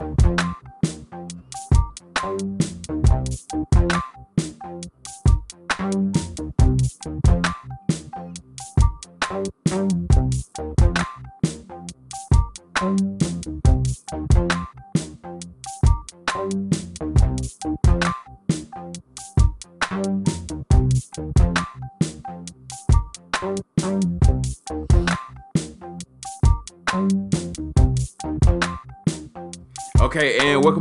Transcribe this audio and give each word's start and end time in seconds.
Okay, 0.00 0.36
and 4.64 5.03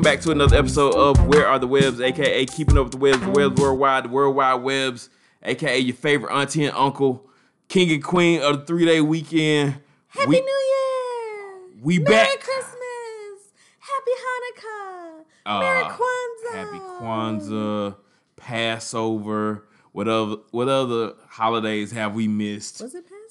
back 0.03 0.19
to 0.19 0.31
another 0.31 0.57
episode 0.57 0.93
of 0.95 1.27
Where 1.27 1.47
Are 1.47 1.57
the 1.57 1.67
Webbs, 1.67 2.01
aka 2.01 2.45
Keeping 2.45 2.77
Up 2.77 2.87
with 2.87 2.91
the 2.91 2.97
Webbs, 2.97 3.21
the 3.21 3.29
Webbs 3.29 3.61
Worldwide, 3.61 4.03
the 4.03 4.09
Worldwide 4.09 4.61
Webbs, 4.61 5.09
aka 5.43 5.79
your 5.79 5.95
favorite 5.95 6.33
auntie 6.33 6.65
and 6.65 6.75
uncle, 6.75 7.29
king 7.69 7.89
and 7.89 8.03
queen 8.03 8.41
of 8.41 8.59
the 8.59 8.65
three 8.65 8.83
day 8.85 8.99
weekend. 8.99 9.79
Happy 10.09 10.27
we, 10.27 10.41
New 10.41 10.45
Year! 10.45 11.61
we 11.81 11.99
Merry 11.99 12.11
back. 12.11 12.39
Christmas! 12.41 13.53
Happy 13.79 14.11
Hanukkah! 14.25 15.23
Uh, 15.45 15.59
Merry 15.61 15.83
Kwanzaa! 15.85 16.53
Happy 16.53 16.77
Kwanzaa, 16.79 17.95
Passover. 18.35 19.63
What 19.93 20.09
other 20.09 20.35
what 20.51 20.67
other 20.67 21.13
holidays 21.29 21.91
have 21.91 22.13
we 22.13 22.27
missed? 22.27 22.81
Was 22.81 22.93
it 22.93 23.05
Passover? 23.05 23.22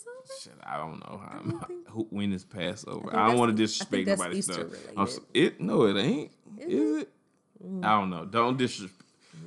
Shit, 0.43 0.55
I 0.65 0.77
don't 0.77 0.99
know 1.01 1.21
how, 1.25 1.39
don't 1.39 1.67
think- 1.67 1.89
who, 1.91 2.07
when 2.11 2.33
is 2.33 2.45
Passover. 2.45 3.11
think 3.11 3.15
I, 3.15 3.29
don't 3.29 3.39
want 3.39 3.51
to 3.57 3.63
I 3.63 3.65
disrespect 3.65 4.09
nobody's 4.09 4.45
stuff. 4.47 4.67
so- 5.09 5.23
it 5.33 5.61
no, 5.61 5.85
it 5.87 5.97
ain't. 5.97 6.31
Is, 6.59 7.03
it? 7.03 7.09
I 7.83 7.99
don't 8.01 8.11
know. 8.11 8.25
Don't 8.25 8.57
disrespect. 8.57 9.01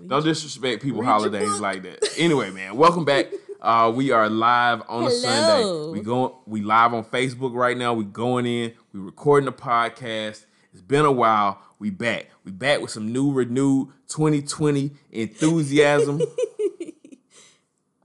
Don't 0.08 0.24
disrespect 0.24 0.82
people 0.84 1.02
read 1.02 1.08
holidays 1.08 1.60
like 1.60 1.84
that. 1.84 2.08
Anyway, 2.18 2.50
man, 2.52 2.76
welcome 2.76 3.06
back. 3.06 3.28
Uh, 3.62 3.90
we 3.90 4.12
are 4.12 4.30
live 4.30 4.84
on 4.88 5.06
a 5.06 5.10
Sunday. 5.10 5.90
We 5.92 6.02
go. 6.02 6.38
We 6.46 6.62
live 6.62 6.94
on 6.94 7.04
Facebook 7.04 7.56
right 7.56 7.76
now. 7.76 7.96
We 7.96 8.04
going 8.04 8.46
in. 8.46 8.74
We 8.94 9.00
recording 9.00 9.46
the 9.46 9.54
podcast. 9.54 10.46
It's 10.72 10.84
been 10.84 11.04
a 11.04 11.12
while. 11.12 11.60
We 11.80 11.90
back. 11.90 12.28
We 12.44 12.52
back 12.52 12.82
with 12.82 12.92
some 12.92 13.12
new, 13.12 13.32
renewed 13.32 13.88
2020 14.10 14.92
enthusiasm. 15.12 16.22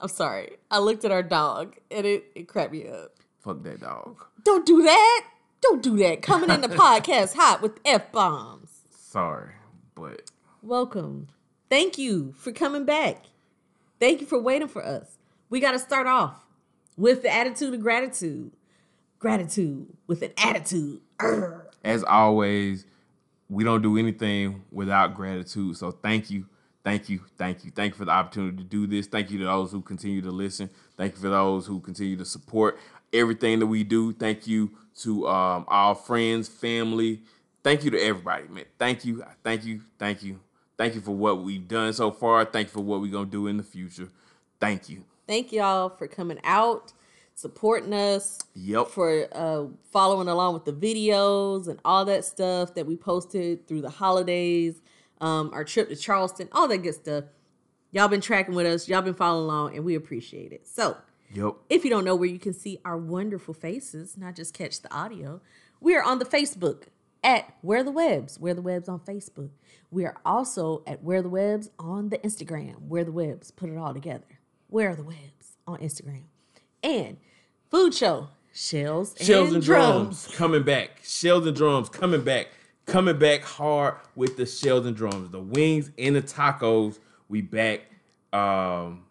I'm 0.01 0.09
sorry. 0.09 0.56
I 0.70 0.79
looked 0.79 1.05
at 1.05 1.12
our 1.12 1.23
dog 1.23 1.77
and 1.91 2.06
it, 2.06 2.25
it 2.34 2.48
cracked 2.48 2.73
me 2.73 2.89
up. 2.89 3.12
Fuck 3.41 3.62
that 3.65 3.81
dog. 3.81 4.25
Don't 4.45 4.65
do 4.67 4.83
that! 4.83 5.27
Don't 5.61 5.83
do 5.83 5.97
that. 5.98 6.23
Coming 6.23 6.51
in 6.51 6.62
the 6.62 6.69
podcast 6.84 7.34
hot 7.34 7.61
with 7.61 7.79
F 7.84 8.11
bombs. 8.12 8.70
Sorry, 8.91 9.53
but 9.95 10.31
Welcome. 10.62 11.29
Thank 11.69 11.98
you 11.98 12.33
for 12.37 12.53
coming 12.53 12.84
back. 12.84 13.25
Thank 13.98 14.20
you 14.20 14.27
for 14.27 14.41
waiting 14.41 14.69
for 14.69 14.84
us. 14.84 15.19
We 15.51 15.61
got 15.61 15.73
to 15.73 15.79
start 15.79 16.07
off 16.07 16.45
with 16.97 17.23
the 17.23 17.33
attitude 17.33 17.75
of 17.75 17.81
gratitude. 17.81 18.53
Gratitude 19.19 19.89
with 20.07 20.23
an 20.23 20.33
attitude. 20.39 21.01
Urgh. 21.19 21.62
as 21.85 22.03
always, 22.05 22.87
we 23.51 23.64
don't 23.64 23.83
do 23.83 23.98
anything 23.98 24.64
without 24.73 25.14
gratitude. 25.14 25.77
So 25.77 25.91
thank 25.91 26.31
you, 26.31 26.47
thank 26.84 27.09
you, 27.09 27.20
thank 27.36 27.64
you, 27.64 27.70
thank 27.70 27.95
you 27.95 27.98
for 27.98 28.05
the 28.05 28.11
opportunity 28.12 28.56
to 28.59 28.64
do 28.64 28.86
this. 28.86 29.06
Thank 29.06 29.31
you 29.31 29.39
to 29.39 29.45
those 29.45 29.73
who 29.73 29.81
continue 29.81 30.23
to 30.23 30.31
listen. 30.31 30.70
Thank 30.97 31.14
you 31.14 31.20
for 31.20 31.28
those 31.28 31.67
who 31.67 31.81
continue 31.81 32.17
to 32.17 32.25
support 32.25 32.78
everything 33.12 33.59
that 33.61 33.67
we 33.67 33.84
do. 33.84 34.12
Thank 34.12 34.47
you 34.47 34.70
to 35.03 35.28
um, 35.28 35.64
our 35.69 35.95
friends, 35.95 36.48
family. 36.48 37.20
Thank 37.62 37.84
you 37.84 37.91
to 37.91 38.01
everybody, 38.01 38.48
man. 38.48 38.64
Thank 38.78 39.05
you, 39.05 39.25
thank 39.45 39.64
you, 39.64 39.83
thank 39.98 40.23
you, 40.23 40.41
thank 40.78 40.95
you 40.95 41.01
for 41.01 41.12
what 41.12 41.42
we've 41.42 41.67
done 41.69 41.92
so 41.92 42.11
far. 42.11 42.45
Thank 42.45 42.69
you 42.69 42.73
for 42.73 42.81
what 42.81 43.01
we're 43.01 43.12
gonna 43.12 43.27
do 43.27 43.47
in 43.47 43.56
the 43.56 43.62
future. 43.62 44.08
Thank 44.58 44.89
you. 44.89 45.05
Thank 45.27 45.53
y'all 45.53 45.91
for 45.91 46.07
coming 46.08 46.39
out, 46.45 46.92
supporting 47.35 47.92
us, 47.92 48.39
Yep. 48.55 48.89
for 48.89 49.27
uh, 49.33 49.67
following 49.92 50.29
along 50.29 50.55
with 50.55 50.64
the 50.64 50.73
videos 50.73 51.68
and 51.68 51.79
all 51.85 52.05
that 52.07 52.24
stuff 52.24 52.74
that 52.74 52.86
we 52.86 52.97
posted 52.97 53.67
through 53.67 53.83
the 53.83 53.91
holidays, 53.91 54.80
um, 55.20 55.51
our 55.53 55.64
trip 55.64 55.89
to 55.89 55.97
Charleston, 55.97 56.48
all 56.53 56.69
that 56.69 56.79
good 56.79 56.95
stuff. 56.95 57.25
Y'all 57.92 58.08
been 58.08 58.20
tracking 58.20 58.55
with 58.55 58.67
us, 58.67 58.89
y'all 58.89 59.03
been 59.03 59.14
following 59.14 59.45
along, 59.45 59.75
and 59.77 59.85
we 59.85 59.95
appreciate 59.97 60.53
it. 60.53 60.67
So, 60.67 60.97
Yep. 61.35 61.55
if 61.69 61.85
you 61.85 61.91
don't 61.91 62.05
know 62.05 62.14
where 62.17 62.29
you 62.29 62.39
can 62.39 62.53
see 62.53 62.79
our 62.85 62.97
wonderful 62.97 63.53
faces, 63.55 64.17
not 64.17 64.36
just 64.36 64.55
catch 64.55 64.80
the 64.80 64.92
audio, 64.95 65.41
we 65.80 65.97
are 65.97 66.03
on 66.03 66.19
the 66.20 66.25
Facebook 66.25 66.85
at 67.25 67.53
Where 67.63 67.83
the 67.83 67.91
Webbs, 67.91 68.39
Where 68.39 68.55
the 68.55 68.63
Webbs 68.63 68.89
on 68.89 69.01
Facebook. 69.01 69.51
We 69.91 70.05
are 70.07 70.17
also 70.25 70.83
at 70.86 71.03
Where 71.03 71.20
the 71.23 71.29
Webbs 71.29 71.70
on 71.79 72.09
the 72.11 72.19
Instagram, 72.19 72.83
Where 72.89 73.05
the 73.05 73.13
Webbs, 73.13 73.51
put 73.51 73.69
it 73.70 73.77
all 73.77 73.92
together. 73.92 74.39
Where 74.69 74.91
are 74.91 74.95
the 74.97 75.03
Webbs 75.03 75.57
on 75.67 75.79
Instagram. 75.79 76.23
And 76.83 77.17
food 77.70 77.92
show, 77.95 78.29
Shells, 78.53 79.14
Shells 79.20 79.48
and, 79.48 79.57
and 79.57 79.64
drums. 79.64 80.25
drums 80.27 80.36
coming 80.36 80.63
back. 80.63 81.01
Shells 81.03 81.47
and 81.47 81.57
drums 81.57 81.89
coming 81.89 82.23
back. 82.23 82.48
Coming 82.90 83.18
back 83.18 83.42
hard 83.42 83.95
with 84.17 84.36
the 84.36 84.45
shells 84.46 84.84
and 84.84 84.96
drums. 84.96 85.30
The 85.30 85.40
wings 85.40 85.90
and 85.96 86.17
the 86.17 86.23
tacos. 86.23 86.98
We 87.28 87.40
back. 87.40 87.83
Um, 88.33 89.05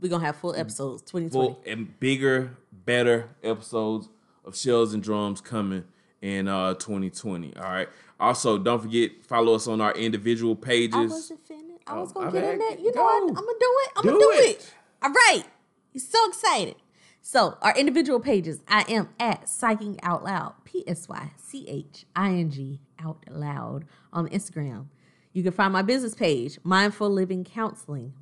We're 0.00 0.08
to 0.08 0.18
have 0.20 0.36
full 0.36 0.54
episodes 0.54 1.02
2020. 1.02 1.30
full 1.30 1.62
and 1.66 2.00
bigger, 2.00 2.56
better 2.72 3.28
episodes 3.42 4.08
of 4.46 4.56
shells 4.56 4.94
and 4.94 5.02
drums 5.02 5.40
coming 5.42 5.84
in 6.22 6.48
uh 6.48 6.72
2020. 6.74 7.54
All 7.56 7.62
right. 7.64 7.88
Also, 8.18 8.56
don't 8.56 8.80
forget 8.80 9.10
follow 9.24 9.54
us 9.54 9.68
on 9.68 9.80
our 9.82 9.92
individual 9.92 10.56
pages. 10.56 10.94
I 10.94 11.04
wasn't 11.06 11.46
finished. 11.46 11.82
I 11.86 11.98
was 11.98 12.10
Oh, 12.16 12.20
gonna 12.20 12.26
my 12.26 12.32
get 12.40 12.52
in 12.54 12.58
that. 12.60 12.78
You 12.80 12.86
know 12.86 12.92
Go. 12.92 13.02
what? 13.04 13.22
I'm 13.28 13.34
gonna 13.34 13.46
do 13.60 13.76
it. 13.84 13.90
I'm 13.96 14.02
Do 14.04 14.08
gonna 14.10 14.20
do 14.20 14.30
it. 14.32 14.50
it. 14.56 14.74
All 15.02 15.10
right. 15.10 15.44
He's 15.92 16.08
so 16.08 16.26
excited. 16.28 16.76
So 17.20 17.58
our 17.60 17.76
individual 17.76 18.20
pages. 18.20 18.60
I 18.66 18.84
am 18.88 19.10
at 19.20 19.44
psyching 19.44 19.98
out 20.02 20.24
loud. 20.24 20.54
P 20.64 20.82
S 20.86 21.08
Y 21.10 21.30
C 21.36 21.66
H 21.68 22.06
I 22.16 22.30
N 22.30 22.50
G 22.50 22.80
out 22.98 23.24
loud 23.30 23.84
on 24.12 24.28
Instagram. 24.28 24.86
You 25.32 25.42
can 25.42 25.52
find 25.52 25.72
my 25.72 25.82
business 25.82 26.14
page, 26.14 26.58
Mindful 26.64 27.10
Living 27.10 27.44
Counseling. 27.44 28.14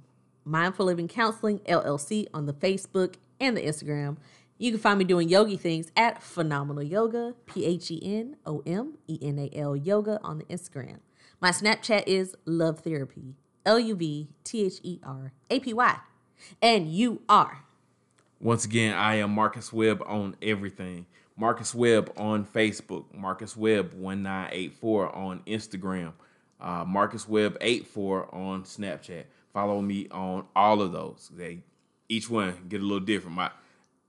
Mindful 0.45 0.87
Living 0.87 1.09
Counseling 1.09 1.59
LLC 1.61 2.27
on 2.33 2.47
the 2.47 2.53
Facebook 2.53 3.15
and 3.41 3.57
the 3.57 3.63
Instagram. 3.63 4.17
You 4.59 4.71
can 4.71 4.81
find 4.81 4.99
me 4.99 5.05
doing 5.05 5.29
yogi 5.29 5.57
things 5.57 5.91
at 5.97 6.23
Phenomenal 6.23 6.83
Yoga, 6.83 7.35
P 7.47 7.65
H 7.65 7.91
E 7.91 8.01
N 8.03 8.37
O 8.47 8.63
M 8.67 8.95
E 9.07 9.19
N 9.21 9.39
A 9.39 9.59
L 9.59 9.77
Yoga 9.77 10.19
on 10.23 10.39
the 10.39 10.45
Instagram. 10.45 10.99
My 11.41 11.51
Snapchat 11.51 12.05
is 12.07 12.35
Luv 12.47 12.81
Therapy, 12.81 13.35
L 13.67 13.79
U 13.79 13.95
V 13.95 14.29
T 14.45 14.65
H 14.65 14.81
E 14.83 14.99
R 15.05 15.33
A 15.51 15.61
P 15.61 15.75
Y. 15.75 15.97
And 16.63 16.91
you 16.91 17.23
are. 17.29 17.65
Once 18.41 18.65
again, 18.65 18.95
I 18.95 19.17
am 19.17 19.31
Marcus 19.31 19.73
Webb 19.73 20.03
on 20.07 20.37
everything. 20.41 21.07
Marcus 21.37 21.75
Webb 21.75 22.13
on 22.17 22.45
Facebook. 22.45 23.05
Marcus 23.15 23.57
Webb 23.57 23.93
1984 23.95 25.15
on 25.15 25.43
Instagram. 25.47 26.13
Uh, 26.61 26.85
Marcus 26.87 27.29
Webb 27.29 27.59
84 27.61 28.35
on 28.35 28.65
Snapchat. 28.65 29.25
Follow 29.53 29.81
me 29.83 30.09
on 30.11 30.47
all 30.55 30.81
of 30.81 30.93
those. 30.93 31.31
They 31.35 31.61
each 32.09 32.31
one 32.31 32.55
get 32.69 32.81
a 32.81 32.85
little 32.85 33.01
different. 33.01 33.37
My, 33.37 33.51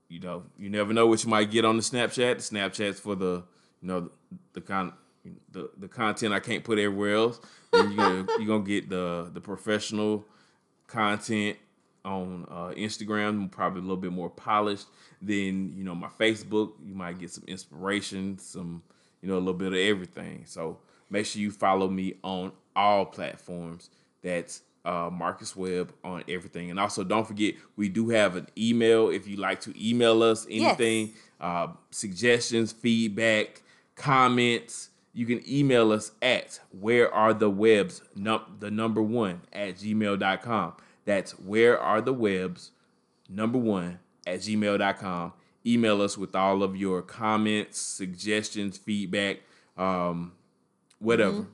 you 0.07 0.19
know, 0.19 0.43
you 0.57 0.69
never 0.69 0.93
know 0.93 1.07
what 1.07 1.23
you 1.23 1.29
might 1.29 1.51
get 1.51 1.65
on 1.65 1.75
the 1.75 1.83
Snapchat. 1.83 2.15
The 2.37 2.55
Snapchat's 2.55 2.99
for 2.99 3.15
the, 3.15 3.43
you 3.81 3.87
know, 3.87 4.11
the 4.53 4.61
kind 4.61 4.93
the, 5.51 5.69
the 5.77 5.87
content 5.87 6.33
I 6.33 6.39
can't 6.39 6.63
put 6.63 6.79
everywhere 6.79 7.15
else. 7.15 7.39
You're 7.73 7.83
gonna 7.95 8.25
you're 8.37 8.47
gonna 8.47 8.63
get 8.63 8.89
the 8.89 9.29
the 9.33 9.41
professional 9.41 10.25
content 10.87 11.57
on 12.05 12.45
uh, 12.49 12.73
Instagram, 12.77 13.49
probably 13.51 13.79
a 13.79 13.83
little 13.83 13.97
bit 13.97 14.11
more 14.11 14.29
polished. 14.29 14.87
than 15.21 15.73
you 15.75 15.83
know 15.83 15.95
my 15.95 16.09
Facebook, 16.19 16.73
you 16.85 16.93
might 16.95 17.17
get 17.19 17.31
some 17.31 17.43
inspiration, 17.47 18.37
some 18.39 18.81
you 19.21 19.27
know 19.29 19.35
a 19.35 19.39
little 19.39 19.53
bit 19.53 19.73
of 19.73 19.79
everything. 19.79 20.43
So 20.45 20.77
make 21.09 21.25
sure 21.25 21.41
you 21.41 21.51
follow 21.51 21.87
me 21.89 22.15
on 22.23 22.51
all 22.75 23.05
platforms. 23.05 23.89
That's 24.21 24.61
uh, 24.85 25.09
Marcus 25.11 25.55
Webb 25.55 25.91
on 26.03 26.23
everything, 26.29 26.69
and 26.69 26.79
also 26.79 27.03
don't 27.03 27.27
forget 27.27 27.55
we 27.75 27.89
do 27.89 28.09
have 28.09 28.35
an 28.35 28.47
email 28.57 29.09
if 29.09 29.27
you 29.27 29.35
like 29.37 29.59
to 29.61 29.73
email 29.89 30.21
us 30.23 30.45
anything, 30.49 31.13
uh, 31.41 31.67
suggestions, 31.91 32.71
feedback, 32.71 33.63
comments. 33.95 34.89
You 35.13 35.25
can 35.25 35.41
email 35.49 35.91
us 35.91 36.11
at 36.21 36.59
where 36.79 37.11
are 37.11 37.33
the 37.33 37.49
webbs 37.49 38.03
num- 38.15 38.55
the 38.59 38.69
number 38.69 39.01
one 39.01 39.41
at 39.51 39.77
gmail.com. 39.77 40.73
That's 41.07 41.31
where 41.39 41.79
are 41.79 42.01
the 42.01 42.11
webbs 42.11 42.71
number 43.29 43.57
one 43.57 43.99
at 44.27 44.39
gmail.com. 44.41 45.31
Email 45.65 46.01
us 46.01 46.17
with 46.17 46.35
all 46.35 46.63
of 46.63 46.75
your 46.75 47.01
comments, 47.01 47.79
suggestions, 47.79 48.77
feedback, 48.77 49.37
um, 49.77 50.33
whatever. 50.99 51.47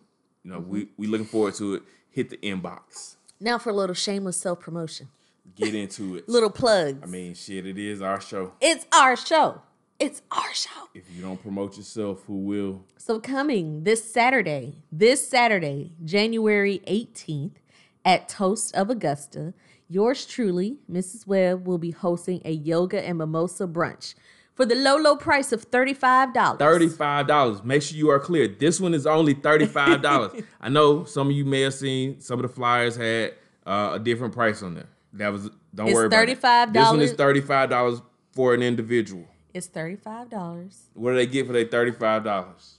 You 0.44 0.52
know, 0.52 0.60
we 0.60 0.88
we 0.98 1.06
looking 1.06 1.28
forward 1.28 1.54
to 1.56 1.76
it. 1.76 1.84
Hit 2.10 2.32
the 2.32 2.38
inbox. 2.38 3.18
Now 3.40 3.60
for 3.60 3.70
a 3.70 3.74
little 3.74 3.94
shameless 3.94 4.38
self 4.38 4.60
promotion. 4.60 5.10
Get 5.56 5.76
into 5.76 6.16
it. 6.16 6.28
Little 6.28 6.50
plugs. 6.50 7.00
I 7.04 7.06
mean, 7.06 7.36
shit, 7.36 7.68
it 7.68 7.78
is 7.78 8.02
our 8.02 8.20
show. 8.20 8.54
it's 8.60 8.88
our 8.92 9.16
show. 9.16 9.62
It's 10.00 10.24
our 10.32 10.54
show. 10.54 10.90
If 10.96 11.04
you 11.16 11.22
don't 11.22 11.40
promote 11.40 11.78
yourself, 11.78 12.24
who 12.26 12.40
will? 12.40 12.86
So 12.98 13.20
coming 13.20 13.84
this 13.84 14.04
Saturday, 14.04 14.84
this 14.92 15.28
Saturday, 15.28 15.92
January 16.04 16.82
18th 16.88 17.58
at 18.06 18.28
Toast 18.30 18.76
of 18.76 18.90
Augusta, 18.90 19.54
yours 19.88 20.26
truly, 20.26 20.78
Mrs. 20.92 21.26
Webb, 21.28 21.68
will 21.68 21.78
be 21.78 21.92
hosting 21.92 22.42
a 22.46 22.52
yoga 22.52 23.04
and 23.06 23.18
mimosa 23.18 23.68
brunch 23.68 24.14
for 24.56 24.66
the 24.66 24.76
low, 24.76 24.98
low 24.98 25.16
price 25.16 25.52
of 25.52 25.70
$35. 25.72 26.60
Thirty-five 26.60 27.28
dollars. 27.28 27.64
Make 27.64 27.82
sure 27.82 27.98
you 27.98 28.10
are 28.12 28.20
clear. 28.20 28.48
This 28.48 28.80
one 28.80 28.94
is 28.94 29.08
only 29.08 29.34
thirty-five 29.34 30.02
dollars. 30.02 30.44
I 30.62 30.70
know 30.70 31.06
some 31.06 31.28
of 31.28 31.34
you 31.34 31.46
may 31.46 31.62
have 31.62 31.74
seen 31.74 32.20
some 32.20 32.40
of 32.40 32.44
the 32.44 32.54
flyers 32.54 32.96
had 32.96 33.34
uh, 33.66 33.92
a 33.94 34.00
different 34.00 34.34
price 34.34 34.62
on 34.62 34.76
there. 34.76 34.90
That 35.14 35.32
was 35.32 35.50
don't 35.74 35.88
It's 35.88 35.96
worry 35.96 36.06
about 36.08 36.30
it. 36.30 36.74
This 36.74 36.88
one 36.90 37.02
is 37.02 37.14
$35. 37.14 37.18
thirty-five 37.18 37.70
dollars 37.70 38.02
for 38.32 38.54
an 38.54 38.62
individual. 38.62 39.26
It's 39.54 39.68
$35. 39.68 40.76
What 40.96 41.12
do 41.12 41.16
they 41.18 41.28
get 41.28 41.46
for 41.48 41.54
their 41.54 41.66
thirty-five 41.66 42.24
dollars? 42.24 42.78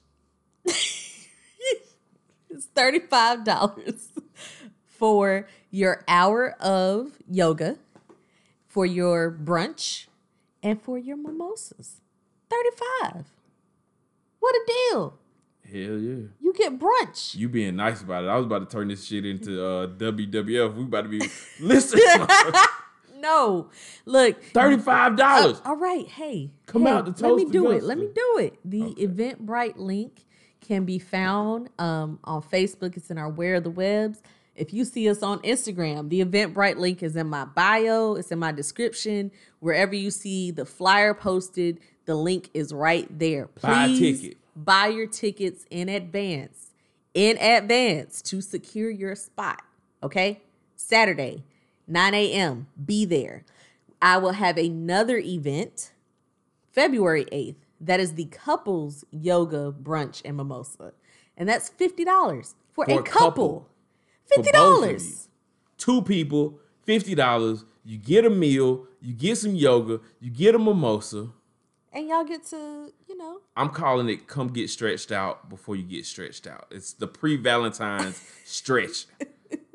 It's 2.50 2.69
$35 2.77 3.44
for 4.99 5.46
your 5.70 6.05
hour 6.08 6.55
of 6.61 7.19
yoga, 7.29 7.76
for 8.67 8.87
your 8.87 9.31
brunch, 9.31 10.06
and 10.62 10.81
for 10.81 10.99
your 10.99 11.17
mimosas. 11.17 12.00
35 12.50 13.26
What 14.41 14.55
a 14.55 14.61
deal. 14.67 15.19
Hell 15.64 15.99
yeah. 15.99 16.26
You 16.41 16.55
get 16.56 16.79
brunch. 16.79 17.35
You 17.35 17.49
being 17.49 17.76
nice 17.76 18.02
about 18.02 18.25
it. 18.25 18.29
I 18.29 18.37
was 18.37 18.46
about 18.46 18.69
to 18.70 18.76
turn 18.76 18.88
this 18.88 19.05
shit 19.05 19.25
into 19.25 19.64
uh, 19.64 19.87
WWF. 19.88 20.75
We 20.75 20.85
about 20.85 21.02
to 21.02 21.08
be 21.08 21.23
listen. 21.61 22.00
No. 23.17 23.70
Look. 24.05 24.44
Thirty-five 24.44 25.17
dollars. 25.17 25.58
Uh, 25.64 25.70
all 25.70 25.76
right. 25.76 26.06
Hey. 26.06 26.50
Come 26.67 26.82
hey, 26.82 26.91
out 26.91 27.17
to 27.17 27.26
Let 27.26 27.37
me 27.37 27.50
do 27.50 27.70
it. 27.70 27.82
Let 27.82 27.96
me 27.96 28.11
do 28.14 28.38
it. 28.38 28.58
The 28.67 28.94
Eventbrite 28.96 29.79
link 29.79 30.26
can 30.61 30.85
be 30.85 30.99
found 30.99 31.70
um, 31.79 32.19
on 32.25 32.43
Facebook. 32.43 32.99
It's 32.99 33.11
in 33.11 33.17
our 33.17 33.31
Where 33.31 33.55
of 33.55 33.64
the 33.64 33.70
Webbs. 33.70 34.23
If 34.56 34.73
you 34.73 34.85
see 34.85 35.09
us 35.09 35.23
on 35.23 35.41
Instagram, 35.41 36.09
the 36.11 36.25
Eventbrite 36.25 36.77
link 36.77 37.03
is 37.03 37.17
in 37.17 37.27
my 37.29 37.45
bio. 37.45 38.15
It's 38.15 38.31
in 38.31 38.39
my 38.39 38.53
description. 38.53 39.31
Wherever 39.61 39.95
you 39.95 40.11
see 40.11 40.51
the 40.53 40.65
flyer 40.65 41.12
posted, 41.15 41.81
the 42.06 42.15
link 42.15 42.51
is 42.55 42.73
right 42.73 43.06
there. 43.19 43.47
Please 43.49 43.62
Buy 43.62 43.85
a 43.87 43.99
ticket. 43.99 44.37
buy 44.55 44.87
your 44.89 45.06
tickets 45.09 45.65
in 45.71 45.89
advance. 45.89 46.71
In 47.15 47.37
advance 47.39 48.23
to 48.23 48.41
secure 48.41 48.91
your 48.91 49.15
spot. 49.17 49.62
Okay? 50.03 50.41
Saturday, 50.77 51.45
9 51.89 52.15
a.m. 52.15 52.67
Be 52.85 53.05
there. 53.05 53.45
I 54.03 54.19
will 54.19 54.33
have 54.33 54.56
another 54.59 55.19
event 55.19 55.93
February 56.73 57.25
8th. 57.27 57.56
That 57.81 58.01
is 58.01 58.15
the 58.15 58.27
couples 58.27 59.05
yoga 59.11 59.73
brunch 59.73 60.23
and 60.25 60.37
mimosa. 60.37 60.93
And 61.37 61.49
that's 61.49 61.71
$50 61.71 62.55
for, 62.73 62.85
For 62.85 63.01
a 63.01 63.03
couple. 63.03 63.05
couple. 63.05 63.69
For 64.32 64.43
both 64.43 64.85
of 64.85 64.91
you. 64.91 64.97
$50. 64.97 65.26
Two 65.79 66.03
people, 66.03 66.59
fifty 66.85 67.15
dollars. 67.15 67.65
You 67.85 67.99
get 67.99 68.25
a 68.25 68.31
meal. 68.31 68.87
You 69.00 69.12
get 69.12 69.37
some 69.37 69.55
yoga. 69.55 70.00
You 70.21 70.31
get 70.31 70.55
a 70.55 70.59
mimosa. 70.59 71.29
And 71.93 72.09
y'all 72.09 72.25
get 72.25 72.44
to, 72.47 72.91
you 73.09 73.17
know, 73.17 73.41
I'm 73.56 73.69
calling 73.69 74.09
it 74.09 74.26
"Come 74.26 74.49
Get 74.49 74.71
Stretched 74.71 75.12
Out" 75.12 75.49
before 75.49 75.76
you 75.76 75.82
get 75.85 76.06
stretched 76.06 76.47
out. 76.47 76.67
It's 76.71 76.93
the 76.94 77.06
pre-Valentine's 77.06 78.21
stretch. 78.44 79.06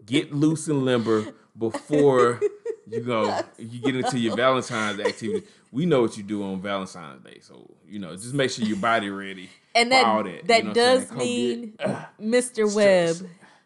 Get 0.06 0.34
loose 0.34 0.68
and 0.68 0.84
limber 0.84 1.34
before 1.58 2.42
you 2.88 3.02
go. 3.02 3.40
You 3.58 3.80
get 3.80 3.96
into 3.96 4.18
your 4.20 4.36
Valentine's 4.36 5.00
activity. 5.00 5.46
We 5.72 5.86
know 5.86 6.02
what 6.02 6.18
you 6.18 6.24
do 6.24 6.44
on 6.44 6.60
Valentine's 6.62 7.24
Day, 7.24 7.40
so 7.42 7.70
you 7.88 8.00
know 8.00 8.16
just 8.16 8.34
make 8.34 8.50
sure 8.50 8.66
your 8.66 8.78
body 8.78 9.10
ready. 9.12 9.50
and 9.76 9.92
that 9.92 10.06
all 10.06 10.24
that, 10.24 10.48
that 10.48 10.58
You 10.58 10.64
know 10.64 10.70
what 10.72 10.78
I'm 10.78 11.18
saying? 11.20 11.74
does 11.78 11.92
mean 12.20 12.32
Mr. 12.32 12.74
Webb. 12.76 13.18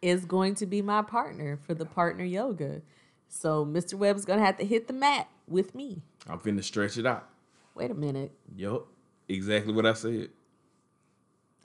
Is 0.04 0.26
going 0.26 0.54
to 0.56 0.66
be 0.66 0.82
my 0.82 1.02
partner 1.02 1.58
for 1.66 1.74
the 1.74 1.86
partner 1.86 2.26
yoga. 2.26 2.82
So 3.30 3.66
Mr. 3.66 3.94
Webb's 3.96 4.26
going 4.26 4.38
to 4.40 4.46
have 4.46 4.58
to 4.58 4.66
hit 4.66 4.88
the 4.88 4.94
mat 4.94 5.28
with 5.48 5.74
me. 5.74 6.02
I'm 6.30 6.38
finna 6.40 6.64
stretch 6.64 6.98
it 6.98 7.06
out. 7.06 7.28
Wait 7.74 7.90
a 7.90 7.94
minute. 7.96 8.32
Yup, 8.56 8.86
exactly 9.28 9.74
what 9.74 9.86
I 9.86 9.94
said. 9.94 10.30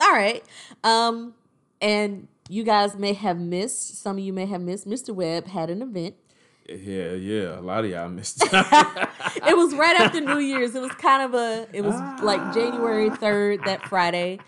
All 0.01 0.13
right. 0.13 0.43
Um, 0.85 1.35
and 1.81 2.29
you 2.49 2.63
guys 2.65 2.97
may 2.97 3.13
have 3.13 3.39
missed, 3.39 4.01
some 4.01 4.17
of 4.19 4.25
you 4.25 4.33
may 4.33 4.47
have 4.47 4.61
missed, 4.63 4.87
Mr. 4.89 5.15
Webb 5.15 5.49
had 5.49 5.69
an 5.69 5.83
event. 5.83 6.15
Yeah, 6.69 7.13
yeah. 7.13 7.59
A 7.59 7.63
lot 7.63 7.85
of 7.85 7.91
y'all 7.91 8.09
missed. 8.09 8.43
it. 8.43 9.09
It 9.49 9.57
was 9.57 9.75
right 9.75 9.99
after 10.01 10.21
New 10.21 10.39
Year's. 10.39 10.75
It 10.75 10.83
was 10.83 10.93
kind 10.93 11.23
of 11.23 11.35
a, 11.35 11.67
it 11.73 11.83
was 11.83 11.95
like 12.23 12.55
January 12.55 13.11
3rd, 13.11 13.65
that 13.65 13.87
Friday. 13.89 14.39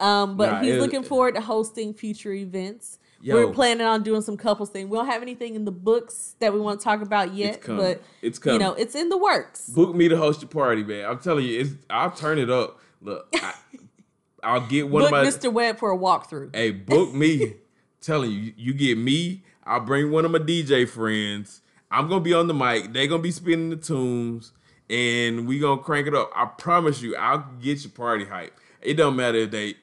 Um, 0.00 0.36
but 0.36 0.50
Nah, 0.50 0.60
he's 0.62 0.74
it- 0.74 0.80
looking 0.80 1.02
forward 1.02 1.34
to 1.36 1.40
hosting 1.40 1.94
future 1.94 2.32
events. 2.32 2.98
Yo. 3.20 3.34
We're 3.34 3.52
planning 3.52 3.86
on 3.86 4.02
doing 4.02 4.20
some 4.20 4.36
couples 4.36 4.70
thing. 4.70 4.88
We 4.88 4.96
don't 4.98 5.06
have 5.06 5.22
anything 5.22 5.54
in 5.54 5.64
the 5.64 5.72
books 5.72 6.36
that 6.38 6.52
we 6.52 6.60
want 6.60 6.80
to 6.80 6.84
talk 6.84 7.00
about 7.00 7.34
yet, 7.34 7.62
coming. 7.62 7.80
but 7.80 8.02
It's 8.22 8.38
coming. 8.38 8.60
you 8.60 8.66
know, 8.66 8.74
it's 8.74 8.94
in 8.94 9.08
the 9.08 9.16
works. 9.16 9.68
Book 9.68 9.94
me 9.94 10.08
to 10.08 10.16
host 10.16 10.42
your 10.42 10.48
party, 10.50 10.84
man. 10.84 11.06
I'm 11.06 11.18
telling 11.18 11.44
you, 11.44 11.60
it's. 11.60 11.70
I'll 11.90 12.10
turn 12.10 12.38
it 12.38 12.50
up. 12.50 12.78
Look, 13.00 13.28
I, 13.34 13.54
I'll 14.42 14.66
get 14.66 14.88
one 14.88 15.02
Book 15.02 15.12
of 15.12 15.12
my. 15.12 15.24
Mr. 15.24 15.52
Webb 15.52 15.78
for 15.78 15.90
a 15.90 15.98
walkthrough. 15.98 16.54
Hey, 16.54 16.70
book 16.70 17.12
me. 17.14 17.54
telling 18.00 18.30
you, 18.30 18.52
you 18.56 18.72
get 18.74 18.96
me. 18.98 19.42
I'll 19.64 19.80
bring 19.80 20.10
one 20.12 20.24
of 20.24 20.30
my 20.30 20.38
DJ 20.38 20.88
friends. 20.88 21.62
I'm 21.90 22.08
gonna 22.08 22.20
be 22.20 22.34
on 22.34 22.46
the 22.46 22.54
mic. 22.54 22.92
They 22.92 23.06
gonna 23.06 23.22
be 23.22 23.32
spinning 23.32 23.70
the 23.70 23.76
tunes, 23.76 24.52
and 24.88 25.46
we 25.48 25.58
gonna 25.58 25.82
crank 25.82 26.06
it 26.06 26.14
up. 26.14 26.30
I 26.34 26.44
promise 26.46 27.02
you, 27.02 27.16
I'll 27.16 27.44
get 27.60 27.82
your 27.82 27.90
party 27.92 28.24
hype. 28.26 28.52
It 28.82 28.94
don't 28.94 29.16
matter 29.16 29.38
if 29.38 29.50
they 29.50 29.74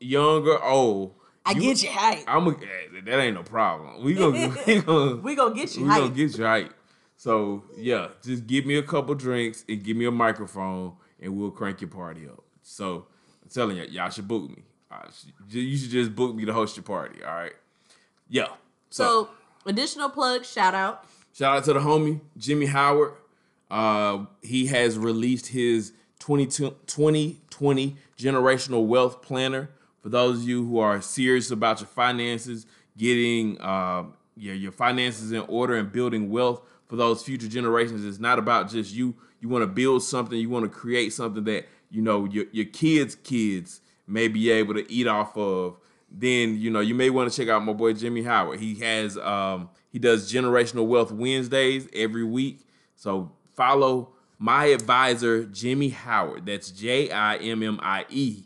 young 0.00 0.46
or 0.46 0.62
old. 0.62 1.14
I 1.44 1.54
get 1.54 1.82
you 1.82 1.90
hype. 1.90 2.24
I'm 2.26 2.46
a, 2.46 2.50
eh, 2.50 3.00
that 3.04 3.20
ain't 3.20 3.34
no 3.34 3.42
problem. 3.42 4.02
We 4.04 4.14
gonna 4.14 4.54
we 4.66 4.80
gonna 4.80 5.16
We 5.16 5.34
gonna 5.34 5.54
get 5.54 5.74
you 5.76 5.82
we 5.84 5.88
hype. 5.88 6.00
gonna 6.02 6.14
get 6.14 6.38
you 6.38 6.44
hype. 6.44 6.72
So 7.16 7.64
yeah, 7.76 8.08
just 8.22 8.46
give 8.46 8.66
me 8.66 8.76
a 8.76 8.82
couple 8.82 9.14
drinks 9.14 9.64
and 9.68 9.82
give 9.82 9.96
me 9.96 10.04
a 10.06 10.10
microphone, 10.10 10.94
and 11.20 11.36
we'll 11.36 11.50
crank 11.50 11.80
your 11.80 11.90
party 11.90 12.26
up. 12.26 12.42
So 12.62 13.06
I'm 13.42 13.50
telling 13.50 13.76
you, 13.76 13.84
y'all 13.84 14.10
should 14.10 14.28
book 14.28 14.48
me. 14.48 14.62
Uh, 14.90 15.06
you 15.48 15.76
should 15.76 15.90
just 15.90 16.14
book 16.14 16.34
me 16.34 16.44
to 16.44 16.52
host 16.52 16.76
your 16.76 16.84
party. 16.84 17.22
All 17.24 17.32
right. 17.32 17.54
Yeah. 18.28 18.48
So, 18.90 19.04
so 19.04 19.30
additional 19.66 20.10
plug, 20.10 20.44
shout 20.44 20.74
out. 20.74 21.04
shout 21.32 21.56
out 21.58 21.64
to 21.64 21.72
the 21.72 21.80
homie 21.80 22.20
Jimmie 22.36 22.66
Howard. 22.66 23.14
Uh, 23.70 24.26
he 24.42 24.66
has 24.66 24.98
released 24.98 25.46
his 25.48 25.92
2020 26.18 27.96
generational 28.18 28.86
wealth 28.86 29.22
planner 29.22 29.70
for 30.02 30.08
those 30.08 30.42
of 30.42 30.48
you 30.48 30.66
who 30.66 30.78
are 30.78 31.00
serious 31.00 31.50
about 31.50 31.80
your 31.80 31.86
finances, 31.86 32.66
getting 32.96 33.60
uh, 33.60 34.04
your, 34.36 34.54
your 34.54 34.72
finances 34.72 35.32
in 35.32 35.40
order 35.42 35.76
and 35.76 35.92
building 35.92 36.28
wealth 36.30 36.60
for 36.88 36.96
those 36.96 37.22
future 37.22 37.48
generations. 37.48 38.04
It's 38.04 38.18
not 38.18 38.38
about 38.38 38.68
just 38.70 38.92
you. 38.92 39.14
You 39.40 39.48
want 39.48 39.62
to 39.62 39.66
build 39.66 40.02
something. 40.02 40.38
You 40.38 40.50
want 40.50 40.64
to 40.64 40.68
create 40.68 41.12
something 41.12 41.44
that 41.44 41.66
you 41.90 42.02
know 42.02 42.24
your 42.26 42.46
your 42.52 42.66
kids' 42.66 43.14
kids 43.14 43.80
may 44.06 44.28
be 44.28 44.50
able 44.50 44.74
to 44.74 44.90
eat 44.92 45.06
off 45.06 45.36
of. 45.36 45.78
Then 46.10 46.58
you 46.58 46.70
know 46.70 46.80
you 46.80 46.94
may 46.94 47.10
want 47.10 47.30
to 47.30 47.36
check 47.36 47.48
out 47.48 47.64
my 47.64 47.72
boy 47.72 47.94
Jimmie 47.94 48.22
Howard. 48.22 48.60
He 48.60 48.74
has 48.80 49.16
um, 49.18 49.70
he 49.90 49.98
does 49.98 50.32
generational 50.32 50.86
wealth 50.86 51.12
Wednesdays 51.12 51.88
every 51.94 52.24
week. 52.24 52.66
So 52.94 53.32
follow 53.54 54.12
my 54.38 54.66
advisor 54.66 55.44
Jimmie 55.44 55.90
Howard. 55.90 56.46
That's 56.46 56.70
J 56.70 57.10
I 57.10 57.36
M 57.36 57.62
M 57.62 57.78
I 57.82 58.04
E 58.10 58.44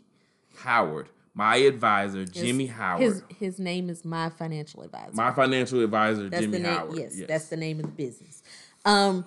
Howard. 0.59 1.09
My 1.37 1.57
advisor 1.57 2.25
Jimmie 2.25 2.65
Howard. 2.65 3.03
His 3.03 3.23
his 3.37 3.59
name 3.59 3.91
is 3.91 4.03
my 4.03 4.29
financial 4.29 4.81
advisor. 4.81 5.13
my 5.13 5.31
financial 5.31 5.83
advisor 5.83 6.29
That's 6.29 6.41
Jimmie 6.41 6.57
the 6.57 6.63
name. 6.63 6.73
Howard. 6.75 6.97
Yes, 6.97 7.21
that's 7.27 7.47
the 7.49 7.57
name 7.57 7.79
of 7.79 7.85
the 7.85 7.91
business. 7.91 8.41
Um, 8.83 9.23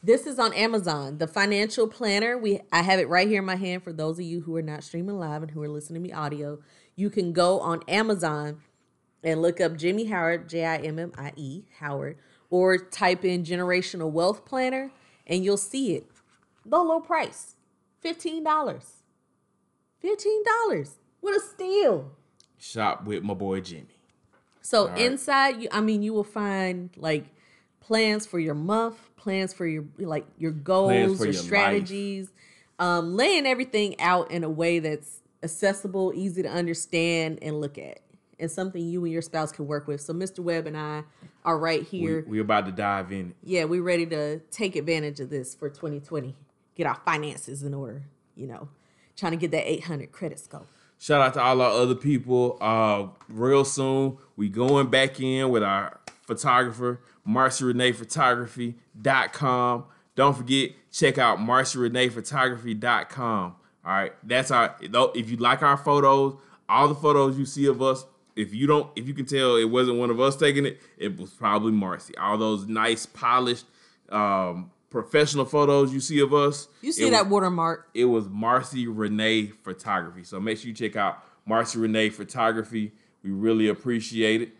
this 0.00 0.28
is 0.28 0.38
on 0.38 0.52
Amazon. 0.52 1.18
The 1.18 1.26
financial 1.26 1.88
planner. 1.88 2.38
We 2.38 2.60
I 2.70 2.82
have 2.82 3.00
it 3.00 3.08
right 3.08 3.26
here 3.26 3.40
in 3.40 3.44
my 3.46 3.56
hand 3.56 3.82
for 3.82 3.92
those 3.92 4.20
of 4.20 4.24
you 4.24 4.42
who 4.42 4.54
are 4.54 4.62
not 4.62 4.84
streaming 4.84 5.18
live 5.18 5.42
and 5.42 5.50
who 5.50 5.60
are 5.60 5.68
listening 5.68 6.04
to 6.04 6.08
me 6.08 6.12
audio. 6.12 6.60
You 6.94 7.10
can 7.10 7.32
go 7.32 7.58
on 7.58 7.80
Amazon 7.88 8.60
and 9.24 9.42
look 9.42 9.60
up 9.60 9.76
Jimmie 9.76 10.04
Howard, 10.04 10.48
J 10.48 10.64
I 10.64 10.76
M 10.76 11.00
M 11.00 11.12
I 11.18 11.32
E 11.34 11.64
Howard, 11.80 12.16
or 12.48 12.78
type 12.78 13.24
in 13.24 13.42
generational 13.42 14.12
wealth 14.12 14.44
planner, 14.44 14.92
and 15.26 15.44
you'll 15.44 15.56
see 15.56 15.96
it. 15.96 16.06
Low 16.64 16.84
low 16.84 17.00
price, 17.00 17.56
fifteen 18.00 18.44
dollars. 18.44 19.02
Fifteen 19.98 20.44
dollars. 20.44 20.98
What 21.24 21.38
a 21.38 21.40
steal! 21.40 22.12
Shop 22.58 23.06
with 23.06 23.22
my 23.22 23.32
boy 23.32 23.62
Jimmie. 23.62 23.86
So 24.60 24.88
right. 24.88 24.98
inside, 24.98 25.62
you, 25.62 25.68
I 25.72 25.80
mean, 25.80 26.02
you 26.02 26.12
will 26.12 26.22
find 26.22 26.90
like 26.98 27.24
plans 27.80 28.26
for 28.26 28.38
your 28.38 28.52
month, 28.54 28.98
plans 29.16 29.54
for 29.54 29.66
your 29.66 29.86
like 29.98 30.26
your 30.36 30.50
goals, 30.50 31.18
your 31.18 31.28
your 31.28 31.32
strategies, 31.32 32.30
um, 32.78 33.16
laying 33.16 33.46
everything 33.46 33.98
out 34.02 34.30
in 34.32 34.44
a 34.44 34.50
way 34.50 34.80
that's 34.80 35.22
accessible, 35.42 36.12
easy 36.14 36.42
to 36.42 36.50
understand 36.50 37.38
and 37.40 37.58
look 37.58 37.78
at, 37.78 38.00
and 38.38 38.50
something 38.50 38.86
you 38.86 39.02
and 39.04 39.10
your 39.10 39.22
spouse 39.22 39.50
can 39.50 39.66
work 39.66 39.88
with. 39.88 40.02
So 40.02 40.12
Mr. 40.12 40.40
Webb 40.40 40.66
and 40.66 40.76
I 40.76 41.04
are 41.42 41.58
right 41.58 41.84
here. 41.84 42.22
we 42.28 42.38
are 42.38 42.42
about 42.42 42.66
to 42.66 42.72
dive 42.72 43.12
in. 43.12 43.32
yeah, 43.42 43.64
we're 43.64 43.82
ready 43.82 44.04
to 44.04 44.40
take 44.50 44.76
advantage 44.76 45.20
of 45.20 45.30
this 45.30 45.54
for 45.54 45.70
2020. 45.70 46.34
Get 46.74 46.86
our 46.86 47.00
finances 47.06 47.62
in 47.62 47.72
order. 47.72 48.02
you 48.36 48.46
know, 48.46 48.68
trying 49.16 49.32
to 49.32 49.38
get 49.38 49.52
that 49.52 49.66
800 49.66 50.12
credit 50.12 50.38
score. 50.38 50.66
Shout 50.98 51.20
out 51.20 51.34
to 51.34 51.42
all 51.42 51.60
our 51.60 51.70
other 51.70 51.94
people. 51.94 52.56
Uh, 52.60 53.08
real 53.28 53.64
soon, 53.64 54.16
we 54.36 54.48
going 54.48 54.88
back 54.88 55.20
in 55.20 55.50
with 55.50 55.62
our 55.62 56.00
photographer, 56.26 57.00
Marcy 57.24 57.64
Renee 57.64 57.92
Photography.com. 57.92 59.84
Don't 60.16 60.36
forget, 60.36 60.70
check 60.92 61.18
out 61.18 61.40
Marcy 61.40 61.78
Renee 61.78 62.08
Photography.com. 62.08 63.56
All 63.84 63.92
right, 63.92 64.12
that's 64.22 64.50
our. 64.50 64.74
If 64.80 65.30
you 65.30 65.36
like 65.36 65.62
our 65.62 65.76
photos, 65.76 66.38
all 66.68 66.88
the 66.88 66.94
photos 66.94 67.38
you 67.38 67.44
see 67.44 67.66
of 67.66 67.82
us, 67.82 68.06
if 68.34 68.54
you 68.54 68.66
don't, 68.66 68.90
if 68.96 69.06
you 69.06 69.14
can 69.14 69.26
tell 69.26 69.56
it 69.56 69.64
wasn't 69.64 69.98
one 69.98 70.10
of 70.10 70.20
us 70.20 70.36
taking 70.36 70.64
it, 70.64 70.80
it 70.96 71.18
was 71.18 71.30
probably 71.30 71.72
Marcy. 71.72 72.16
All 72.16 72.38
those 72.38 72.66
nice, 72.66 73.04
polished, 73.04 73.66
um, 74.08 74.70
professional 74.94 75.44
photos 75.44 75.92
you 75.92 75.98
see 75.98 76.20
of 76.20 76.32
us. 76.32 76.68
You 76.80 76.92
see 76.92 77.10
that 77.10 77.24
was- 77.24 77.32
watermark. 77.32 77.88
it 77.94 78.04
was 78.04 78.28
Marcy 78.28 78.86
Renee 78.86 79.46
Photography. 79.48 80.22
So 80.22 80.38
make 80.38 80.56
sure 80.56 80.68
you 80.68 80.72
check 80.74 80.94
out 80.94 81.18
Marcy 81.44 81.80
Renee 81.80 82.10
Photography. 82.10 82.92
We 83.24 83.30
really 83.30 83.66
appreciate 83.66 84.40
it. 84.40 84.50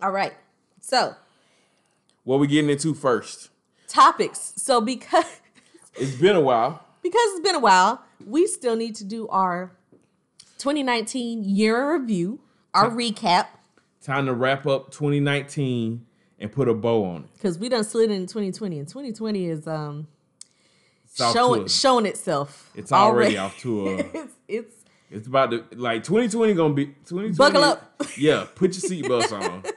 All 0.00 0.10
right. 0.10 0.32
So, 0.80 1.14
What 2.24 2.40
we 2.40 2.46
getting 2.46 2.70
into 2.70 2.94
first? 2.94 3.50
topics. 3.88 4.54
So 4.56 4.80
because 4.80 5.26
It's 5.96 6.16
been 6.16 6.34
a 6.34 6.40
while. 6.40 6.82
because 7.02 7.20
it's 7.32 7.40
been 7.46 7.54
a 7.54 7.60
while, 7.60 8.02
we 8.26 8.46
still 8.46 8.74
need 8.74 8.94
to 8.96 9.04
do 9.04 9.28
our 9.28 9.70
2019 10.58 11.44
year 11.44 11.92
review, 11.92 12.40
our 12.72 12.88
recap, 12.90 13.48
Time 14.02 14.24
to 14.26 14.32
wrap 14.34 14.66
up 14.66 14.90
2019 14.90 16.04
and 16.38 16.50
put 16.52 16.68
a 16.68 16.74
bow 16.74 17.04
on 17.04 17.22
it. 17.24 17.32
because 17.34 17.58
we 17.58 17.68
done 17.68 17.84
slid 17.84 18.10
in 18.10 18.26
2020, 18.26 18.78
and 18.78 18.88
2020 18.88 19.46
is 19.46 19.66
um 19.66 20.06
showing 21.16 21.66
showing 21.68 22.06
itself. 22.06 22.70
It's 22.74 22.92
already 22.92 23.36
off 23.38 23.58
to 23.60 23.88
a- 23.88 23.98
it's 24.14 24.32
it's 24.48 24.74
It's 25.10 25.26
about 25.26 25.50
to 25.52 25.64
like 25.76 26.02
2020 26.04 26.54
gonna 26.54 26.74
be 26.74 26.86
2020. 26.86 27.32
Buckle 27.36 27.62
up. 27.64 28.02
Yeah, 28.18 28.46
put 28.54 28.74
your 28.76 28.90
seatbelts 28.90 29.32
on. 29.32 29.62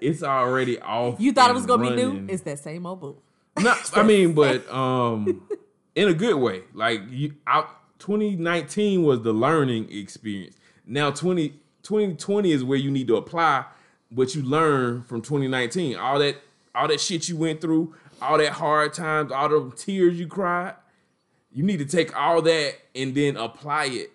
It's 0.00 0.24
already 0.24 0.80
off. 0.80 1.20
you 1.20 1.30
thought 1.30 1.48
it 1.50 1.54
was 1.54 1.64
gonna 1.64 1.90
be 1.90 1.94
new. 1.94 2.26
It's 2.28 2.42
that 2.42 2.58
same 2.58 2.86
old 2.86 3.00
boot. 3.00 3.18
No, 3.60 3.72
I 3.94 4.02
mean, 4.02 4.32
but 4.34 4.68
um, 4.68 5.46
in 5.94 6.08
a 6.08 6.12
good 6.14 6.34
way. 6.34 6.62
Like 6.74 7.02
you, 7.08 7.34
out 7.46 7.68
2019 8.00 9.04
was 9.04 9.22
the 9.22 9.32
learning 9.32 9.92
experience. 9.92 10.56
Now 10.84 11.12
20, 11.12 11.50
2020 11.84 12.50
is 12.50 12.64
where 12.64 12.78
you 12.78 12.90
need 12.90 13.06
to 13.06 13.14
apply 13.16 13.64
what 14.14 14.34
you 14.34 14.42
learned 14.42 15.06
from 15.06 15.22
2019. 15.22 15.96
All 15.96 16.18
that, 16.18 16.36
all 16.74 16.88
that 16.88 17.00
shit 17.00 17.28
you 17.28 17.36
went 17.36 17.60
through, 17.60 17.94
all 18.20 18.38
that 18.38 18.52
hard 18.52 18.92
times, 18.94 19.32
all 19.32 19.48
the 19.48 19.70
tears 19.76 20.18
you 20.18 20.26
cried. 20.26 20.74
You 21.52 21.62
need 21.62 21.78
to 21.78 21.84
take 21.84 22.16
all 22.16 22.40
that 22.42 22.74
and 22.94 23.14
then 23.14 23.36
apply 23.36 23.86
it 23.86 24.12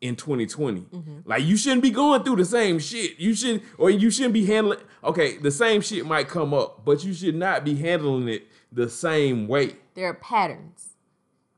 in 0.00 0.16
2020. 0.16 0.80
Mm-hmm. 0.80 1.18
Like 1.24 1.42
you 1.42 1.56
shouldn't 1.56 1.82
be 1.82 1.90
going 1.90 2.22
through 2.22 2.36
the 2.36 2.44
same 2.44 2.78
shit. 2.78 3.18
You 3.18 3.34
should 3.34 3.62
or 3.78 3.90
you 3.90 4.10
shouldn't 4.10 4.34
be 4.34 4.44
handling 4.44 4.78
okay, 5.02 5.38
the 5.38 5.50
same 5.50 5.80
shit 5.80 6.06
might 6.06 6.28
come 6.28 6.52
up, 6.52 6.84
but 6.84 7.04
you 7.04 7.14
should 7.14 7.34
not 7.34 7.64
be 7.64 7.74
handling 7.74 8.28
it 8.28 8.46
the 8.70 8.88
same 8.88 9.48
way. 9.48 9.76
There 9.94 10.06
are 10.08 10.14
patterns. 10.14 10.90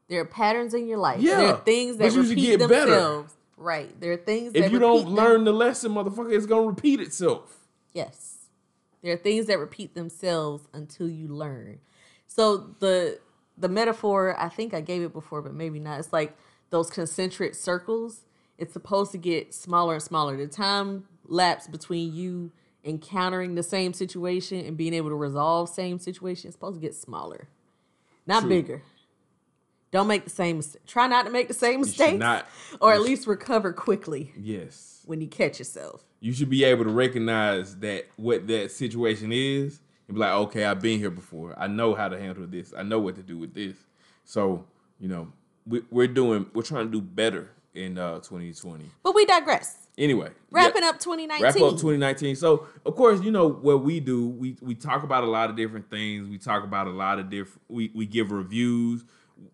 There 0.09 0.21
are 0.21 0.25
patterns 0.27 0.75
in 0.75 0.87
your 0.89 0.99
life. 0.99 1.21
Yeah, 1.21 1.37
there 1.37 1.55
are 1.55 1.61
things 1.61 1.97
that 1.99 2.13
repeat 2.13 2.59
get 2.59 2.69
better. 2.69 2.91
themselves. 2.91 3.35
Right. 3.57 4.01
There 4.01 4.13
are 4.13 4.17
things 4.17 4.55
that 4.55 4.65
If 4.65 4.73
you 4.73 4.79
don't 4.79 5.05
them- 5.05 5.15
learn 5.15 5.45
the 5.45 5.53
lesson, 5.53 5.93
motherfucker, 5.93 6.33
it's 6.33 6.47
gonna 6.47 6.67
repeat 6.67 7.01
itself. 7.01 7.57
Yes. 7.93 8.37
There 9.03 9.13
are 9.13 9.17
things 9.17 9.47
that 9.47 9.59
repeat 9.59 9.95
themselves 9.95 10.69
until 10.73 11.09
you 11.09 11.29
learn. 11.29 11.81
So 12.27 12.75
the 12.81 13.19
the 13.57 13.69
metaphor, 13.69 14.35
I 14.39 14.49
think 14.49 14.73
I 14.73 14.81
gave 14.81 15.03
it 15.03 15.13
before, 15.13 15.43
but 15.43 15.53
maybe 15.55 15.79
not. 15.81 15.99
It's 16.01 16.13
like 16.13 16.37
those 16.71 16.89
concentric 16.91 17.55
circles. 17.55 18.25
It's 18.59 18.73
supposed 18.73 19.13
to 19.13 19.19
get 19.19 19.53
smaller 19.55 19.95
and 19.95 20.03
smaller. 20.03 20.37
The 20.37 20.47
time 20.47 21.07
lapse 21.27 21.67
between 21.67 22.15
you 22.15 22.53
encountering 22.85 23.55
the 23.55 23.63
same 23.63 23.93
situation 23.93 24.65
and 24.65 24.77
being 24.77 24.95
able 24.95 25.11
to 25.11 25.15
resolve 25.15 25.69
same 25.69 25.99
situation 25.99 26.49
is 26.49 26.55
supposed 26.55 26.77
to 26.77 26.81
get 26.81 26.95
smaller, 26.95 27.49
not 28.27 28.41
True. 28.41 28.49
bigger. 28.49 28.83
Don't 29.91 30.07
make 30.07 30.25
the 30.25 30.31
same 30.31 30.59
mistake. 30.59 30.87
Try 30.87 31.07
not 31.09 31.25
to 31.27 31.31
make 31.31 31.49
the 31.49 31.55
same 31.55 31.81
mistakes, 31.81 32.19
not- 32.19 32.47
or 32.81 32.93
at 32.93 33.01
least 33.03 33.27
recover 33.27 33.73
quickly 33.73 34.33
Yes. 34.39 35.00
When 35.11 35.21
you 35.21 35.27
catch 35.27 35.59
yourself. 35.59 36.05
You 36.21 36.33
should 36.33 36.49
be 36.49 36.65
able 36.65 36.85
to 36.85 36.91
recognize 36.91 37.77
that 37.79 38.07
what 38.17 38.47
that 38.47 38.71
situation 38.71 39.33
is 39.33 39.81
and 40.07 40.15
be 40.15 40.21
like, 40.21 40.33
okay, 40.33 40.65
I've 40.65 40.81
been 40.81 40.99
here 41.01 41.11
before. 41.11 41.55
I 41.59 41.67
know 41.67 41.95
how 41.95 42.09
to 42.09 42.19
handle 42.19 42.47
this. 42.47 42.73
I 42.77 42.85
know 42.85 43.01
what 43.01 43.17
to 43.17 43.23
do 43.23 43.37
with 43.37 43.53
this. 43.53 43.77
So, 44.25 44.65
you 45.01 45.09
know, 45.09 45.33
we, 45.67 45.83
we're 45.91 46.07
doing, 46.07 46.47
we're 46.55 46.63
trying 46.63 46.87
to 46.87 46.93
do 46.93 47.01
better 47.01 47.51
in 47.75 47.99
uh, 47.99 48.21
2020. 48.21 48.85
But 49.03 49.15
we 49.15 49.27
digress. 49.27 49.89
Anyway, 49.99 50.31
Wrapping 50.51 50.83
yeah. 50.83 50.91
up 50.91 50.99
2019. 50.99 51.43
wrap 51.43 51.55
up 51.57 51.73
2019. 51.73 52.37
So, 52.37 52.69
of 52.87 52.95
course, 52.95 53.21
you 53.23 53.31
know 53.31 53.49
what 53.49 53.83
we 53.83 54.01
do. 54.01 54.29
We 54.29 54.57
we 54.63 54.75
talk 54.75 55.03
about 55.03 55.25
a 55.25 55.27
lot 55.27 55.51
of 55.51 55.57
different 55.57 55.91
things. 55.91 56.27
We 56.29 56.39
talk 56.39 56.65
about 56.65 56.87
a 56.87 56.91
lot 56.91 57.19
of 57.19 57.29
different. 57.29 57.61
We 57.69 57.91
we 57.95 58.07
give 58.07 58.31
reviews. 58.31 59.05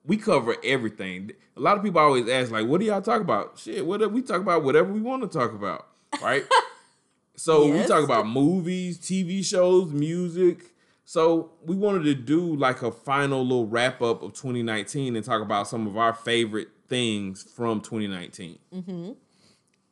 We 0.05 0.17
cover 0.17 0.57
everything. 0.65 1.33
A 1.57 1.61
lot 1.61 1.77
of 1.77 1.83
people 1.83 2.01
always 2.01 2.29
ask, 2.29 2.51
like, 2.51 2.67
"What 2.67 2.81
do 2.81 2.87
y'all 2.87 3.03
talk 3.03 3.21
about?" 3.21 3.59
Shit, 3.59 3.87
what 3.87 4.11
we 4.13 4.23
talk 4.23 4.41
about 4.41 4.63
whatever 4.65 4.93
we 4.93 5.01
want 5.01 5.23
to 5.23 5.39
talk 5.39 5.53
about, 5.53 5.87
right? 6.23 6.45
so 7.37 7.67
we 7.71 7.85
talk 7.85 8.05
about 8.05 8.27
movies, 8.27 8.99
TV 8.99 9.45
shows, 9.45 9.93
music. 9.93 10.73
So 11.05 11.53
we 11.65 11.77
wanted 11.77 12.03
to 12.05 12.15
do 12.15 12.57
like 12.57 12.83
a 12.83 12.91
final 12.91 13.43
little 13.43 13.67
wrap 13.67 14.03
up 14.03 14.23
of 14.23 14.33
2019 14.33 15.15
and 15.15 15.25
talk 15.25 15.41
about 15.41 15.69
some 15.69 15.87
of 15.87 15.97
our 15.97 16.13
favorite 16.13 16.69
things 16.89 17.43
from 17.43 17.81
2019. 17.81 18.59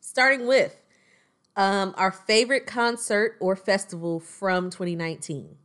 starting 0.01 0.45
with 0.45 0.77
um, 1.55 1.93
our 1.97 2.11
favorite 2.11 2.65
concert 2.65 3.37
or 3.39 3.55
festival 3.55 4.19
from 4.19 4.69
2019. 4.69 5.55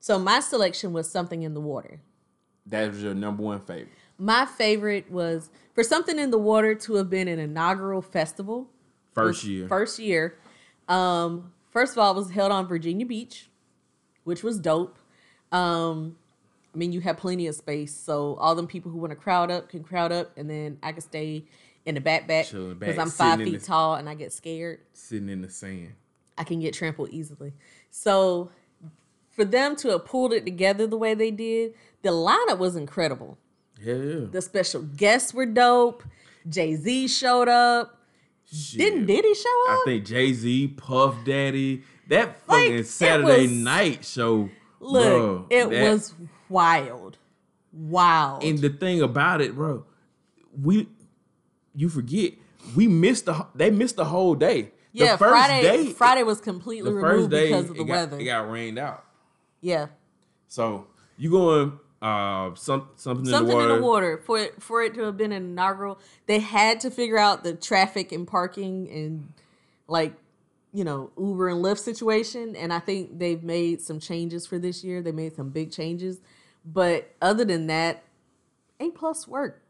So 0.00 0.18
my 0.18 0.40
selection 0.40 0.92
was 0.92 1.10
Something 1.10 1.42
in 1.42 1.54
the 1.54 1.60
Water. 1.60 2.00
That 2.66 2.90
was 2.90 3.02
your 3.02 3.14
number 3.14 3.42
one 3.42 3.60
favorite. 3.60 3.88
My 4.18 4.46
favorite 4.46 5.10
was 5.10 5.50
for 5.74 5.82
Something 5.84 6.18
in 6.18 6.30
the 6.30 6.38
Water 6.38 6.74
to 6.74 6.94
have 6.94 7.10
been 7.10 7.28
an 7.28 7.38
inaugural 7.38 8.02
festival. 8.02 8.68
First 9.14 9.44
year. 9.44 9.68
First 9.68 9.98
year. 9.98 10.36
Um, 10.88 11.52
first 11.70 11.92
of 11.92 11.98
all, 11.98 12.12
it 12.12 12.16
was 12.16 12.30
held 12.30 12.52
on 12.52 12.66
Virginia 12.66 13.06
Beach, 13.06 13.48
which 14.24 14.42
was 14.42 14.58
dope. 14.58 14.98
Um, 15.52 16.16
I 16.74 16.78
mean, 16.78 16.92
you 16.92 17.00
have 17.00 17.16
plenty 17.16 17.46
of 17.46 17.54
space, 17.54 17.94
so 17.94 18.34
all 18.36 18.54
them 18.54 18.66
people 18.66 18.90
who 18.90 18.98
want 18.98 19.10
to 19.10 19.16
crowd 19.16 19.50
up 19.50 19.68
can 19.68 19.82
crowd 19.82 20.12
up, 20.12 20.36
and 20.36 20.48
then 20.50 20.78
I 20.82 20.92
can 20.92 21.00
stay 21.00 21.44
in 21.86 21.94
the 21.94 22.00
back 22.00 22.26
back 22.26 22.46
Chill 22.46 22.64
in 22.64 22.68
the 22.70 22.74
because 22.74 22.98
I'm 22.98 23.10
five 23.10 23.38
feet 23.38 23.60
the- 23.60 23.66
tall 23.66 23.94
and 23.94 24.08
I 24.08 24.14
get 24.14 24.32
scared. 24.32 24.80
sitting 24.92 25.28
in 25.28 25.40
the 25.40 25.48
sand. 25.50 25.94
I 26.36 26.44
can 26.44 26.60
get 26.60 26.74
trampled 26.74 27.10
easily. 27.10 27.54
So 27.90 28.50
for 29.36 29.44
them 29.44 29.76
to 29.76 29.90
have 29.90 30.04
pulled 30.04 30.32
it 30.32 30.44
together 30.44 30.86
the 30.86 30.96
way 30.96 31.14
they 31.14 31.30
did, 31.30 31.74
the 32.02 32.08
lineup 32.08 32.58
was 32.58 32.74
incredible. 32.74 33.38
Hell 33.84 33.96
yeah. 34.02 34.26
The 34.30 34.40
special 34.42 34.82
guests 34.82 35.32
were 35.34 35.46
dope. 35.46 36.02
Jay 36.48 36.74
Z 36.74 37.08
showed 37.08 37.48
up. 37.48 38.00
Shit. 38.50 38.78
Didn't 38.78 39.06
Diddy 39.06 39.34
show 39.34 39.64
up? 39.68 39.78
I 39.78 39.82
think 39.84 40.04
Jay 40.06 40.32
Z, 40.32 40.68
Puff 40.76 41.16
Daddy, 41.24 41.82
that 42.08 42.40
fucking 42.42 42.74
it 42.78 42.86
Saturday 42.86 43.42
was- 43.42 43.50
night 43.52 44.04
show. 44.04 44.48
Look, 44.80 45.04
bro, 45.04 45.46
it 45.50 45.68
that- 45.70 45.90
was 45.92 46.14
wild. 46.48 47.18
Wild. 47.72 48.42
And 48.44 48.58
the 48.60 48.70
thing 48.70 49.02
about 49.02 49.40
it, 49.40 49.54
bro, 49.54 49.84
we 50.62 50.88
you 51.74 51.88
forget 51.90 52.32
we 52.74 52.86
missed 52.86 53.26
the 53.26 53.46
they 53.54 53.70
missed 53.70 53.96
the 53.96 54.04
whole 54.06 54.34
day. 54.34 54.70
yeah, 54.92 55.12
the 55.12 55.18
first 55.18 55.30
Friday 55.30 55.62
day, 55.62 55.92
Friday 55.92 56.22
was 56.22 56.40
completely 56.40 56.92
removed 56.92 57.30
day 57.32 57.48
because 57.48 57.68
of 57.70 57.76
the 57.76 57.82
it 57.82 57.86
got, 57.86 57.92
weather. 57.92 58.18
It 58.20 58.24
got 58.24 58.50
rained 58.50 58.78
out. 58.78 59.04
Yeah. 59.66 59.86
So 60.46 60.86
you 61.18 61.30
going 61.30 61.72
uh 62.00 62.54
some 62.54 62.88
something, 62.94 63.24
Something 63.24 63.56
in 63.56 63.56
the 63.58 63.64
water. 63.64 63.74
in 63.74 63.80
the 63.80 63.86
water 63.86 64.18
for 64.24 64.38
it 64.38 64.62
for 64.62 64.82
it 64.82 64.94
to 64.94 65.02
have 65.02 65.16
been 65.16 65.32
an 65.32 65.42
inaugural. 65.44 65.98
They 66.26 66.38
had 66.38 66.78
to 66.80 66.90
figure 66.90 67.18
out 67.18 67.42
the 67.42 67.52
traffic 67.54 68.12
and 68.12 68.26
parking 68.28 68.88
and 68.90 69.32
like 69.88 70.12
you 70.72 70.84
know 70.84 71.10
Uber 71.18 71.48
and 71.48 71.64
Lyft 71.64 71.80
situation. 71.80 72.54
And 72.54 72.72
I 72.72 72.78
think 72.78 73.18
they've 73.18 73.42
made 73.42 73.80
some 73.80 73.98
changes 73.98 74.46
for 74.46 74.58
this 74.58 74.84
year. 74.84 75.02
They 75.02 75.12
made 75.12 75.34
some 75.34 75.48
big 75.50 75.72
changes, 75.72 76.20
but 76.64 77.10
other 77.20 77.44
than 77.44 77.66
that, 77.66 78.04
a 78.78 78.90
plus 78.90 79.26
work. 79.26 79.62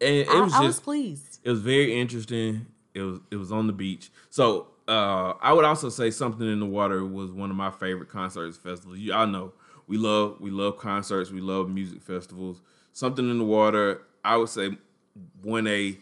And 0.00 0.14
it 0.14 0.28
I, 0.28 0.40
was 0.42 0.52
I 0.52 0.58
just 0.58 0.66
was 0.66 0.80
pleased. 0.80 1.40
it 1.42 1.50
was 1.50 1.60
very 1.60 1.98
interesting. 2.00 2.66
It 2.94 3.02
was 3.02 3.18
it 3.32 3.36
was 3.36 3.50
on 3.50 3.66
the 3.66 3.72
beach. 3.72 4.10
So 4.30 4.68
uh, 4.90 5.34
I 5.40 5.52
would 5.52 5.64
also 5.64 5.88
say 5.88 6.10
something 6.10 6.46
in 6.50 6.60
the 6.60 6.66
water 6.66 7.04
was 7.06 7.30
one 7.30 7.50
of 7.50 7.56
my 7.56 7.70
favorite 7.70 8.08
concerts 8.08 8.56
festivals. 8.56 8.98
You 8.98 9.12
all 9.14 9.26
know 9.26 9.52
we 9.86 9.96
love 9.96 10.40
we 10.40 10.50
love 10.50 10.78
concerts. 10.78 11.30
We 11.30 11.40
love 11.40 11.68
music 11.70 12.02
festivals. 12.02 12.60
Something 12.92 13.30
in 13.30 13.38
the 13.38 13.44
water. 13.44 14.02
I 14.24 14.36
would 14.36 14.48
say 14.48 14.76
one 15.42 15.66
A, 15.66 15.96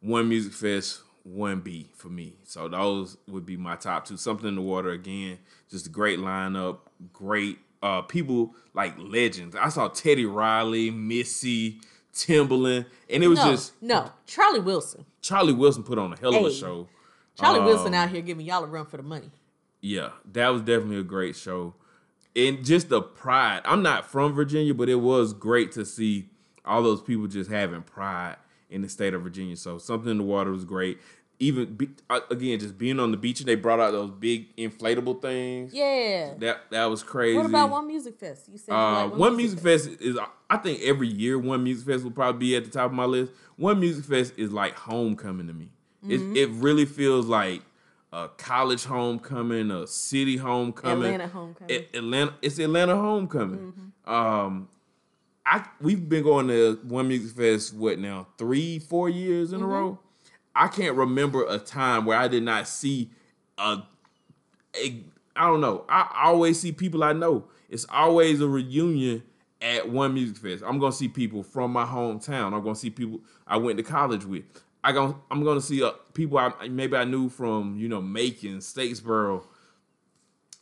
one 0.00 0.28
music 0.28 0.52
fest, 0.52 1.02
one 1.24 1.60
B 1.60 1.90
for 1.94 2.08
me. 2.08 2.36
So 2.44 2.68
those 2.68 3.16
would 3.28 3.44
be 3.46 3.56
my 3.56 3.76
top 3.76 4.06
two. 4.06 4.16
Something 4.16 4.48
in 4.48 4.54
the 4.56 4.62
water 4.62 4.90
again. 4.90 5.38
Just 5.70 5.86
a 5.86 5.90
great 5.90 6.18
lineup. 6.18 6.78
Great 7.12 7.58
uh, 7.82 8.02
people 8.02 8.54
like 8.74 8.94
legends. 8.98 9.54
I 9.54 9.68
saw 9.68 9.88
Teddy 9.88 10.24
Riley, 10.26 10.90
Missy. 10.90 11.80
Timbaland, 12.14 12.86
and 13.10 13.22
it 13.22 13.28
was 13.28 13.38
no, 13.40 13.50
just 13.50 13.72
no 13.82 14.10
Charlie 14.26 14.60
Wilson. 14.60 15.04
Charlie 15.20 15.52
Wilson 15.52 15.82
put 15.82 15.98
on 15.98 16.14
a 16.14 16.16
hell 16.18 16.34
of 16.34 16.46
a 16.46 16.48
Hey. 16.48 16.54
show. 16.54 16.88
Charlie 17.38 17.60
Um, 17.60 17.66
Wilson 17.66 17.94
out 17.94 18.08
here 18.10 18.22
giving 18.22 18.46
y'all 18.46 18.64
a 18.64 18.66
run 18.66 18.86
for 18.86 18.96
the 18.96 19.02
money. 19.02 19.30
Yeah, 19.80 20.10
that 20.32 20.48
was 20.48 20.62
definitely 20.62 20.98
a 20.98 21.02
great 21.04 21.36
show. 21.36 21.74
And 22.34 22.64
just 22.64 22.88
the 22.88 23.00
pride. 23.00 23.62
I'm 23.64 23.82
not 23.82 24.06
from 24.10 24.34
Virginia, 24.34 24.74
but 24.74 24.88
it 24.88 24.96
was 24.96 25.32
great 25.32 25.72
to 25.72 25.84
see 25.84 26.28
all 26.64 26.82
those 26.82 27.00
people 27.00 27.26
just 27.26 27.50
having 27.50 27.82
pride 27.82 28.36
in 28.68 28.82
the 28.82 28.88
state 28.88 29.14
of 29.14 29.22
Virginia. 29.22 29.56
So 29.56 29.78
something 29.78 30.10
in 30.10 30.18
the 30.18 30.24
water 30.24 30.50
was 30.50 30.64
great. 30.64 30.98
Even 31.38 31.74
be, 31.74 31.90
uh, 32.08 32.20
again, 32.30 32.58
just 32.58 32.78
being 32.78 32.98
on 32.98 33.10
the 33.10 33.16
beach 33.18 33.40
and 33.40 33.48
they 33.48 33.54
brought 33.56 33.78
out 33.78 33.92
those 33.92 34.10
big 34.10 34.54
inflatable 34.56 35.20
things. 35.20 35.72
Yeah. 35.74 36.32
That 36.38 36.70
that 36.70 36.86
was 36.86 37.02
crazy. 37.02 37.36
What 37.36 37.46
about 37.46 37.70
One 37.70 37.86
Music 37.86 38.18
Fest? 38.18 38.48
You 38.50 38.56
said 38.58 38.72
you 38.72 38.78
Uh, 38.78 39.06
like 39.08 39.16
One 39.18 39.36
Music 39.36 39.58
Fest 39.60 39.88
is, 40.00 40.18
I 40.48 40.56
think 40.56 40.80
every 40.82 41.08
year 41.08 41.38
One 41.38 41.62
Music 41.62 41.86
Fest 41.86 42.04
will 42.04 42.10
probably 42.10 42.38
be 42.38 42.56
at 42.56 42.64
the 42.64 42.70
top 42.70 42.86
of 42.86 42.92
my 42.94 43.04
list. 43.04 43.32
One 43.56 43.78
Music 43.80 44.04
Fest 44.06 44.32
is 44.38 44.50
like 44.50 44.74
homecoming 44.76 45.46
to 45.46 45.52
me. 45.52 45.68
Mm-hmm. 46.08 46.36
It, 46.36 46.38
it 46.38 46.48
really 46.50 46.84
feels 46.84 47.26
like 47.26 47.62
a 48.12 48.28
college 48.38 48.84
homecoming, 48.84 49.70
a 49.70 49.86
city 49.86 50.36
homecoming, 50.36 51.04
Atlanta 51.14 51.28
homecoming. 51.28 51.70
A- 51.92 51.96
Atlanta, 51.98 52.34
it's 52.42 52.58
Atlanta 52.58 52.96
homecoming. 52.96 53.58
Mm-hmm. 54.06 54.12
Um, 54.12 54.68
I 55.44 55.64
we've 55.80 56.08
been 56.08 56.22
going 56.24 56.48
to 56.48 56.78
One 56.84 57.08
Music 57.08 57.36
Fest 57.36 57.74
what 57.74 57.98
now 57.98 58.26
three, 58.38 58.78
four 58.78 59.08
years 59.08 59.48
Mm-hmm. 59.48 59.56
in 59.56 59.62
a 59.62 59.66
row. 59.66 59.98
I 60.54 60.68
can't 60.68 60.96
remember 60.96 61.44
a 61.46 61.58
time 61.58 62.04
where 62.06 62.16
I 62.18 62.28
did 62.28 62.42
not 62.42 62.66
see 62.68 63.10
a 63.58 63.82
a 64.82 65.04
I 65.34 65.46
don't 65.46 65.60
know. 65.60 65.84
I 65.88 66.22
always 66.24 66.58
see 66.58 66.72
people 66.72 67.04
I 67.04 67.12
know. 67.12 67.44
It's 67.68 67.84
always 67.90 68.40
a 68.40 68.48
reunion 68.48 69.22
at 69.60 69.88
one 69.88 70.14
music 70.14 70.36
fest. 70.38 70.62
I'm 70.66 70.78
gonna 70.78 70.92
see 70.92 71.08
people 71.08 71.42
from 71.42 71.72
my 71.72 71.84
hometown. 71.84 72.54
I'm 72.54 72.62
gonna 72.62 72.74
see 72.74 72.90
people 72.90 73.20
I 73.46 73.56
went 73.58 73.76
to 73.78 73.82
college 73.82 74.24
with. 74.24 74.44
I 74.84 74.92
gon' 74.92 75.20
I'm 75.30 75.42
gonna 75.44 75.60
see 75.60 75.82
uh, 75.82 75.92
people 76.14 76.38
I 76.38 76.68
maybe 76.68 76.96
I 76.96 77.04
knew 77.04 77.28
from 77.28 77.76
you 77.76 77.88
know 77.88 78.00
Macon, 78.00 78.58
Statesboro. 78.58 79.44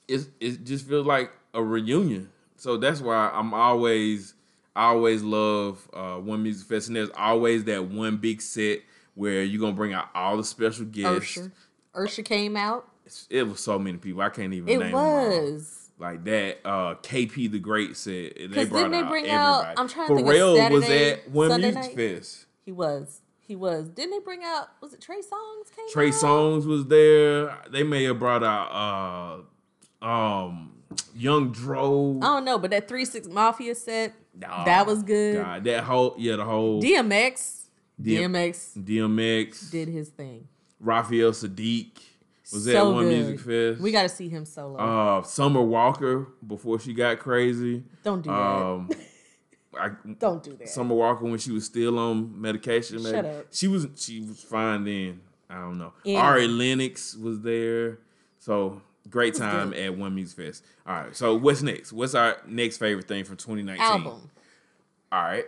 It's 0.09 0.29
it 0.41 0.65
just 0.65 0.87
feels 0.87 1.07
like 1.07 1.31
a 1.53 1.63
reunion. 1.63 2.31
So 2.57 2.77
that's 2.77 3.01
why 3.01 3.31
I'm 3.33 3.53
always 3.55 4.35
I 4.77 4.87
always 4.87 5.23
love 5.23 5.89
uh, 5.93 6.17
one 6.17 6.43
music 6.43 6.67
fest, 6.69 6.89
and 6.89 6.97
there's 6.97 7.11
always 7.17 7.65
that 7.65 7.87
one 7.87 8.17
big 8.17 8.41
set 8.41 8.81
where 9.15 9.43
you're 9.43 9.61
gonna 9.61 9.73
bring 9.75 9.93
out 9.93 10.09
all 10.15 10.37
the 10.37 10.45
special 10.45 10.85
guests. 10.87 11.39
Usher. 11.39 11.53
Usher 11.95 12.23
came 12.23 12.57
out. 12.57 12.89
It's- 13.05 13.27
It 13.31 13.43
was 13.45 13.61
so 13.61 13.79
many 13.79 13.99
people. 13.99 14.23
I 14.23 14.31
can't 14.31 14.53
even 14.53 14.69
It 14.69 14.79
name 14.79 14.93
was. 14.93 15.91
Like 15.99 16.25
that, 16.25 16.59
uh, 16.65 16.97
KP 16.97 17.51
the 17.53 17.61
Great 17.61 17.97
said 17.97 18.33
they 18.37 18.65
brought 18.65 18.91
didn't 18.91 18.91
they 18.91 18.99
out 18.99 19.09
bring 19.11 19.29
out- 19.29 19.55
everybody. 19.61 19.75
I'm 19.81 19.89
trying 19.89 20.09
to 20.09 20.15
think 20.17 20.27
of 20.29 20.35
Pharrell 20.35 20.71
was 20.73 20.85
Saturday, 20.85 21.11
at 21.13 21.31
one 21.31 21.51
Sunday 21.51 21.71
music 21.73 21.97
night? 21.97 22.15
fest. 22.17 22.47
He 22.65 22.73
was. 22.73 23.21
He 23.47 23.57
was. 23.57 23.89
Didn't 23.91 24.13
they 24.13 24.19
bring 24.21 24.41
out? 24.43 24.69
Was 24.81 24.95
it 24.95 25.01
Trey 25.01 25.19
Songz 25.21 25.75
came 25.75 25.89
Trey 25.93 26.09
out? 26.09 26.15
Songz 26.15 26.67
was 26.67 26.87
there. 26.87 27.57
They 27.71 27.83
may 27.83 28.05
have 28.05 28.19
brought 28.19 28.43
out 28.43 29.45
uh, 30.03 30.07
um, 30.07 30.73
Young 31.15 31.53
Dro. 31.53 32.19
I 32.23 32.27
don't 32.27 32.45
know, 32.45 32.59
but 32.59 32.71
that 32.71 32.89
Three 32.89 33.05
Six 33.05 33.29
Mafia 33.29 33.75
set 33.75 34.15
Nah, 34.37 34.65
that 34.65 34.87
was 34.87 35.03
good. 35.03 35.37
God, 35.37 35.65
that 35.65 35.85
whole 35.85 36.15
yeah, 36.19 36.37
the 36.37 36.45
whole 36.45 36.83
DMX. 36.83 37.61
DMX 38.03 38.77
DMX, 38.77 39.71
did 39.71 39.89
his 39.89 40.09
thing. 40.09 40.49
Raphael 40.81 41.31
Saadiq 41.31 41.91
was 42.53 42.67
at 42.67 42.73
So 42.73 42.93
one 42.93 43.05
good. 43.05 43.13
music 43.29 43.41
fest. 43.41 43.81
We 43.81 43.93
got 43.93 44.03
to 44.03 44.09
see 44.09 44.29
him 44.29 44.45
solo. 44.45 44.79
uh, 44.79 45.23
Summer 45.23 45.63
Walker 45.63 46.27
before 46.47 46.81
she 46.81 46.93
got 46.93 47.21
crazy. 47.21 47.85
Don't 48.03 48.23
do 48.23 48.31
that. 48.31 48.97
I, 49.79 49.91
Don't 50.19 50.43
do 50.43 50.57
that. 50.57 50.69
Summer 50.69 50.95
Walker 50.95 51.25
when 51.25 51.39
she 51.39 51.53
was 51.53 51.65
still 51.65 51.99
on 51.99 52.41
medication. 52.41 53.03
maybe. 53.03 53.17
Shut 53.17 53.25
up. 53.25 53.47
She 53.51 53.69
was 53.69 53.87
she 53.97 54.21
was 54.21 54.43
fine 54.43 54.85
then. 54.85 55.21
I 55.49 55.57
don't 55.61 55.79
know. 55.79 55.93
Anyway. 56.05 56.21
Ari 56.21 56.49
Lennox 56.49 57.15
was 57.17 57.41
there. 57.41 57.99
So 58.39 58.81
great 59.09 59.35
time 59.35 59.71
good. 59.71 59.79
at 59.79 59.97
One 59.97 60.15
Music 60.15 60.37
Fest. 60.37 60.65
All 60.87 60.95
right. 60.95 61.17
So 61.17 61.35
what's 61.35 61.63
next? 61.63 61.93
What's 61.93 62.15
our 62.15 62.39
next 62.47 62.79
favorite 62.79 63.07
thing 63.07 63.25
from 63.25 63.37
2019? 63.37 63.83
Album. 63.83 64.31
All 65.13 65.23
right. 65.23 65.47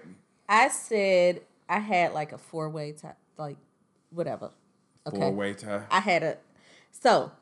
I 0.48 0.68
said 0.68 1.40
I 1.68 1.80
had 1.80 2.12
like 2.12 2.32
a 2.32 2.38
four 2.38 2.68
way 2.68 2.92
type, 2.92 3.16
like 3.36 3.56
whatever. 4.10 4.50
Okay. 5.06 5.16
Four 5.16 5.32
way 5.32 5.54
tie. 5.54 5.84
I 5.90 6.00
had 6.00 6.22
a 6.22 6.36
so 6.90 7.32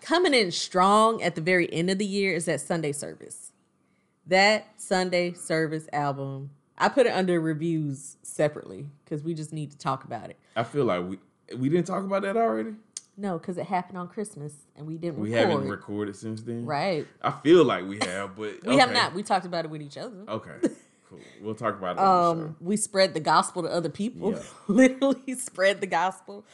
coming 0.00 0.34
in 0.34 0.50
strong 0.50 1.22
at 1.22 1.34
the 1.34 1.40
very 1.40 1.72
end 1.72 1.90
of 1.90 1.98
the 1.98 2.06
year 2.06 2.34
is 2.34 2.44
that 2.46 2.60
Sunday 2.60 2.92
service. 2.92 3.49
That 4.30 4.66
Sunday 4.80 5.32
service 5.34 5.86
album, 5.92 6.50
I 6.78 6.88
put 6.88 7.06
it 7.06 7.10
under 7.10 7.40
reviews 7.40 8.16
separately 8.22 8.86
because 9.04 9.22
we 9.22 9.34
just 9.34 9.52
need 9.52 9.70
to 9.72 9.78
talk 9.78 10.04
about 10.04 10.30
it. 10.30 10.38
I 10.56 10.62
feel 10.64 10.84
like 10.86 11.04
we 11.06 11.18
we 11.56 11.68
didn't 11.68 11.86
talk 11.86 12.02
about 12.04 12.22
that 12.22 12.36
already. 12.36 12.70
No, 13.16 13.38
because 13.38 13.58
it 13.58 13.66
happened 13.66 13.98
on 13.98 14.08
Christmas 14.08 14.54
and 14.76 14.86
we 14.86 14.96
didn't 14.96 15.18
We 15.20 15.34
record. 15.34 15.50
haven't 15.50 15.68
recorded 15.68 16.16
since 16.16 16.42
then. 16.42 16.64
right. 16.64 17.06
I 17.20 17.30
feel 17.32 17.64
like 17.64 17.86
we 17.86 17.98
have, 18.06 18.34
but 18.36 18.64
We 18.64 18.78
have 18.78 18.92
not. 18.92 19.12
We 19.14 19.22
talked 19.22 19.44
about 19.44 19.64
it 19.66 19.70
with 19.70 19.82
each 19.82 19.98
other. 19.98 20.24
Okay. 20.28 20.54
Cool. 21.10 21.18
We'll 21.42 21.56
talk 21.56 21.76
about 21.76 21.96
it. 21.96 22.02
um, 22.04 22.54
we 22.60 22.76
spread 22.76 23.14
the 23.14 23.18
gospel 23.20 23.64
to 23.64 23.68
other 23.68 23.88
people. 23.88 24.30
Yeah. 24.30 24.42
Literally 24.68 25.34
spread 25.34 25.80
the 25.80 25.88
gospel. 25.88 26.44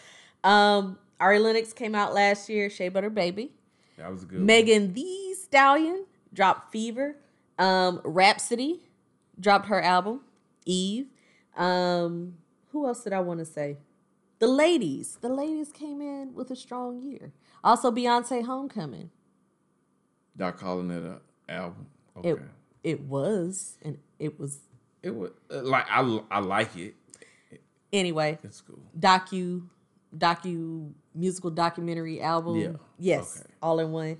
Um, 0.42 0.98
Ari 1.20 1.40
Lennox 1.40 1.74
came 1.74 1.94
out 1.94 2.14
last 2.14 2.48
year, 2.48 2.70
Shea 2.70 2.88
Butter 2.88 3.10
Baby. 3.10 3.50
That 3.98 4.10
was 4.10 4.24
good. 4.24 4.38
one. 4.38 4.46
Megan 4.46 4.94
Thee 4.94 5.34
Stallion 5.34 6.06
dropped 6.32 6.72
Fever. 6.72 7.16
Um, 7.58 8.00
Rapsody 8.04 8.80
dropped 9.40 9.66
her 9.66 9.80
album, 9.80 10.20
Eve. 10.64 11.06
Um, 11.56 12.34
who 12.72 12.86
else 12.86 13.02
did 13.04 13.12
I 13.12 13.20
want 13.20 13.40
to 13.40 13.46
say? 13.46 13.78
The 14.38 14.46
ladies. 14.46 15.18
The 15.20 15.28
ladies 15.30 15.72
came 15.72 16.00
in 16.02 16.34
with 16.34 16.50
a 16.50 16.56
strong 16.56 17.00
year. 17.00 17.32
Also, 17.64 17.90
Beyonce 17.90 18.44
Homecoming. 18.44 19.10
Y'all 20.38 20.52
calling 20.52 20.90
it 20.90 21.02
an 21.02 21.20
album? 21.48 21.86
Okay. 22.18 22.30
It 22.30 22.38
it 22.84 23.00
was, 23.00 23.78
and 23.82 23.98
it 24.18 24.38
was 24.38 24.58
It 25.02 25.14
was 25.14 25.30
like 25.50 25.86
I 25.90 26.20
I 26.30 26.40
like 26.40 26.76
it. 26.76 26.94
anyway. 27.92 28.38
It's 28.44 28.60
cool. 28.60 28.78
docu 28.98 29.62
docu 30.16 30.92
musical 31.14 31.50
documentary 31.50 32.20
album. 32.20 32.56
Yeah. 32.56 32.68
Yes, 32.98 33.38
Okay. 33.40 33.50
all 33.62 33.80
in 33.80 33.92
one. 33.92 34.18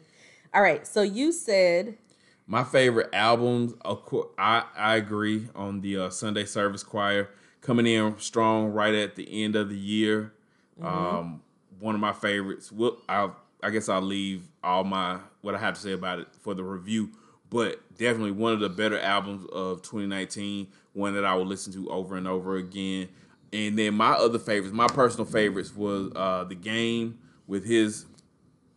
All 0.54 0.62
right. 0.62 0.86
So 0.86 1.02
you 1.02 1.32
said 1.32 1.98
My 2.46 2.62
favorite 2.62 3.10
albums, 3.12 3.74
of 3.84 4.04
course, 4.04 4.28
I 4.38 4.64
I 4.76 4.96
agree 4.96 5.48
on 5.54 5.80
the 5.80 5.98
uh, 5.98 6.10
Sunday 6.10 6.44
Service 6.44 6.84
Choir 6.84 7.30
coming 7.60 7.86
in 7.86 8.18
strong 8.18 8.68
right 8.68 8.94
at 8.94 9.16
the 9.16 9.44
end 9.44 9.56
of 9.56 9.68
the 9.68 9.76
year. 9.76 10.32
Um, 10.80 11.42
one 11.80 11.94
of 11.94 12.00
my 12.00 12.12
favorites. 12.12 12.70
Well, 12.70 12.98
I 13.08 13.30
I 13.62 13.70
guess 13.70 13.88
I'll 13.88 14.00
leave 14.00 14.44
all 14.62 14.84
my 14.84 15.18
what 15.40 15.54
I 15.54 15.58
have 15.58 15.74
to 15.74 15.80
say 15.80 15.92
about 15.92 16.20
it 16.20 16.28
for 16.40 16.54
the 16.54 16.62
review. 16.62 17.10
But 17.50 17.80
definitely 17.96 18.32
one 18.32 18.52
of 18.52 18.60
the 18.60 18.68
better 18.68 18.98
albums 18.98 19.46
of 19.52 19.82
2019. 19.82 20.68
One 20.92 21.14
that 21.14 21.24
I 21.24 21.34
will 21.34 21.46
listen 21.46 21.72
to 21.74 21.90
over 21.90 22.16
and 22.16 22.26
over 22.26 22.56
again. 22.56 23.08
And 23.52 23.78
then 23.78 23.94
my 23.94 24.12
other 24.12 24.38
favorites, 24.38 24.74
my 24.74 24.88
personal 24.88 25.26
favorites, 25.26 25.74
was 25.74 26.12
uh, 26.16 26.44
the 26.44 26.54
game 26.54 27.18
with 27.46 27.64
his 27.64 28.06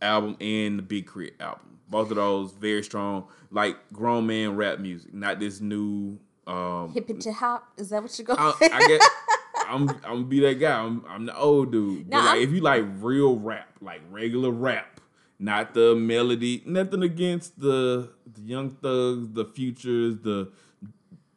album 0.02 0.38
and 0.40 0.80
the 0.80 0.84
Big 0.84 1.08
K.R.I.T. 1.08 1.34
album. 1.40 1.69
Both 1.90 2.12
of 2.12 2.18
those 2.18 2.52
very 2.54 2.84
strong, 2.84 3.26
like 3.52 3.76
grown 3.92 4.28
man 4.28 4.56
rap 4.56 4.80
music, 4.80 5.14
not 5.14 5.40
this 5.40 5.60
new. 5.60 6.20
Um, 6.48 6.92
hip 6.94 7.08
to 7.20 7.32
hop. 7.32 7.68
Is 7.78 7.90
that 7.90 8.02
what 8.02 8.18
you're 8.18 8.26
going? 8.26 8.40
I, 8.40 8.54
I 8.62 8.88
get. 8.88 9.02
I'm 9.68 9.88
I'm 9.90 9.98
gonna 10.02 10.24
be 10.24 10.40
that 10.42 10.56
guy. 10.60 10.80
I'm 10.80 11.04
I'm 11.08 11.26
the 11.26 11.38
old 11.38 11.72
dude. 11.72 12.10
But 12.10 12.18
Now, 12.18 12.26
like, 12.26 12.34
I'm- 12.36 12.42
if 12.44 12.52
you 12.52 12.62
like 12.62 12.86
real 13.02 13.38
rap, 13.38 13.70
like 13.82 14.02
regular 14.10 14.50
rap, 14.52 15.00
not 15.38 15.74
the 15.74 15.96
melody. 15.96 16.64
Nothing 16.66 17.04
against 17.04 17.60
the 17.60 18.10
the 18.32 18.42
Young 18.42 18.70
Thugs, 18.72 19.30
the 19.34 19.46
Futures, 19.46 20.18
the 20.18 20.52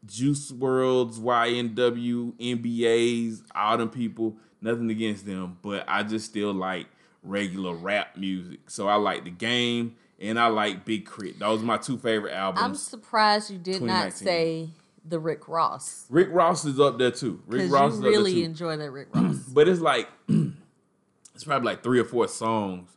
Juice 0.06 0.50
Worlds, 0.50 1.18
YNW, 1.18 2.32
NBAs, 2.38 3.42
all 3.54 3.78
them 3.78 3.88
people. 3.90 4.36
Nothing 4.60 4.90
against 4.90 5.26
them, 5.26 5.58
but 5.62 5.84
I 5.88 6.02
just 6.02 6.26
still 6.26 6.52
like 6.52 6.86
regular 7.22 7.74
rap 7.74 8.16
music. 8.16 8.70
So 8.70 8.88
I 8.88 8.94
like 8.94 9.24
the 9.24 9.30
game 9.30 9.96
and 10.22 10.38
I 10.38 10.46
like 10.46 10.84
Big 10.84 11.04
Crit. 11.04 11.38
Those 11.38 11.62
are 11.62 11.66
my 11.66 11.76
two 11.76 11.98
favorite 11.98 12.32
albums. 12.32 12.64
I'm 12.64 12.74
surprised 12.74 13.50
you 13.50 13.58
did 13.58 13.82
not 13.82 14.12
say 14.12 14.70
the 15.04 15.18
Rick 15.18 15.48
Ross 15.48 16.06
Rick 16.08 16.28
Ross 16.30 16.64
is 16.64 16.78
up 16.78 16.96
there 16.98 17.10
too. 17.10 17.42
Rick 17.46 17.70
Ross 17.72 17.92
you 17.92 17.98
is 17.98 17.98
up 17.98 18.02
there 18.02 18.10
really 18.12 18.44
enjoy 18.44 18.76
that 18.76 18.90
Rick 18.90 19.08
Ross. 19.14 19.36
But 19.36 19.68
it's 19.68 19.80
like 19.80 20.08
it's 20.28 21.44
probably 21.44 21.66
like 21.66 21.82
three 21.82 21.98
or 21.98 22.04
four 22.04 22.28
songs 22.28 22.88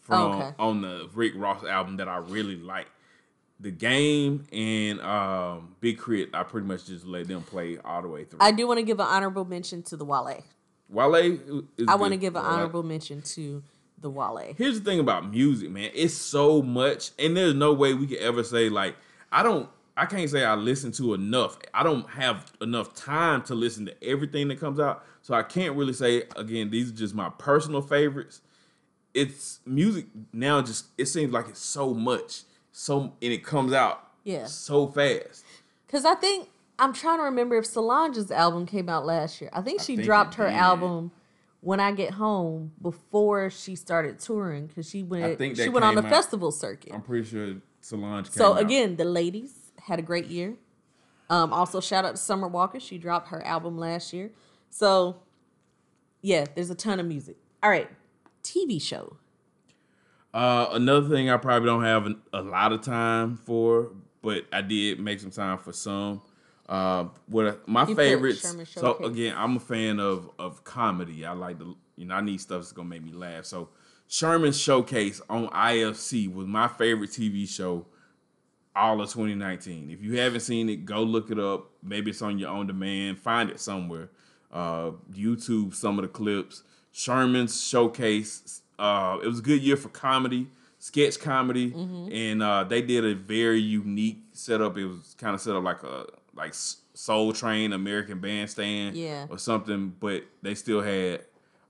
from 0.00 0.32
Okay. 0.32 0.50
on 0.58 0.82
the 0.82 1.08
Rick 1.14 1.32
Ross 1.36 1.64
album 1.64 1.96
that 1.96 2.08
I 2.08 2.18
really 2.18 2.56
like. 2.56 2.86
The 3.60 3.70
game 3.70 4.44
and 4.52 5.00
um, 5.00 5.76
Big 5.80 5.96
Crit, 5.96 6.30
I 6.34 6.42
pretty 6.42 6.66
much 6.66 6.86
just 6.86 7.06
let 7.06 7.28
them 7.28 7.42
play 7.42 7.78
all 7.78 8.02
the 8.02 8.08
way 8.08 8.24
through. 8.24 8.40
I 8.42 8.50
do 8.50 8.66
want 8.66 8.78
to 8.78 8.82
give 8.82 9.00
an 9.00 9.06
honorable 9.06 9.44
mention 9.44 9.82
to 9.84 9.96
the 9.96 10.04
Wale. 10.04 10.42
Wale, 10.90 11.14
is 11.78 11.88
I 11.88 11.94
want 11.94 12.12
to 12.12 12.18
give 12.18 12.36
an 12.36 12.44
honorable 12.44 12.82
mention 12.82 13.22
to 13.22 13.62
the 14.04 14.10
Wale. 14.10 14.54
Here's 14.56 14.78
the 14.80 14.84
thing 14.88 15.00
about 15.00 15.28
music, 15.30 15.70
man. 15.70 15.90
It's 15.94 16.14
so 16.14 16.62
much, 16.62 17.10
and 17.18 17.36
there's 17.36 17.54
no 17.54 17.72
way 17.72 17.94
we 17.94 18.06
could 18.06 18.18
ever 18.18 18.44
say 18.44 18.68
like 18.68 18.94
I 19.32 19.42
don't. 19.42 19.68
I 19.96 20.06
can't 20.06 20.28
say 20.28 20.44
I 20.44 20.54
listen 20.56 20.90
to 20.92 21.14
enough. 21.14 21.56
I 21.72 21.82
don't 21.84 22.08
have 22.10 22.52
enough 22.60 22.94
time 22.94 23.42
to 23.42 23.54
listen 23.54 23.86
to 23.86 23.94
everything 24.04 24.48
that 24.48 24.58
comes 24.60 24.78
out. 24.80 25.04
So 25.22 25.34
I 25.34 25.42
can't 25.44 25.76
really 25.76 25.92
say 25.92 26.24
again, 26.36 26.70
these 26.70 26.90
are 26.90 26.94
just 26.94 27.14
my 27.14 27.30
personal 27.38 27.80
favorites. 27.80 28.40
It's 29.14 29.60
music 29.64 30.06
now 30.32 30.60
just 30.62 30.86
it 30.98 31.06
seems 31.06 31.32
like 31.32 31.48
it's 31.48 31.60
so 31.60 31.94
much. 31.94 32.42
So 32.72 33.00
and 33.22 33.32
it 33.32 33.44
comes 33.44 33.72
out 33.72 34.08
Yeah. 34.24 34.46
so 34.46 34.88
fast. 34.88 35.44
Because 35.86 36.04
I 36.04 36.14
think 36.16 36.48
I'm 36.78 36.92
trying 36.92 37.18
to 37.18 37.22
remember 37.24 37.56
if 37.56 37.66
Solange's 37.66 38.32
album 38.32 38.66
came 38.66 38.88
out 38.88 39.06
last 39.06 39.40
year. 39.40 39.48
I 39.52 39.60
think 39.62 39.80
I 39.80 39.84
she 39.84 39.94
think 39.94 40.06
dropped 40.06 40.34
her 40.34 40.46
did. 40.48 40.54
album 40.56 41.12
when 41.64 41.80
I 41.80 41.92
get 41.92 42.12
home 42.12 42.72
before 42.82 43.48
she 43.48 43.74
started 43.74 44.18
touring 44.18 44.66
because 44.66 44.88
she 44.88 45.02
went 45.02 45.38
think 45.38 45.56
she 45.56 45.68
went 45.70 45.84
on 45.84 45.94
the 45.94 46.04
out- 46.04 46.10
festival 46.10 46.52
circuit. 46.52 46.92
I'm 46.92 47.00
pretty 47.02 47.26
sure 47.26 47.54
Solange 47.80 48.26
came 48.26 48.32
So 48.36 48.52
out. 48.54 48.60
again, 48.60 48.96
the 48.96 49.04
ladies 49.06 49.72
had 49.80 49.98
a 49.98 50.02
great 50.02 50.26
year. 50.26 50.56
Um, 51.30 51.52
also, 51.54 51.80
shout 51.80 52.04
out 52.04 52.12
to 52.12 52.16
Summer 52.18 52.48
Walker. 52.48 52.78
She 52.78 52.98
dropped 52.98 53.28
her 53.28 53.44
album 53.46 53.78
last 53.78 54.12
year. 54.12 54.30
So 54.68 55.16
yeah, 56.20 56.44
there's 56.54 56.68
a 56.70 56.74
ton 56.74 57.00
of 57.00 57.06
music. 57.06 57.36
All 57.62 57.70
right, 57.70 57.88
TV 58.42 58.80
show. 58.80 59.16
Uh, 60.34 60.68
another 60.72 61.08
thing 61.08 61.30
I 61.30 61.36
probably 61.38 61.66
don't 61.66 61.84
have 61.84 62.08
a 62.32 62.42
lot 62.42 62.72
of 62.72 62.82
time 62.82 63.36
for, 63.36 63.92
but 64.20 64.44
I 64.52 64.60
did 64.62 65.00
make 65.00 65.20
some 65.20 65.30
time 65.30 65.58
for 65.58 65.72
some. 65.72 66.20
Uh, 66.68 67.06
what 67.26 67.66
my 67.68 67.86
You 67.86 67.94
favorites. 67.94 68.56
So 68.72 68.96
again, 69.04 69.34
I'm 69.36 69.56
a 69.56 69.60
fan 69.60 70.00
of 70.00 70.30
of 70.38 70.64
comedy. 70.64 71.24
I 71.26 71.32
like 71.32 71.58
the 71.58 71.74
you 71.96 72.06
know 72.06 72.14
I 72.14 72.20
need 72.22 72.40
stuff 72.40 72.60
that's 72.62 72.72
gonna 72.72 72.88
make 72.88 73.04
me 73.04 73.12
laugh. 73.12 73.44
So 73.44 73.68
Sherman 74.08 74.52
Showcase 74.52 75.20
on 75.28 75.48
IFC 75.48 76.32
was 76.32 76.46
my 76.46 76.68
favorite 76.68 77.10
TV 77.10 77.48
show 77.48 77.86
all 78.76 79.00
of 79.00 79.08
2019. 79.12 79.90
If 79.90 80.02
you 80.02 80.18
haven't 80.18 80.40
seen 80.40 80.68
it, 80.68 80.84
go 80.84 81.02
look 81.02 81.30
it 81.30 81.38
up. 81.38 81.70
Maybe 81.82 82.10
it's 82.10 82.22
on 82.22 82.38
your 82.38 82.50
own 82.50 82.66
demand. 82.66 83.18
Find 83.18 83.50
it 83.50 83.60
somewhere. 83.60 84.08
Uh, 84.52 84.92
YouTube 85.12 85.74
some 85.74 85.98
of 85.98 86.02
the 86.02 86.08
clips. 86.08 86.62
Sherman's 86.92 87.62
showcase. 87.64 88.62
Uh, 88.78 89.18
it 89.22 89.26
was 89.26 89.38
a 89.40 89.42
good 89.42 89.60
year 89.62 89.76
for 89.76 89.88
comedy, 89.90 90.48
sketch 90.78 91.20
comedy, 91.20 91.70
Mm-hmm. 91.72 92.12
and 92.12 92.42
uh, 92.42 92.64
they 92.64 92.82
did 92.82 93.04
a 93.04 93.14
very 93.14 93.60
unique 93.60 94.22
setup. 94.32 94.76
It 94.78 94.86
was 94.86 95.14
kind 95.18 95.34
of 95.34 95.40
set 95.40 95.54
up 95.54 95.62
like 95.62 95.82
a 95.82 96.06
like 96.36 96.54
Soul 96.54 97.32
Train, 97.32 97.72
American 97.72 98.20
Bandstand, 98.20 98.96
Yeah. 98.96 99.26
or 99.30 99.38
something. 99.38 99.94
But 100.00 100.24
they 100.42 100.54
still 100.54 100.80
had 100.82 101.24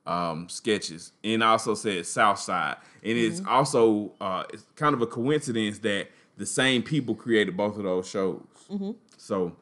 um, 0.07 0.49
sketches, 0.49 1.13
and 1.23 1.43
also 1.43 1.75
said 1.75 2.05
South 2.07 2.39
Side, 2.39 2.77
and 3.03 3.17
it's 3.19 3.41
Mm-hmm. 3.41 3.49
also 3.49 4.13
uh, 4.21 4.45
it's 4.53 4.65
kind 4.77 4.95
of 4.95 5.01
a 5.01 5.07
coincidence 5.07 5.79
that 5.81 6.09
the 6.37 6.45
same 6.47 6.83
people 6.83 7.15
created 7.15 7.57
both 7.57 7.77
of 7.79 7.85
those 7.85 8.07
shows. 8.09 8.43
Mm-hmm. 8.71 8.91
So 9.17 9.57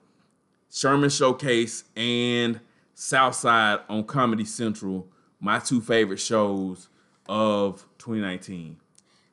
Sherman 0.71 1.11
Showcase 1.11 1.85
and 1.95 2.59
Southside 2.95 3.81
on 3.89 4.05
Comedy 4.05 4.45
Central, 4.45 5.07
my 5.39 5.59
two 5.59 5.81
favorite 5.81 6.19
shows 6.21 6.89
of 7.29 7.85
2019. 7.99 8.77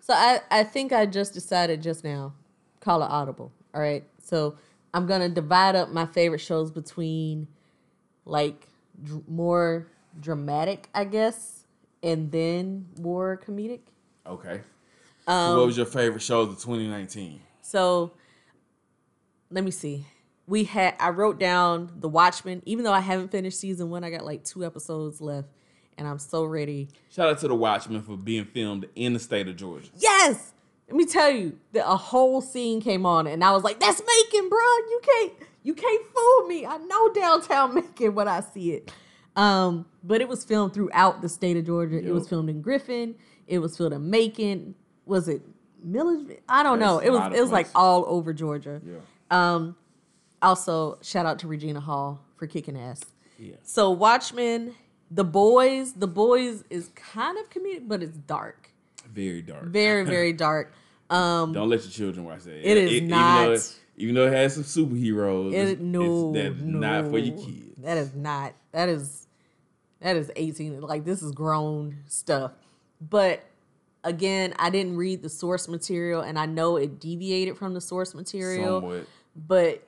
So 0.01 0.13
I, 0.13 0.41
I 0.51 0.63
think 0.63 0.91
I 0.91 1.05
just 1.05 1.33
decided 1.33 1.81
just 1.81 2.03
now, 2.03 2.33
call 2.81 3.01
it 3.03 3.09
audible. 3.09 3.51
All 3.73 3.81
right. 3.81 4.03
So 4.21 4.55
I'm 4.93 5.05
gonna 5.05 5.29
divide 5.29 5.75
up 5.75 5.89
my 5.89 6.05
favorite 6.05 6.39
shows 6.39 6.71
between 6.71 7.47
like 8.25 8.67
dr- 9.03 9.27
more 9.27 9.87
dramatic, 10.19 10.89
I 10.93 11.03
guess, 11.05 11.65
and 12.01 12.31
then 12.31 12.87
more 12.99 13.39
comedic. 13.45 13.81
Okay. 14.25 14.61
Um, 15.27 15.51
so 15.51 15.57
what 15.57 15.65
was 15.67 15.77
your 15.77 15.85
favorite 15.85 16.21
shows 16.21 16.49
of 16.49 16.55
2019? 16.55 17.41
So 17.61 18.11
let 19.51 19.63
me 19.63 19.71
see. 19.71 20.05
We 20.47 20.63
had 20.63 20.95
I 20.99 21.09
wrote 21.09 21.39
down 21.39 21.91
The 21.99 22.09
Watchmen, 22.09 22.63
even 22.65 22.83
though 22.83 22.93
I 22.93 23.01
haven't 23.01 23.29
finished 23.31 23.59
season 23.59 23.89
one, 23.89 24.03
I 24.03 24.09
got 24.09 24.25
like 24.25 24.43
two 24.43 24.65
episodes 24.65 25.21
left, 25.21 25.49
and 25.97 26.07
I'm 26.07 26.17
so 26.17 26.43
ready. 26.43 26.89
Shout 27.11 27.29
out 27.29 27.37
to 27.39 27.47
The 27.47 27.55
Watchmen 27.55 28.01
for 28.01 28.17
being 28.17 28.45
filmed 28.45 28.87
in 28.95 29.13
the 29.13 29.19
state 29.19 29.47
of 29.47 29.55
Georgia. 29.55 29.89
Yes! 29.97 30.53
Let 30.89 30.95
me 30.95 31.05
tell 31.05 31.29
you, 31.29 31.57
that 31.73 31.87
a 31.87 31.95
whole 31.95 32.41
scene 32.41 32.81
came 32.81 33.05
on, 33.05 33.27
and 33.27 33.43
I 33.43 33.51
was 33.51 33.63
like, 33.63 33.79
"That's 33.79 34.01
Macon, 34.01 34.49
bro. 34.49 34.59
You 34.59 35.01
can't, 35.03 35.33
you 35.63 35.73
can't 35.75 36.05
fool 36.07 36.47
me. 36.47 36.65
I 36.65 36.77
know 36.77 37.13
downtown 37.13 37.75
Macon 37.75 38.15
when 38.15 38.27
I 38.27 38.41
see 38.41 38.71
it." 38.73 38.91
Um, 39.35 39.85
but 40.03 40.19
it 40.21 40.27
was 40.27 40.43
filmed 40.43 40.73
throughout 40.73 41.21
the 41.21 41.29
state 41.29 41.57
of 41.57 41.65
Georgia. 41.65 41.97
It 41.97 42.11
was 42.11 42.27
filmed 42.27 42.49
in 42.49 42.61
Griffin. 42.61 43.15
It 43.47 43.59
was 43.59 43.77
filmed 43.77 43.93
in 43.93 44.09
Macon. 44.09 44.75
Was 45.05 45.27
it 45.27 45.41
Milledgeville? 45.83 46.37
I 46.49 46.63
don't 46.63 46.79
know. 46.79 46.99
It 46.99 47.11
was. 47.11 47.33
It 47.37 47.41
was 47.41 47.51
like 47.51 47.67
all 47.75 48.05
over 48.07 48.33
Georgia. 48.33 48.81
Yeah. 48.83 48.97
Um, 49.31 49.75
also, 50.41 50.97
shout 51.01 51.25
out 51.25 51.39
to 51.39 51.47
Regina 51.47 51.79
Hall 51.79 52.21
for 52.37 52.47
kicking 52.47 52.77
ass. 52.77 53.01
Yeah. 53.37 53.55
So 53.63 53.91
Watchmen, 53.91 54.75
The 55.11 55.23
Boys, 55.23 55.93
The 55.93 56.07
Boys 56.07 56.63
is 56.69 56.89
kind 56.95 57.37
of 57.37 57.49
comedic, 57.49 57.87
but 57.87 58.01
it's 58.01 58.17
dark. 58.17 58.71
Very 59.13 59.41
dark. 59.41 59.65
Very, 59.65 60.03
very 60.03 60.33
dark. 60.47 60.73
Um, 61.09 61.53
Don't 61.53 61.69
let 61.69 61.81
your 61.81 61.91
children 61.91 62.25
watch 62.25 62.43
that. 62.43 62.69
It 62.69 62.77
is 62.77 62.91
Even 62.91 63.09
not- 63.09 63.45
though 63.45 63.51
it, 63.53 63.79
even 63.97 64.15
though 64.15 64.27
it 64.27 64.33
has 64.33 64.53
some 64.53 64.63
superheroes, 64.63 65.53
it's, 65.53 65.71
it, 65.71 65.81
no, 65.81 66.33
it's, 66.33 66.37
that's 66.37 66.61
no, 66.61 66.79
not 66.79 67.09
for 67.11 67.17
your 67.17 67.35
kids. 67.37 67.75
That 67.83 67.97
is 67.97 68.15
not. 68.15 68.53
That 68.71 68.87
is 68.87 69.27
that 69.99 70.15
is 70.15 70.31
18. 70.35 70.79
Like 70.81 71.03
this 71.03 71.21
is 71.21 71.31
grown 71.33 71.97
stuff. 72.07 72.53
But 73.01 73.43
again, 74.03 74.53
I 74.57 74.69
didn't 74.69 74.95
read 74.95 75.21
the 75.21 75.29
source 75.29 75.67
material 75.67 76.21
and 76.21 76.39
I 76.39 76.45
know 76.45 76.77
it 76.77 76.99
deviated 76.99 77.57
from 77.57 77.73
the 77.73 77.81
source 77.81 78.13
material. 78.15 78.79
Somewhat. 78.79 79.07
but 79.35 79.83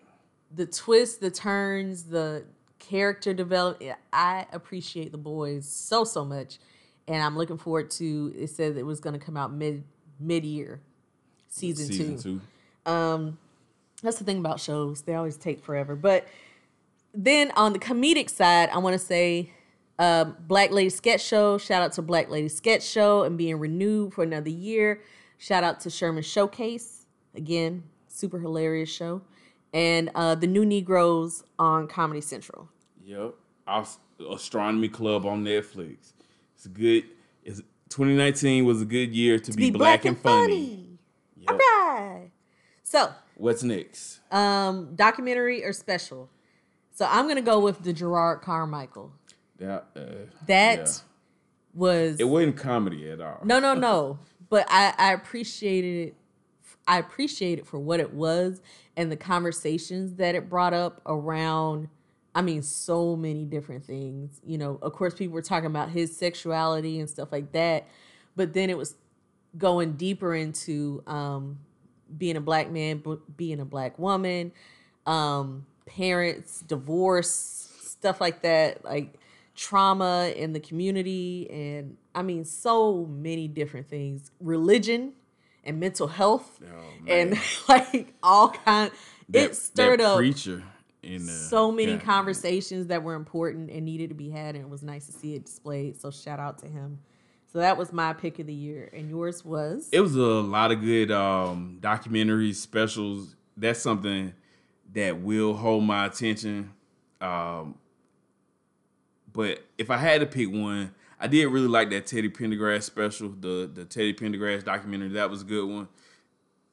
the 0.54 0.66
twists, 0.66 1.18
the 1.18 1.32
turns, 1.32 2.04
the 2.04 2.44
character 2.80 3.34
development, 3.34 3.98
I 4.12 4.46
appreciate 4.52 5.12
the 5.14 5.18
boys 5.18 5.66
so 5.68 6.04
so 6.04 6.26
much, 6.26 6.58
and 7.08 7.24
I'm 7.24 7.38
looking 7.38 7.58
forward 7.58 7.90
to. 7.92 8.34
It 8.38 8.50
said 8.50 8.76
it 8.76 8.86
was 8.86 9.00
going 9.00 9.18
to 9.18 9.26
come 9.26 9.38
out 9.38 9.54
mid 9.54 9.86
mid 10.20 10.44
year, 10.44 10.82
season, 11.52 11.86
Season 11.86 12.18
two. 12.18 12.42
two. 12.86 12.92
Um, 12.92 13.38
that's 14.02 14.18
the 14.18 14.24
thing 14.24 14.40
about 14.40 14.60
shows; 14.60 15.02
they 15.02 15.14
always 15.16 15.38
take 15.38 15.64
forever. 15.64 15.96
But 15.96 16.28
then 17.14 17.52
on 17.52 17.74
the 17.74 17.80
comedic 17.80 18.30
side, 18.30 18.70
I 18.70 18.78
want 18.80 18.94
to 18.94 19.00
say. 19.00 19.52
Um, 20.00 20.36
Black 20.48 20.72
Lady 20.72 20.90
Sketch 20.90 21.24
Show. 21.24 21.60
Shout 21.60 21.84
out 21.84 21.92
to 21.92 22.02
Black 22.02 22.28
Lady 22.28 22.48
Sketch 22.48 22.82
Show 22.82 23.22
and 23.22 23.38
being 23.38 23.60
renewed 23.60 24.16
for 24.16 24.24
another 24.24 24.50
year. 24.50 25.00
Shout 25.38 25.64
out 25.64 25.80
to 25.82 25.92
Sherman 25.92 26.24
Showcase. 26.24 27.06
Again, 27.36 27.84
super 28.08 28.40
hilarious 28.40 28.90
show. 28.90 29.22
And 29.74 30.10
uh, 30.16 30.34
the 30.36 30.48
New 30.48 30.66
Negroes 30.66 31.44
on 31.60 31.88
Comedy 31.88 32.22
Central. 32.22 32.68
Yep. 33.04 33.36
Astronomy 34.32 34.90
Club 34.90 35.26
on 35.26 35.44
Netflix. 35.44 36.14
It's 36.56 36.66
a 36.66 36.70
good. 36.70 37.06
It's 37.44 37.60
2019 37.90 38.66
was 38.66 38.82
a 38.82 38.86
good 38.86 39.16
year 39.16 39.40
to, 39.40 39.52
be, 39.54 39.72
black, 39.72 40.06
and 40.06 40.18
funny. 40.18 40.91
Yep. 41.42 41.52
All 41.52 41.58
right. 41.58 42.32
So, 42.84 43.12
What's 43.36 43.64
next? 43.64 44.20
um, 44.32 44.96
documentary 44.96 45.64
or 45.64 45.74
special? 45.74 46.30
So 46.94 47.08
I'm 47.10 47.28
gonna 47.28 47.42
go 47.42 47.60
with 47.60 47.84
the 47.84 47.94
Jerrod 47.94 48.42
Carmichael. 48.42 49.14
That 49.58 49.88
uh, 49.96 50.02
That 50.48 50.80
yeah. 50.80 50.86
was 51.74 52.20
it 52.20 52.28
wasn't 52.28 52.58
comedy 52.58 53.10
at 53.10 53.22
all. 53.22 53.40
No, 53.44 53.60
no, 53.60 53.74
no. 53.90 54.20
But 54.50 54.68
I, 54.70 54.94
I 54.98 55.14
appreciated 55.14 56.10
it. 56.10 56.16
I 56.88 56.98
appreciate 57.00 57.60
it 57.60 57.66
for 57.66 57.80
what 57.80 58.00
it 58.00 58.14
was 58.14 58.62
and 58.98 59.12
the 59.12 59.16
conversations 59.16 60.16
that 60.16 60.36
it 60.36 60.50
brought 60.50 60.74
up 60.74 61.02
around. 61.06 61.88
I 62.36 62.42
mean, 62.42 62.62
so 62.62 63.16
many 63.16 63.46
different 63.46 63.86
things. 63.86 64.40
You 64.46 64.58
know, 64.58 64.80
of 64.82 64.94
course, 64.94 65.14
people 65.14 65.34
were 65.34 65.42
talking 65.42 65.68
about 65.68 65.90
his 65.90 66.16
sexuality 66.16 67.00
and 67.00 67.10
stuff 67.10 67.32
like 67.32 67.52
that, 67.54 67.88
but 68.36 68.54
then 68.54 68.70
it 68.70 68.78
was 68.78 68.96
going 69.58 69.94
deeper 69.94 70.34
into 70.36 71.04
um, 71.08 71.60
being 72.18 72.38
a 72.38 72.42
black 72.42 72.70
man, 72.72 72.98
b- 73.00 73.18
being 73.38 73.60
a 73.60 73.66
black 73.66 73.98
woman, 74.00 74.52
um, 75.06 75.66
parents, 75.86 76.62
divorce, 76.62 77.30
stuff 77.82 78.22
like 78.22 78.42
that, 78.44 78.84
like 78.86 79.14
trauma 79.56 80.32
in 80.36 80.54
the 80.54 80.60
community, 80.60 81.50
and 81.52 81.98
I 82.16 82.22
mean, 82.22 82.46
so 82.46 83.06
many 83.06 83.48
different 83.48 83.88
things, 83.90 84.32
religion 84.40 85.14
and 85.64 85.80
mental 85.80 86.08
health, 86.08 86.60
Oh, 86.64 86.84
and 87.08 87.38
like 87.70 88.14
all 88.24 88.50
kind. 88.50 88.92
That- 89.30 89.52
it 89.52 89.56
stirred 89.56 90.02
up 90.02 90.18
preacher 90.18 90.64
in 91.04 91.26
the, 91.26 91.32
so 91.32 91.72
many 91.72 91.94
conversations 92.00 92.88
that 92.88 93.02
were 93.04 93.16
important 93.16 93.70
and 93.70 93.86
needed 93.86 94.10
to 94.10 94.16
be 94.16 94.30
had, 94.30 94.56
and 94.56 94.64
it 94.64 94.70
was 94.70 94.82
nice 94.84 95.06
to 95.08 95.12
see 95.12 95.36
it 95.36 95.46
displayed. 95.46 96.00
So 96.02 96.10
shout 96.12 96.40
out 96.40 96.58
to 96.60 96.68
him. 96.68 97.00
So 97.52 97.60
that 97.60 97.78
was 97.78 97.92
my 97.92 98.14
pick 98.14 98.40
of 98.40 98.48
the 98.48 98.54
year, 98.54 98.90
and 98.94 99.10
yours 99.10 99.44
was. 99.44 99.90
It 99.92 100.00
was 100.00 100.16
a 100.16 100.22
lot 100.22 100.72
of 100.72 100.80
good 100.80 101.12
um, 101.12 101.80
documentaries, 101.82 102.56
specials. 102.56 103.36
That's 103.58 103.82
something 103.82 104.34
that 104.94 105.20
will 105.20 105.54
hold 105.54 105.84
my 105.84 106.06
attention. 106.06 106.72
Um, 107.20 107.76
but 109.34 109.66
if 109.78 109.90
I 109.90 109.98
had 109.98 110.22
to 110.22 110.28
pick 110.28 110.50
one, 110.50 110.94
I 111.20 111.28
did 111.28 111.46
really 111.48 111.68
like 111.68 111.90
that 111.90 112.08
Teddy 112.08 112.30
Pendergrass 112.30 112.84
special, 112.84 113.30
the 113.30 113.70
the 113.72 113.84
Teddy 113.84 114.14
Pendergrass 114.14 114.64
documentary. 114.64 115.10
That 115.10 115.30
was 115.30 115.42
a 115.42 115.46
good 115.46 115.68
one. 115.68 115.90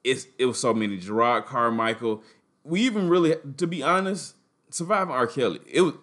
It's 0.04 0.28
it 0.38 0.46
was 0.46 0.60
so 0.60 0.72
many 0.72 0.98
Jerrod 0.98 1.44
Carmichael. 1.46 2.22
we 2.62 2.82
even 2.82 3.08
really, 3.08 3.34
to 3.56 3.66
be 3.66 3.82
honest, 3.82 4.36
surviving 4.70 5.12
R. 5.12 5.26
Kelly. 5.26 5.60
It 5.66 5.80
was 5.80 5.94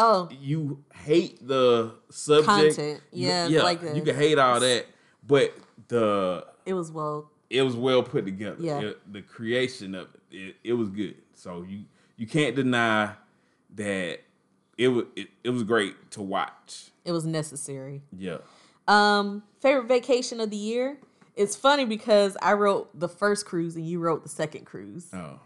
Oh, 0.00 0.28
you 0.40 0.84
hate 0.94 1.46
the 1.46 1.92
subject, 2.08 2.46
Content. 2.46 3.00
You- 3.12 3.26
Yeah, 3.28 3.46
yeah. 3.48 3.62
like 3.62 3.80
the- 3.80 3.96
you 3.96 4.02
can 4.02 4.14
hate 4.14 4.38
all 4.38 4.60
that, 4.60 4.86
but 5.26 5.52
the 5.88 6.46
it 6.64 6.74
was 6.74 6.92
well. 6.92 7.30
it 7.50 7.62
was 7.62 7.74
well 7.76 8.02
put 8.02 8.24
together. 8.24 8.56
Yeah. 8.60 8.80
It- 8.80 9.12
the 9.12 9.22
creation 9.22 9.94
of 9.96 10.08
it, 10.30 10.36
it, 10.36 10.56
it 10.64 10.72
was 10.74 10.88
good. 10.90 11.16
So 11.34 11.62
you 11.68 11.84
you 12.16 12.26
can't 12.26 12.54
deny 12.54 13.14
that 13.74 14.20
it 14.76 14.88
was 14.88 15.04
it, 15.16 15.28
it 15.42 15.50
was 15.50 15.64
great 15.64 16.10
to 16.12 16.22
watch. 16.22 16.90
It 17.04 17.12
was 17.12 17.26
necessary. 17.26 18.02
Yeah. 18.16 18.38
Um, 18.86 19.42
favorite 19.60 19.88
vacation 19.88 20.40
of 20.40 20.50
the 20.50 20.56
year. 20.56 20.98
It's 21.36 21.56
funny 21.56 21.84
because 21.84 22.36
I 22.42 22.52
wrote 22.54 22.90
the 22.98 23.08
first 23.08 23.46
cruise 23.46 23.76
and 23.76 23.86
you 23.86 23.98
wrote 24.00 24.22
the 24.22 24.28
second 24.28 24.64
cruise. 24.64 25.06
Oh. 25.12 25.40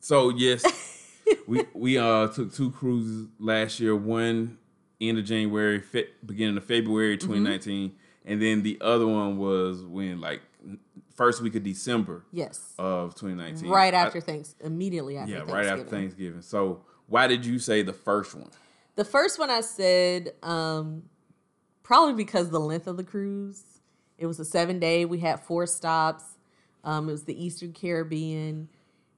So 0.00 0.28
yes, 0.30 0.62
we 1.46 1.64
we 1.74 1.98
uh 1.98 2.28
took 2.28 2.52
two 2.54 2.70
cruises 2.70 3.28
last 3.38 3.80
year. 3.80 3.94
One 3.96 4.58
end 5.00 5.18
of 5.18 5.24
January, 5.24 5.80
fe- 5.80 6.08
beginning 6.24 6.56
of 6.56 6.64
February 6.64 7.16
Mm-hmm. 7.18 7.26
2019, 7.28 7.94
and 8.24 8.40
then 8.42 8.62
the 8.62 8.78
other 8.80 9.06
one 9.06 9.36
was 9.38 9.82
when 9.82 10.20
like 10.20 10.40
first 11.14 11.40
week 11.42 11.54
of 11.54 11.62
December 11.62 12.24
Yes. 12.32 12.72
of 12.78 13.14
2019. 13.14 13.68
right 13.70 13.94
I- 13.94 13.98
after 13.98 14.20
thanks, 14.20 14.54
immediately 14.60 15.16
after. 15.16 15.30
yeah, 15.32 15.38
Thanksgiving. 15.38 15.54
right 15.64 15.72
after 15.78 15.84
Thanksgiving. 15.84 16.42
So 16.42 16.82
why 17.06 17.26
did 17.26 17.44
you 17.46 17.58
say 17.58 17.82
the 17.82 17.92
first 17.92 18.34
one? 18.34 18.50
The 18.96 19.04
first 19.04 19.38
one 19.38 19.50
I 19.50 19.60
said, 19.60 20.32
um, 20.42 21.02
probably 21.82 22.14
because 22.14 22.50
the 22.50 22.60
length 22.60 22.86
of 22.86 22.96
the 22.96 23.04
cruise. 23.04 23.62
It 24.18 24.26
was 24.26 24.38
a 24.38 24.44
seven 24.44 24.78
day. 24.78 25.04
We 25.04 25.18
had 25.18 25.40
four 25.40 25.66
stops. 25.66 26.24
Um, 26.84 27.08
it 27.08 27.12
was 27.12 27.24
the 27.24 27.44
Eastern 27.44 27.72
Caribbean, 27.72 28.68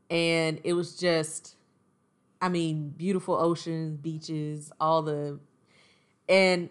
and 0.09 0.61
it 0.65 0.73
was 0.73 0.97
just, 0.97 1.56
I 2.47 2.49
mean, 2.49 2.91
beautiful 2.97 3.35
oceans, 3.35 3.97
beaches, 3.97 4.71
all 4.79 5.03
the, 5.03 5.41
and 6.29 6.71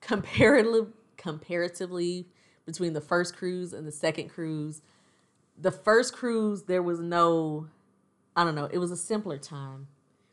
comparatively, 0.00 0.88
comparatively 1.16 2.26
between 2.66 2.94
the 2.94 3.00
first 3.00 3.36
cruise 3.36 3.72
and 3.72 3.86
the 3.86 3.92
second 3.92 4.30
cruise, 4.30 4.82
the 5.56 5.70
first 5.70 6.14
cruise 6.14 6.64
there 6.64 6.82
was 6.82 6.98
no, 6.98 7.68
I 8.34 8.42
don't 8.42 8.56
know, 8.56 8.68
it 8.72 8.78
was 8.78 8.90
a 8.90 8.96
simpler 8.96 9.38
time. 9.38 9.86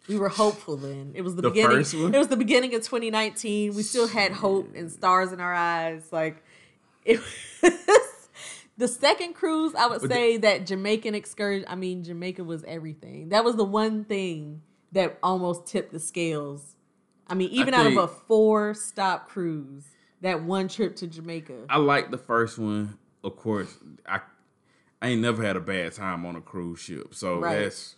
We 0.07 0.17
were 0.17 0.29
hopeful 0.29 0.75
then. 0.75 1.11
It 1.13 1.21
was 1.21 1.35
the, 1.35 1.43
The 1.43 1.51
beginning. 1.51 1.77
It 2.15 2.17
was 2.17 2.29
the 2.29 2.37
beginning 2.37 2.73
of 2.73 2.81
2019. 2.81 3.75
We 3.75 3.83
still 3.83 4.07
had 4.07 4.31
hope 4.31 4.73
and 4.73 4.91
stars 4.91 5.31
in 5.31 5.39
our 5.39 5.53
eyes. 5.53 6.11
Like 6.11 6.43
it 7.05 7.19
was 7.61 8.08
the 8.79 8.87
second 8.87 9.33
cruise. 9.33 9.75
I 9.75 9.87
would 9.87 10.01
say 10.01 10.37
that 10.37 10.65
Jamaican 10.65 11.13
excursion. 11.13 11.65
I 11.67 11.75
mean, 11.75 12.03
Jamaica 12.03 12.43
was 12.43 12.63
everything. 12.63 13.29
That 13.29 13.43
was 13.43 13.55
the 13.57 13.65
one 13.65 14.05
thing 14.05 14.61
that 14.93 15.19
almost 15.21 15.67
tipped 15.67 15.91
the 15.91 15.99
scales. 15.99 16.75
I 17.27 17.35
mean, 17.35 17.49
even 17.51 17.73
out 17.73 17.85
of 17.85 17.97
a 17.97 18.07
four 18.07 18.73
stop 18.73 19.29
cruise, 19.29 19.85
that 20.21 20.43
one 20.43 20.67
trip 20.69 20.95
to 20.97 21.07
Jamaica. 21.07 21.65
I 21.69 21.77
like 21.77 22.09
the 22.09 22.17
first 22.17 22.57
one. 22.57 22.97
Of 23.23 23.35
course, 23.35 23.77
I 24.07 24.21
I 25.01 25.09
ain't 25.09 25.21
never 25.21 25.43
had 25.43 25.57
a 25.57 25.61
bad 25.61 25.93
time 25.93 26.25
on 26.25 26.35
a 26.37 26.41
cruise 26.41 26.79
ship. 26.79 27.13
So 27.13 27.39
Right. 27.39 27.59
that's 27.63 27.95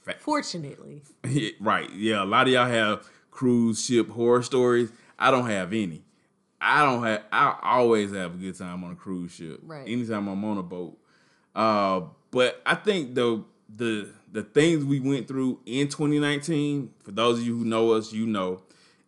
fa- 0.00 0.16
Fortunately, 0.18 1.02
right. 1.60 1.90
Yeah, 1.92 2.22
a 2.22 2.26
lot 2.26 2.46
of 2.46 2.52
y'all 2.54 2.66
have 2.66 3.06
cruise 3.30 3.84
ship 3.84 4.08
horror 4.08 4.42
stories. 4.42 4.90
I 5.18 5.30
don't 5.30 5.46
have 5.46 5.72
any. 5.74 6.02
I 6.64 6.84
don't 6.84 7.02
have. 7.02 7.24
I 7.32 7.58
always 7.62 8.12
have 8.12 8.34
a 8.34 8.38
good 8.38 8.56
time 8.56 8.84
on 8.84 8.92
a 8.92 8.94
cruise 8.94 9.32
ship. 9.32 9.58
Right. 9.64 9.82
Anytime 9.86 10.28
I'm 10.28 10.44
on 10.44 10.58
a 10.58 10.62
boat. 10.62 10.96
Uh, 11.56 12.02
but 12.30 12.62
I 12.64 12.76
think 12.76 13.16
the 13.16 13.44
the 13.74 14.08
the 14.30 14.44
things 14.44 14.84
we 14.84 15.00
went 15.00 15.26
through 15.26 15.58
in 15.66 15.88
2019. 15.88 16.94
For 17.02 17.10
those 17.10 17.40
of 17.40 17.44
you 17.44 17.58
who 17.58 17.64
know 17.64 17.90
us, 17.90 18.12
you 18.12 18.26
know, 18.26 18.62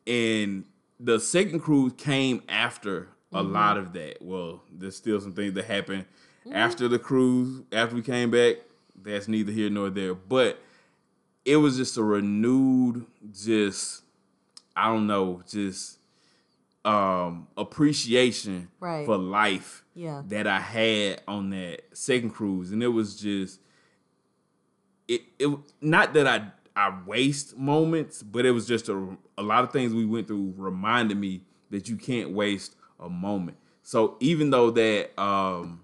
and 0.05 0.65
the 0.99 1.21
second 1.21 1.61
cruise 1.61 1.93
came 1.97 2.43
after 2.49 3.09
a 3.33 3.43
lot 3.43 3.79
of 3.79 3.93
that. 3.93 4.21
Well, 4.21 4.63
there's 4.73 4.97
still 4.97 5.21
some 5.21 5.33
things 5.33 5.55
that 5.55 5.65
happened 5.65 6.07
after 6.53 6.89
the 6.89 6.99
cruise. 6.99 7.63
After 7.73 7.95
we 7.95 8.03
came 8.03 8.33
back, 8.33 8.57
that's 9.01 9.29
neither 9.29 9.53
here 9.53 9.71
nor 9.71 9.91
there. 9.91 10.15
But 10.15 10.61
it 11.45 11.57
was 11.57 11.77
just 11.77 11.97
a 11.97 12.03
renewed 12.03 13.07
just 13.33 14.03
I 14.77 14.89
don't 14.89 15.07
know, 15.07 15.43
just 15.49 15.99
um 16.85 17.49
appreciation 17.57 18.69
Right. 18.81 19.07
for 19.07 19.17
life 19.17 19.85
Yeah. 19.95 20.23
that 20.29 20.47
I 20.47 20.61
had 20.61 21.23
on 21.27 21.51
that 21.51 21.83
second 21.97 22.31
cruise. 22.31 22.73
And 22.73 22.83
it 22.83 22.89
was 22.89 23.17
just 23.17 23.61
it 25.09 25.23
it 25.39 25.57
not 25.81 26.13
that 26.15 26.27
I 26.27 26.51
I 26.77 27.01
waste 27.07 27.57
moments, 27.57 28.23
but 28.23 28.45
it 28.45 28.51
was 28.51 28.67
just 28.67 28.89
a, 28.89 29.17
a 29.39 29.43
lot 29.43 29.63
of 29.65 29.73
things 29.73 29.95
we 29.95 30.05
went 30.05 30.27
through 30.27 30.55
reminded 30.57 31.17
me 31.17 31.43
that 31.71 31.89
you 31.89 31.97
can't 31.97 32.31
waste 32.33 32.75
a 32.99 33.09
moment. 33.09 33.57
So 33.83 34.17
even 34.21 34.51
though 34.51 34.71
that 34.73 35.19
um 35.21 35.81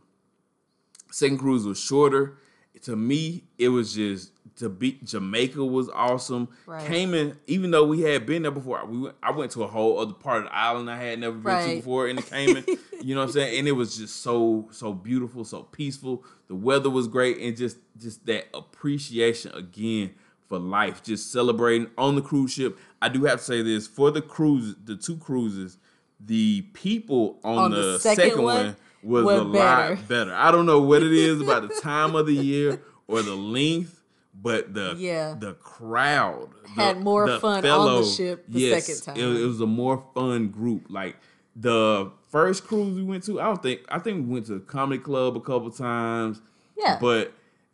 second 1.11 1.39
cruise 1.39 1.65
was 1.67 1.79
shorter. 1.81 2.37
To 2.83 2.97
me, 2.97 3.45
it 3.59 3.69
was 3.69 3.95
just 3.95 4.33
to 4.57 4.69
be 4.69 4.99
Jamaica 5.05 5.65
was 5.65 5.89
awesome. 5.91 6.49
Right. 6.67 6.87
Cayman, 6.87 7.39
even 7.47 7.71
though 7.71 7.85
we 7.87 8.01
had 8.03 8.27
been 8.27 8.43
there 8.43 8.51
before, 8.51 8.85
we 8.87 8.99
went, 8.99 9.17
I 9.23 9.31
went 9.31 9.51
to 9.53 9.63
a 9.65 9.67
whole 9.67 9.99
other 9.99 10.13
part 10.15 10.39
of 10.39 10.45
the 10.45 10.55
island 10.55 10.91
I 10.91 10.97
had 11.03 11.19
never 11.19 11.37
been 11.37 11.43
to 11.45 11.49
Right. 11.49 11.77
before 11.77 12.09
in 12.09 12.17
the 12.17 12.23
Cayman. 12.35 12.65
you 13.03 13.15
know 13.15 13.21
what 13.21 13.29
I'm 13.29 13.33
saying? 13.33 13.59
And 13.59 13.69
it 13.69 13.73
was 13.73 13.97
just 13.97 14.17
so 14.23 14.69
so 14.71 14.93
beautiful, 14.93 15.45
so 15.45 15.63
peaceful. 15.65 16.25
The 16.49 16.55
weather 16.55 16.91
was 16.91 17.07
great, 17.09 17.39
and 17.39 17.57
just 17.57 17.79
just 17.99 18.25
that 18.27 18.49
appreciation 18.55 19.53
again 19.55 20.13
for 20.49 20.59
life, 20.59 21.03
just 21.03 21.31
celebrating 21.31 21.89
on 21.97 22.15
the 22.17 22.23
cruise 22.23 22.53
ship. 22.53 22.79
I 23.01 23.09
do 23.09 23.25
have 23.25 23.39
to 23.39 23.45
say 23.45 23.63
this 23.63 23.87
for 23.87 24.11
the 24.11 24.21
cruise, 24.23 24.75
the 24.85 24.97
two 24.97 25.17
cruises, 25.17 25.79
the 26.19 26.63
people 26.73 27.39
on, 27.45 27.59
On 27.59 27.71
the, 27.71 27.77
the 27.77 28.01
second, 28.01 28.17
second 28.31 28.43
one, 28.43 28.67
one 28.67 28.77
was 29.03 29.25
were 29.25 29.37
a 29.41 29.45
better. 29.45 29.95
lot 29.97 30.09
better. 30.09 30.35
I 30.35 30.51
don't 30.51 30.67
know 30.67 30.81
what 30.81 31.03
it 31.03 31.13
is 31.13 31.41
about 31.43 31.69
the 31.69 31.75
time 31.81 32.15
of 32.15 32.27
the 32.27 32.35
year 32.35 32.83
or 33.09 33.23
the 33.23 33.35
length, 33.35 34.01
but 34.35 34.73
the 34.75 34.95
Yeah. 34.99 35.35
the 35.39 35.55
crowd 35.55 36.49
the- 36.63 36.69
Had 36.71 37.01
more 37.01 37.27
fun 37.41 37.65
on 37.67 38.03
the 38.03 38.07
ship 38.07 38.45
the 38.49 38.79
second 38.81 39.03
time. 39.05 39.17
It, 39.17 39.41
it 39.43 39.47
was 39.47 39.61
a 39.61 39.67
more 39.67 40.05
fun 40.15 40.49
group. 40.49 40.87
Like 40.89 41.17
the 41.57 42.11
first 42.29 42.65
cruise 42.67 42.95
we 42.97 43.03
went 43.03 43.25
to, 43.25 43.41
I 43.41 43.45
don't 43.45 43.63
think 43.63 43.81
I 43.89 43.99
think 43.99 44.27
we 44.27 44.35
went 44.35 44.47
to 44.47 44.55
the 44.55 44.61
comedy 44.61 45.03
club 45.03 45.37
a 45.37 45.41
couple 45.41 45.71
times. 45.71 46.41
Yeah. 46.77 46.99
But 47.01 47.33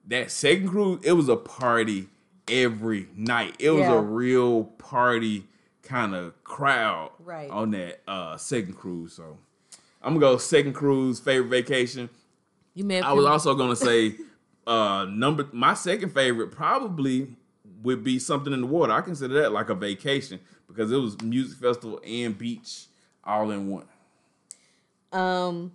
that 0.09 0.31
second 0.31 0.69
cruise, 0.69 1.01
it 1.05 1.13
was 1.13 1.29
a 1.29 1.37
party 1.37 2.09
every 2.49 3.09
night. 3.17 3.57
It 3.59 3.71
was 3.71 3.81
Yeah. 3.81 3.95
a 3.95 4.01
real 4.01 4.65
party 4.65 5.47
kind 5.83 6.15
of 6.15 6.33
crowd 6.43 7.11
Right. 7.25 7.51
on 7.51 7.71
that 7.73 8.01
uh 8.09 8.37
second 8.37 8.75
cruise. 8.75 9.13
So 9.13 9.37
I'm 10.07 10.15
gonna 10.15 10.35
go 10.35 10.39
second 10.39 10.75
cruise, 10.75 11.19
favorite 11.19 11.49
vacation. 11.49 12.09
you 12.75 12.85
may 12.85 12.97
have. 12.97 13.07
I 13.07 13.13
was 13.13 13.27
also 13.27 13.57
gonna 13.57 13.75
say 13.75 14.15
uh 14.67 15.05
number 15.11 15.49
my 15.53 15.75
second 15.75 16.11
favorite 16.11 16.53
probably 16.53 17.37
would 17.83 18.05
be 18.05 18.21
something 18.21 18.53
in 18.53 18.61
the 18.61 18.67
water. 18.69 18.93
I 18.93 19.01
consider 19.01 19.43
that 19.43 19.51
like 19.53 19.69
a 19.69 19.75
vacation 19.75 20.39
because 20.69 20.93
it 20.93 20.97
was 20.97 21.21
music 21.23 21.59
festival 21.59 22.01
and 22.07 22.39
beach 22.39 22.87
all 23.25 23.51
in 23.51 23.69
one. 23.69 23.87
Um, 25.13 25.73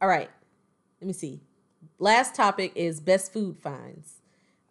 all 0.00 0.08
right. 0.08 0.30
Let 1.00 1.06
me 1.06 1.12
see. 1.14 1.40
Last 1.98 2.34
topic 2.34 2.72
is 2.74 3.00
best 3.00 3.32
food 3.32 3.56
finds. 3.62 4.20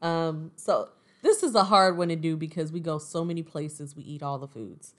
Um, 0.01 0.51
so 0.55 0.89
this 1.23 1.41
is 1.41 1.55
a 1.55 1.63
hard 1.63 1.97
one 1.97 2.09
to 2.09 2.15
do 2.15 2.35
because 2.35 2.71
we 2.71 2.79
go 2.79 2.97
so 2.99 3.25
many 3.25 3.41
places, 3.41 3.95
we 3.95 4.03
eat 4.03 4.21
all 4.21 4.37
the 4.37 4.47
foods. 4.47 4.93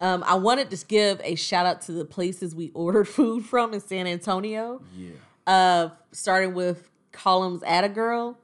Um, 0.00 0.24
I 0.26 0.34
wanted 0.34 0.70
to 0.70 0.86
give 0.86 1.20
a 1.22 1.34
shout 1.34 1.66
out 1.66 1.82
to 1.82 1.92
the 1.92 2.04
places 2.04 2.54
we 2.54 2.70
ordered 2.74 3.06
food 3.08 3.44
from 3.44 3.74
in 3.74 3.80
San 3.80 4.06
Antonio. 4.06 4.82
Yeah. 4.96 5.10
Uh, 5.46 5.90
starting 6.12 6.54
with 6.54 6.90
Cullum's 7.12 7.62
Attagirl. 7.62 8.36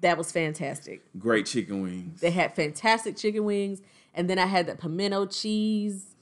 That 0.00 0.18
was 0.18 0.30
fantastic. 0.30 1.02
Great 1.18 1.46
chicken 1.46 1.82
wings. 1.82 2.20
They 2.20 2.30
had 2.30 2.54
fantastic 2.54 3.16
chicken 3.16 3.44
wings, 3.44 3.80
and 4.12 4.28
then 4.28 4.38
I 4.38 4.46
had 4.46 4.66
the 4.66 4.76
pimento 4.76 5.26
cheese. 5.26 6.14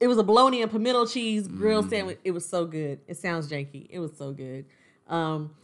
It 0.00 0.06
was 0.06 0.18
a 0.18 0.22
bologna 0.22 0.62
and 0.62 0.70
pimento 0.70 1.06
cheese 1.06 1.48
grilled 1.48 1.90
sandwich. 1.90 2.18
It 2.24 2.32
was 2.32 2.48
so 2.48 2.66
good. 2.66 3.00
It 3.08 3.16
sounds 3.16 3.50
janky. 3.50 3.86
It 3.90 3.98
was 3.98 4.16
so 4.16 4.32
good. 4.32 4.64
Um, 5.08 5.54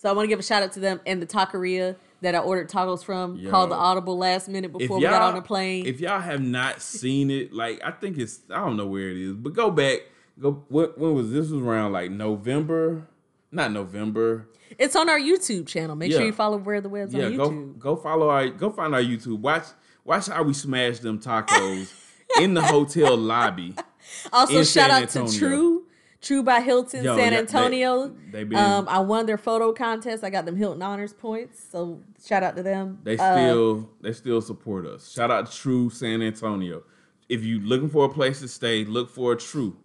so 0.00 0.08
I 0.08 0.12
want 0.12 0.24
to 0.24 0.28
give 0.28 0.38
a 0.38 0.42
shout 0.42 0.62
out 0.62 0.72
to 0.72 0.80
them 0.80 0.98
and 1.04 1.20
the 1.20 1.26
taqueria 1.26 1.96
that 2.22 2.34
I 2.34 2.38
ordered 2.38 2.70
tacos 2.70 3.04
from 3.04 3.36
Yo. 3.36 3.50
called 3.50 3.70
the 3.70 3.74
Audible 3.74 4.16
last 4.16 4.48
minute 4.48 4.72
before 4.72 4.96
we 4.98 5.02
got 5.04 5.20
on 5.22 5.34
the 5.34 5.42
plane. 5.42 5.84
If 5.86 6.00
y'all 6.00 6.20
have 6.20 6.40
not 6.42 6.80
seen 6.80 7.30
it, 7.30 7.52
like 7.52 7.80
I 7.84 7.90
think 7.90 8.16
it's 8.18 8.40
I 8.50 8.56
don't 8.60 8.76
know 8.76 8.86
where 8.86 9.08
it 9.10 9.16
is, 9.18 9.34
but 9.36 9.52
go 9.52 9.70
back. 9.70 10.00
Go 10.40 10.64
what 10.68 10.96
when 10.98 11.14
was 11.14 11.30
this 11.30 11.50
was 11.50 11.60
around 11.62 11.92
like 11.92 12.10
November? 12.10 13.06
Not 13.52 13.72
November. 13.72 14.46
it's 14.78 14.94
on 14.96 15.08
our 15.10 15.18
YouTube 15.18 15.66
channel. 15.66 15.96
Make 15.96 16.12
sure 16.12 16.22
you 16.22 16.32
follow 16.32 16.56
Where 16.56 16.80
the 16.80 16.88
Webb's 16.88 17.12
Yeah, 17.12 17.26
on 17.26 17.36
go 17.36 17.50
YouTube. 17.50 17.78
go 17.78 17.96
follow 17.96 18.30
our 18.30 18.48
go 18.48 18.70
find 18.70 18.94
our 18.94 19.02
YouTube. 19.02 19.40
Watch 19.40 19.64
watch 20.04 20.28
how 20.28 20.42
we 20.42 20.54
smash 20.54 21.00
them 21.00 21.18
tacos 21.20 21.92
in 22.40 22.54
the 22.54 22.62
hotel 22.62 23.16
lobby. 23.16 23.74
Also, 24.32 24.64
shout 24.64 24.90
San 24.90 24.90
out 24.90 25.08
to 25.30 25.38
True. 25.38 25.79
True 26.20 26.42
by 26.42 26.60
Hilton, 26.60 27.02
Yo, 27.02 27.16
San 27.16 27.32
yeah, 27.32 27.38
Antonio. 27.38 28.14
they 28.30 28.42
um, 28.54 28.86
I 28.88 28.98
won 28.98 29.24
their 29.24 29.38
photo 29.38 29.72
contest. 29.72 30.22
I 30.22 30.28
got 30.28 30.44
them 30.44 30.56
Hilton 30.56 30.82
honors 30.82 31.14
points. 31.14 31.64
So 31.70 32.00
shout 32.22 32.42
out 32.42 32.56
to 32.56 32.62
them. 32.62 32.98
They 33.04 33.16
Uh, 33.16 33.34
still 33.34 33.90
they 34.02 34.12
still 34.12 34.42
support 34.42 34.86
us. 34.86 35.10
Shout 35.10 35.30
out 35.30 35.50
to 35.50 35.56
True 35.56 35.88
San 35.88 36.20
Antonio. 36.20 36.82
If 37.28 37.42
you're 37.44 37.60
looking 37.62 37.88
for 37.88 38.04
a 38.04 38.08
place 38.08 38.40
to 38.40 38.48
stay, 38.48 38.84
look 38.84 39.08
for 39.08 39.32
a 39.32 39.36
True. 39.36 39.76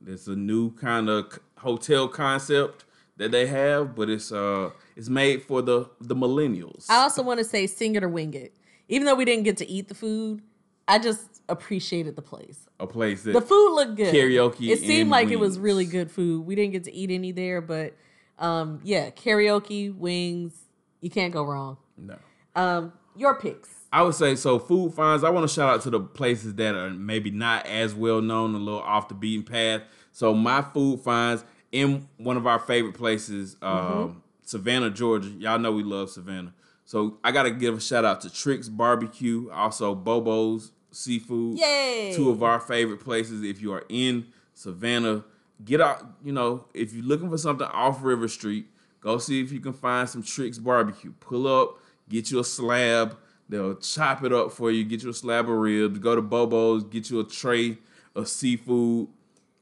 There's 0.00 0.26
a 0.26 0.34
new 0.34 0.72
kind 0.72 1.08
of 1.08 1.38
hotel 1.58 2.08
concept 2.08 2.84
that 3.16 3.30
they 3.30 3.46
have, 3.46 3.94
but 3.94 4.10
it's 4.10 4.32
uh 4.32 4.70
it's 4.96 5.08
made 5.08 5.42
for 5.44 5.62
the 5.62 5.88
the 6.00 6.16
millennials. 6.16 6.86
I 6.90 6.96
also 6.96 7.22
want 7.22 7.38
to 7.38 7.44
say 7.44 7.68
sing 7.68 7.94
it 7.94 8.02
or 8.02 8.08
wing 8.08 8.34
it. 8.34 8.52
Even 8.88 9.06
though 9.06 9.14
we 9.14 9.24
didn't 9.24 9.44
get 9.44 9.56
to 9.58 9.68
eat 9.68 9.88
the 9.88 9.94
food, 9.94 10.42
I 10.86 10.98
just 10.98 11.42
appreciated 11.48 12.16
the 12.16 12.22
place. 12.22 12.66
a 12.80 12.86
place 12.86 13.22
that 13.24 13.32
The 13.32 13.40
food 13.40 13.74
looked 13.74 13.96
good. 13.96 14.14
Karaoke 14.14 14.68
It 14.68 14.80
seemed 14.80 15.10
like 15.10 15.30
it 15.30 15.38
was 15.38 15.58
really 15.58 15.84
good 15.86 16.10
food. 16.10 16.46
We 16.46 16.54
didn't 16.54 16.72
get 16.72 16.84
to 16.84 16.94
eat 16.94 17.10
any 17.10 17.32
there, 17.32 17.60
but 17.60 17.94
um, 18.38 18.80
yeah, 18.82 19.10
karaoke, 19.10 19.94
wings, 19.94 20.54
you 21.00 21.10
can't 21.10 21.32
go 21.32 21.44
wrong. 21.44 21.76
no. 21.96 22.16
Um, 22.56 22.92
your 23.16 23.34
picks. 23.38 23.68
I 23.92 24.02
would 24.02 24.14
say 24.14 24.34
so. 24.34 24.58
Food 24.58 24.94
finds. 24.94 25.22
I 25.22 25.30
want 25.30 25.48
to 25.48 25.54
shout 25.54 25.68
out 25.72 25.82
to 25.82 25.90
the 25.90 26.00
places 26.00 26.54
that 26.56 26.74
are 26.74 26.90
maybe 26.90 27.30
not 27.30 27.66
as 27.66 27.94
well 27.94 28.20
known, 28.20 28.54
a 28.54 28.58
little 28.58 28.80
off 28.80 29.08
the 29.08 29.14
beaten 29.14 29.44
path. 29.44 29.82
So 30.10 30.34
my 30.34 30.62
food 30.62 31.00
finds 31.00 31.44
in 31.70 32.08
one 32.16 32.36
of 32.36 32.46
our 32.46 32.58
favorite 32.58 32.94
places, 32.94 33.56
um, 33.62 34.22
Savannah, 34.42 34.90
Georgia. 34.90 35.28
Y'all 35.28 35.58
know 35.58 35.72
we 35.72 35.82
love 35.84 36.10
Savannah. 36.10 36.54
So 36.84 37.18
I 37.24 37.32
gotta 37.32 37.50
give 37.50 37.76
a 37.76 37.80
shout 37.80 38.04
out 38.04 38.20
to 38.22 38.30
Tricks 38.32 38.68
Barbecue, 38.68 39.50
also 39.50 39.94
Bobo's 39.94 40.72
Seafood. 40.90 41.58
Yay! 41.58 42.12
Two 42.14 42.30
of 42.30 42.42
our 42.42 42.60
favorite 42.60 43.00
places. 43.00 43.42
If 43.42 43.60
you 43.60 43.72
are 43.72 43.84
in 43.88 44.26
Savannah, 44.52 45.24
get 45.64 45.80
out. 45.80 46.04
You 46.22 46.32
know, 46.32 46.66
if 46.74 46.92
you're 46.92 47.04
looking 47.04 47.30
for 47.30 47.38
something 47.38 47.66
off 47.66 48.02
River 48.02 48.28
Street, 48.28 48.66
go 49.00 49.18
see 49.18 49.40
if 49.40 49.50
you 49.50 49.60
can 49.60 49.72
find 49.72 50.08
some 50.08 50.22
Tricks 50.22 50.58
Barbecue. 50.58 51.12
Pull 51.20 51.46
up, 51.48 51.78
get 52.08 52.30
you 52.30 52.38
a 52.38 52.44
slab. 52.44 53.16
They'll 53.48 53.74
chop 53.76 54.22
it 54.24 54.32
up 54.32 54.52
for 54.52 54.70
you. 54.70 54.84
Get 54.84 55.02
you 55.02 55.10
a 55.10 55.14
slab 55.14 55.48
of 55.50 55.56
ribs. 55.56 55.98
Go 55.98 56.14
to 56.14 56.22
Bobo's, 56.22 56.84
get 56.84 57.10
you 57.10 57.20
a 57.20 57.24
tray 57.24 57.78
of 58.14 58.28
seafood. 58.28 59.08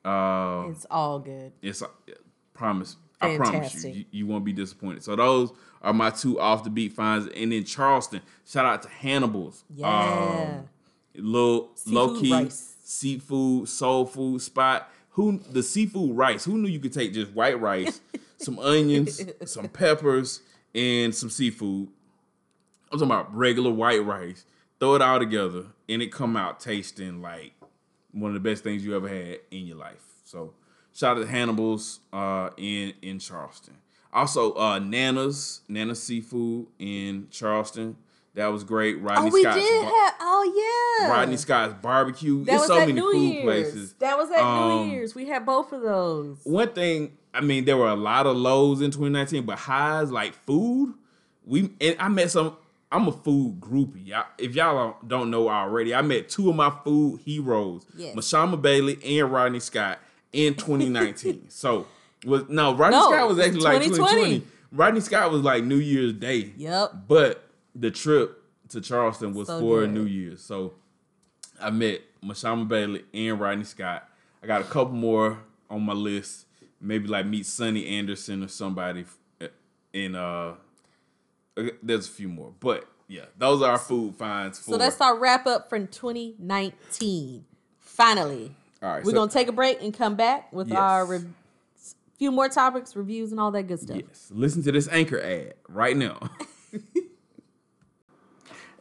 Uh, 0.04 0.66
It's 0.70 0.87
all 0.90 1.18
good. 1.20 1.52
it's 1.62 1.82
promise. 2.54 2.96
I 3.22 3.37
promise 3.37 3.85
you, 3.85 3.90
you, 3.90 4.04
you 4.11 4.26
won't 4.26 4.44
be 4.44 4.52
disappointed. 4.52 5.02
So 5.02 5.16
those 5.16 5.52
are 5.80 5.92
my 5.92 6.11
two 6.11 6.40
off 6.40 6.64
the 6.64 6.70
beat 6.70 6.92
finds. 6.92 7.28
And 7.28 7.52
then 7.52 7.64
Charleston, 7.64 8.20
shout 8.46 8.66
out 8.66 8.82
to 8.82 8.88
Hannibal's. 8.88 9.64
Yeah. 9.74 9.88
Um, 9.88 10.68
little 11.14 11.70
low 11.87 12.14
Seafood 12.14 12.22
key 12.22 12.32
rice. 12.32 12.74
seafood 12.85 13.68
soul 13.68 14.06
food 14.06 14.40
spot. 14.42 14.90
Who 15.11 15.40
the 15.50 15.62
seafood 15.62 16.16
rice? 16.16 16.44
Who 16.44 16.56
knew 16.58 16.68
you 16.68 16.78
could 16.80 16.92
take 16.92 17.12
just 17.12 17.32
white 17.32 17.61
rice, 17.61 18.00
some 18.38 18.58
onions, 18.58 19.20
some 19.44 19.68
peppers, 19.68 20.40
and 20.74 21.14
some 21.14 21.28
seafood? 21.28 21.88
I'm 22.90 22.98
talking 22.98 23.06
about 23.12 23.35
regular 23.35 23.70
white 23.70 24.04
rice. 24.04 24.44
Throw 24.80 24.94
it 24.94 25.02
all 25.02 25.18
together, 25.18 25.66
and 25.88 26.02
it 26.02 26.11
come 26.11 26.37
out 26.37 26.61
tasting 26.61 27.20
like 27.22 27.52
one 28.12 28.35
of 28.35 28.42
the 28.42 28.48
best 28.48 28.64
things 28.64 28.85
you 28.85 28.96
ever 28.96 29.08
had 29.08 29.38
in 29.50 29.66
your 29.66 29.76
life. 29.76 30.02
So 30.24 30.54
shout 30.94 31.16
out 31.16 31.20
to 31.20 31.26
Hannibal's 31.26 32.00
uh, 32.12 32.50
in 32.57 32.92
in 33.02 33.18
Charleston. 33.18 33.74
Also, 34.12 34.52
uh, 34.55 34.78
Nana's 34.78 35.61
Nana 35.68 35.94
Seafood 35.94 36.66
in 36.78 37.28
Charleston. 37.31 37.96
That 38.35 38.46
was 38.46 38.64
great. 38.64 38.98
Rodney 39.02 39.28
oh, 39.28 39.33
we 39.33 39.42
Scott's 39.42 39.57
did 39.59 39.83
bar- 39.85 39.92
have. 39.94 40.14
Oh 40.20 40.98
yeah. 41.02 41.11
Rodney 41.11 41.37
Scott's 41.37 41.74
barbecue. 41.83 42.38
That 42.38 42.46
There's 42.46 42.61
was 42.61 42.68
so 42.68 42.74
at 42.78 42.81
many 42.88 42.92
New 42.94 43.12
food 43.12 43.18
Year's. 43.18 43.44
places. 43.44 43.92
That 43.94 44.16
was 44.16 44.31
at 44.31 44.40
Um, 44.40 44.87
New 44.87 44.90
Year's. 44.92 45.14
We 45.14 45.28
had 45.28 45.44
both 45.44 45.72
of 45.72 45.83
those. 45.83 46.38
One 46.44 46.68
thing, 46.70 47.16
I 47.35 47.42
mean, 47.42 47.66
there 47.66 47.76
were 47.76 47.88
a 47.90 47.94
lot 47.94 48.26
of 48.26 48.37
lows 48.37 48.81
in 48.81 48.90
2019, 48.90 49.44
but 49.44 49.59
highs 49.59 50.11
like 50.11 50.33
food. 50.46 50.94
We 51.44 51.70
and 51.81 51.96
I 51.98 52.09
met 52.09 52.31
some. 52.31 52.57
I'm 52.90 53.09
a 53.09 53.12
food 53.12 53.61
groupie. 53.61 54.07
Y'all, 54.07 54.24
if 54.38 54.55
y'all 54.55 54.96
don't 55.07 55.31
know 55.31 55.48
already, 55.48 55.94
I 55.94 56.02
met 56.02 56.28
two 56.28 56.48
of 56.50 56.57
my 56.57 56.70
food 56.85 57.20
heroes, 57.24 57.87
Yes. 57.96 58.14
Mashama 58.14 58.61
Bailey 58.61 58.98
and 59.18 59.31
Rodney 59.33 59.61
Scott, 59.61 59.98
in 60.33 60.55
2019. 60.55 61.47
so 61.49 61.87
was 62.25 62.49
no 62.49 62.75
Rodney 62.75 62.97
No, 62.97 63.11
Scott 63.11 63.29
was 63.29 63.38
actually 63.38 63.61
like 63.61 63.83
2020. 63.83 63.97
2020. 63.97 64.47
Rodney 64.73 65.01
Scott 65.01 65.31
was 65.31 65.42
like 65.42 65.64
New 65.64 65.77
Year's 65.77 66.14
Day. 66.14 66.53
Yep. 66.57 66.92
But 67.07 67.49
the 67.75 67.90
trip 67.90 68.42
to 68.71 68.81
Charleston 68.81 69.35
was 69.35 69.49
So 69.49 69.61
for 69.61 69.81
good. 69.81 69.92
New 69.92 70.05
Year's. 70.05 70.42
So 70.42 70.75
I 71.61 71.71
met 71.71 72.01
Mashama 72.25 72.66
Bailey 72.66 73.05
and 73.12 73.38
Rodney 73.38 73.64
Scott. 73.64 74.09
I 74.42 74.47
got 74.47 74.61
a 74.61 74.64
couple 74.64 74.95
more 74.95 75.38
on 75.71 75.83
my 75.83 75.92
list. 75.92 76.47
Maybe 76.81 77.07
like 77.07 77.27
meet 77.27 77.47
Sonny 77.47 77.87
Anderson 77.87 78.42
or 78.42 78.49
somebody. 78.49 79.05
In 79.92 80.14
uh, 80.14 80.55
there's 81.83 82.09
a 82.09 82.11
few 82.11 82.29
more, 82.29 82.53
but 82.61 82.88
yeah, 83.09 83.27
those 83.37 83.61
are 83.61 83.73
our 83.73 83.79
food 83.79 84.14
finds. 84.14 84.59
For 84.59 84.73
So 84.73 84.79
that's 84.79 85.01
our 85.03 85.18
wrap 85.18 85.47
up 85.47 85.68
from 85.68 85.87
2019. 85.87 87.45
Finally, 87.79 88.57
all 88.83 88.88
right. 88.90 89.05
we're 89.05 89.11
so- 89.11 89.16
gonna 89.16 89.31
take 89.31 89.49
a 89.49 89.53
break 89.53 89.81
and 89.83 89.95
come 89.95 90.14
back 90.16 90.53
with 90.53 90.68
Yes. 90.68 90.79
our 90.79 91.07
re- 91.07 91.25
few 92.18 92.31
more 92.31 92.49
topics, 92.49 92.95
reviews, 92.97 93.31
and 93.33 93.40
all 93.40 93.51
that 93.51 93.64
good 93.64 93.81
stuff. 93.81 93.97
Yes. 93.97 94.31
Listen 94.35 94.62
to 94.64 94.73
this 94.73 94.88
anchor 94.88 95.21
ad 95.21 95.55
right 95.68 95.97
now. 95.97 96.18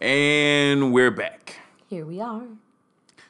and 0.01 0.93
we're 0.93 1.11
back. 1.11 1.57
Here 1.87 2.05
we 2.05 2.19
are. 2.21 2.43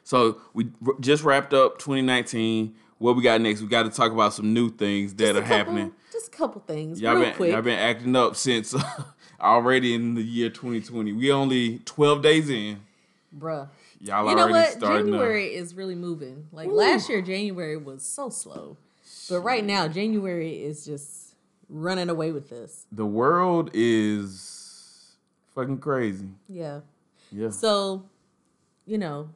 So 0.04 0.40
we 0.54 0.70
r- 0.86 0.94
just 1.00 1.24
wrapped 1.24 1.54
up 1.54 1.80
2019. 1.80 2.76
What 2.98 3.16
we 3.16 3.24
got 3.24 3.42
next? 3.42 3.62
We 3.62 3.68
got 3.68 3.84
to 3.84 3.90
talk 3.90 4.12
about 4.12 4.34
some 4.34 4.54
new 4.54 4.70
things 4.70 5.14
that 5.16 5.36
are 5.36 5.42
couple- 5.42 5.46
happening. 5.58 5.92
Just 6.12 6.28
a 6.28 6.38
couple 6.38 6.62
things, 6.68 7.02
Y'all 7.02 7.14
real 7.16 7.24
been 7.26 7.34
quick. 7.36 7.52
y'all 7.54 7.62
been 7.62 7.80
acting 7.80 8.16
up 8.16 8.36
since 8.36 8.76
already 9.42 9.94
in 9.96 10.14
the 10.16 10.22
year 10.22 10.50
2020. 10.50 11.14
We 11.14 11.32
only 11.32 11.80
12 11.80 12.22
days 12.22 12.50
in. 12.50 12.82
Bruh. 13.38 13.70
Y'all 14.04 14.28
You 14.30 14.36
know 14.36 14.42
already 14.44 14.54
what? 14.54 14.74
to- 14.74 14.80
January 14.80 15.54
is 15.54 15.76
really 15.76 15.96
moving. 15.96 16.48
Like 16.52 16.70
last 16.70 17.08
year, 17.10 17.22
January 17.22 17.78
was 17.78 18.04
so 18.04 18.30
slow. 18.30 18.78
But 19.30 19.42
right 19.42 19.64
now, 19.64 19.88
January 19.88 20.64
is 20.64 20.84
just 20.86 21.36
running 21.70 22.10
away 22.10 22.32
with 22.32 22.50
this. 22.50 22.86
The 22.92 23.06
world 23.06 23.70
is 23.74 25.16
fucking 25.54 25.78
crazy. 25.80 26.30
Yeah. 26.50 26.80
Yeah. 27.32 27.50
So, 27.52 28.04
you 28.86 28.98
know, 28.98 29.30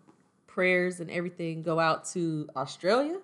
prayers 0.47 0.99
and 0.99 1.09
everything 1.11 1.61
go 1.61 1.79
out 1.79 2.05
to 2.13 2.49
Australia. 2.55 3.19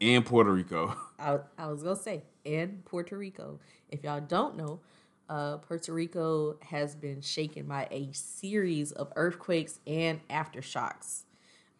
And 0.00 0.24
Puerto 0.24 0.50
Rico. 0.52 0.94
I, 1.18 1.38
I 1.58 1.66
was 1.66 1.82
gonna 1.82 1.96
say, 1.96 2.22
and 2.46 2.84
Puerto 2.84 3.18
Rico. 3.18 3.58
If 3.90 4.04
y'all 4.04 4.20
don't 4.20 4.56
know, 4.56 4.80
uh, 5.28 5.58
Puerto 5.58 5.92
Rico 5.92 6.56
has 6.62 6.94
been 6.94 7.20
shaken 7.20 7.66
by 7.66 7.86
a 7.90 8.10
series 8.12 8.92
of 8.92 9.12
earthquakes 9.16 9.78
and 9.86 10.26
aftershocks. 10.28 11.22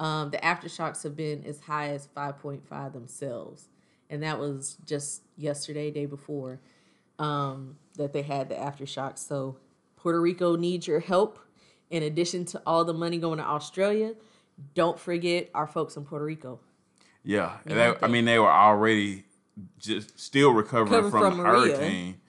Um, 0.01 0.31
the 0.31 0.39
aftershocks 0.39 1.03
have 1.03 1.17
been 1.17 1.45
as 1.45 1.61
high 1.61 1.89
as 1.89 2.09
5.5 2.17 2.93
themselves, 2.93 3.69
and 4.11 4.23
that 4.23 4.39
was 4.39 4.77
just 4.87 5.23
yesterday, 5.37 5.91
day 5.91 6.07
before, 6.07 6.61
um, 7.19 7.77
that 7.97 8.13
they 8.13 8.23
had 8.23 8.49
the 8.49 8.55
aftershocks. 8.55 9.19
So 9.19 9.57
Puerto 9.97 10.21
Rico 10.21 10.57
needs 10.57 10.87
your 10.87 11.01
help. 11.01 11.39
In 11.91 12.03
addition 12.03 12.45
to 12.47 12.63
all 12.67 12.85
the 12.85 12.93
money 12.95 13.19
going 13.19 13.39
to 13.39 13.45
Australia, 13.45 14.15
don't 14.75 14.99
forget 14.99 15.49
our 15.55 15.67
folks 15.67 15.97
in 15.97 16.05
Puerto 16.05 16.25
Rico. 16.25 16.61
Yeah. 17.25 17.57
They- 17.65 17.95
I 18.03 18.07
mean, 18.09 18.25
they 18.25 18.39
were 18.39 18.51
already 18.51 19.25
just 19.79 20.21
still 20.21 20.53
recovering 20.53 21.03
from, 21.03 21.11
from 21.11 21.37
the 21.39 21.43
Maria. 21.43 21.77
hurricane. 21.77 22.21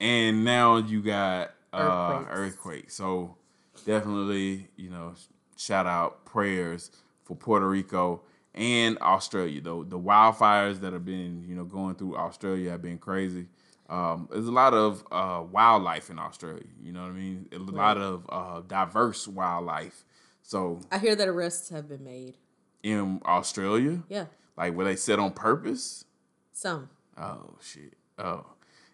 And 0.00 0.44
now 0.44 0.78
you 0.78 1.02
got 1.02 1.52
uh, 1.72 2.24
earthquake. 2.30 2.90
So 2.90 3.36
definitely, 3.84 4.68
you 4.76 4.90
know, 4.90 5.14
shout 5.56 5.86
out 5.86 6.24
prayers 6.24 6.90
for 7.24 7.36
Puerto 7.36 7.68
Rico 7.68 8.22
and 8.54 8.98
Australia. 9.00 9.60
Though 9.60 9.84
the 9.84 9.98
wildfires 9.98 10.80
that 10.80 10.92
have 10.92 11.04
been, 11.04 11.44
you 11.46 11.54
know, 11.54 11.64
going 11.64 11.94
through 11.96 12.16
Australia 12.16 12.70
have 12.70 12.82
been 12.82 12.98
crazy. 12.98 13.46
Um, 13.88 14.28
there's 14.30 14.46
a 14.46 14.52
lot 14.52 14.72
of 14.72 15.04
uh, 15.10 15.42
wildlife 15.50 16.10
in 16.10 16.18
Australia. 16.18 16.62
You 16.82 16.92
know 16.92 17.02
what 17.02 17.08
I 17.10 17.12
mean? 17.14 17.48
A 17.52 17.58
lot 17.58 17.98
of 17.98 18.24
uh, 18.28 18.60
diverse 18.66 19.26
wildlife. 19.26 20.04
So 20.42 20.80
I 20.92 20.98
hear 20.98 21.16
that 21.16 21.26
arrests 21.28 21.70
have 21.70 21.88
been 21.88 22.04
made. 22.04 22.36
in 22.82 23.20
Australia, 23.26 24.02
Yeah, 24.08 24.26
like 24.56 24.74
were 24.74 24.84
they 24.84 24.96
set 24.96 25.18
on 25.18 25.32
purpose? 25.32 26.04
some. 26.52 26.88
Oh 27.18 27.56
shit. 27.60 27.94
Oh. 28.18 28.46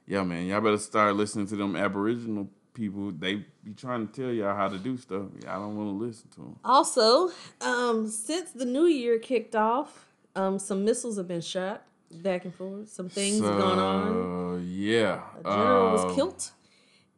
Yeah, 0.07 0.23
man. 0.23 0.47
Y'all 0.47 0.61
better 0.61 0.79
start 0.79 1.17
listening 1.17 1.47
to 1.49 1.57
them 1.57 1.75
Aboriginal 1.77 2.49
people. 2.75 3.11
They 3.11 3.45
be 3.65 3.73
trying 3.77 4.07
to 4.09 4.13
tell 4.23 4.31
y'all 4.33 4.55
how 4.55 4.69
to 4.69 4.79
do 4.79 4.97
stuff. 4.97 5.27
Y'all 5.45 5.61
don't 5.61 5.77
want 5.77 5.99
to 5.99 6.05
listen 6.07 6.29
to 6.31 6.41
them. 6.41 6.57
Also, 6.65 7.31
um, 7.61 8.09
since 8.09 8.51
the 8.53 8.65
new 8.65 8.87
year 8.87 9.19
kicked 9.19 9.57
off, 9.57 10.07
um, 10.37 10.59
some 10.59 10.85
missiles 10.85 11.17
have 11.17 11.27
been 11.27 11.41
shot 11.41 11.83
back 12.11 12.45
and 12.45 12.55
forth. 12.55 12.89
Some 12.89 13.09
things 13.09 13.41
have 13.41 13.59
gone 13.59 13.79
on. 13.79 14.65
Yeah. 14.69 15.23
A 15.41 15.43
general 15.43 15.89
Uh, 15.89 15.93
was 16.07 16.15
killed, 16.15 16.51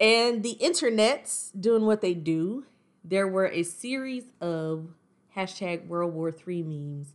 and 0.00 0.42
the 0.42 0.52
internet's 0.52 1.50
doing 1.58 1.84
what 1.84 2.00
they 2.00 2.14
do. 2.14 2.64
There 3.04 3.28
were 3.28 3.48
a 3.48 3.64
series 3.64 4.24
of 4.40 4.88
hashtag 5.36 5.86
World 5.88 6.14
War 6.14 6.30
Three 6.32 6.62
memes 6.62 7.14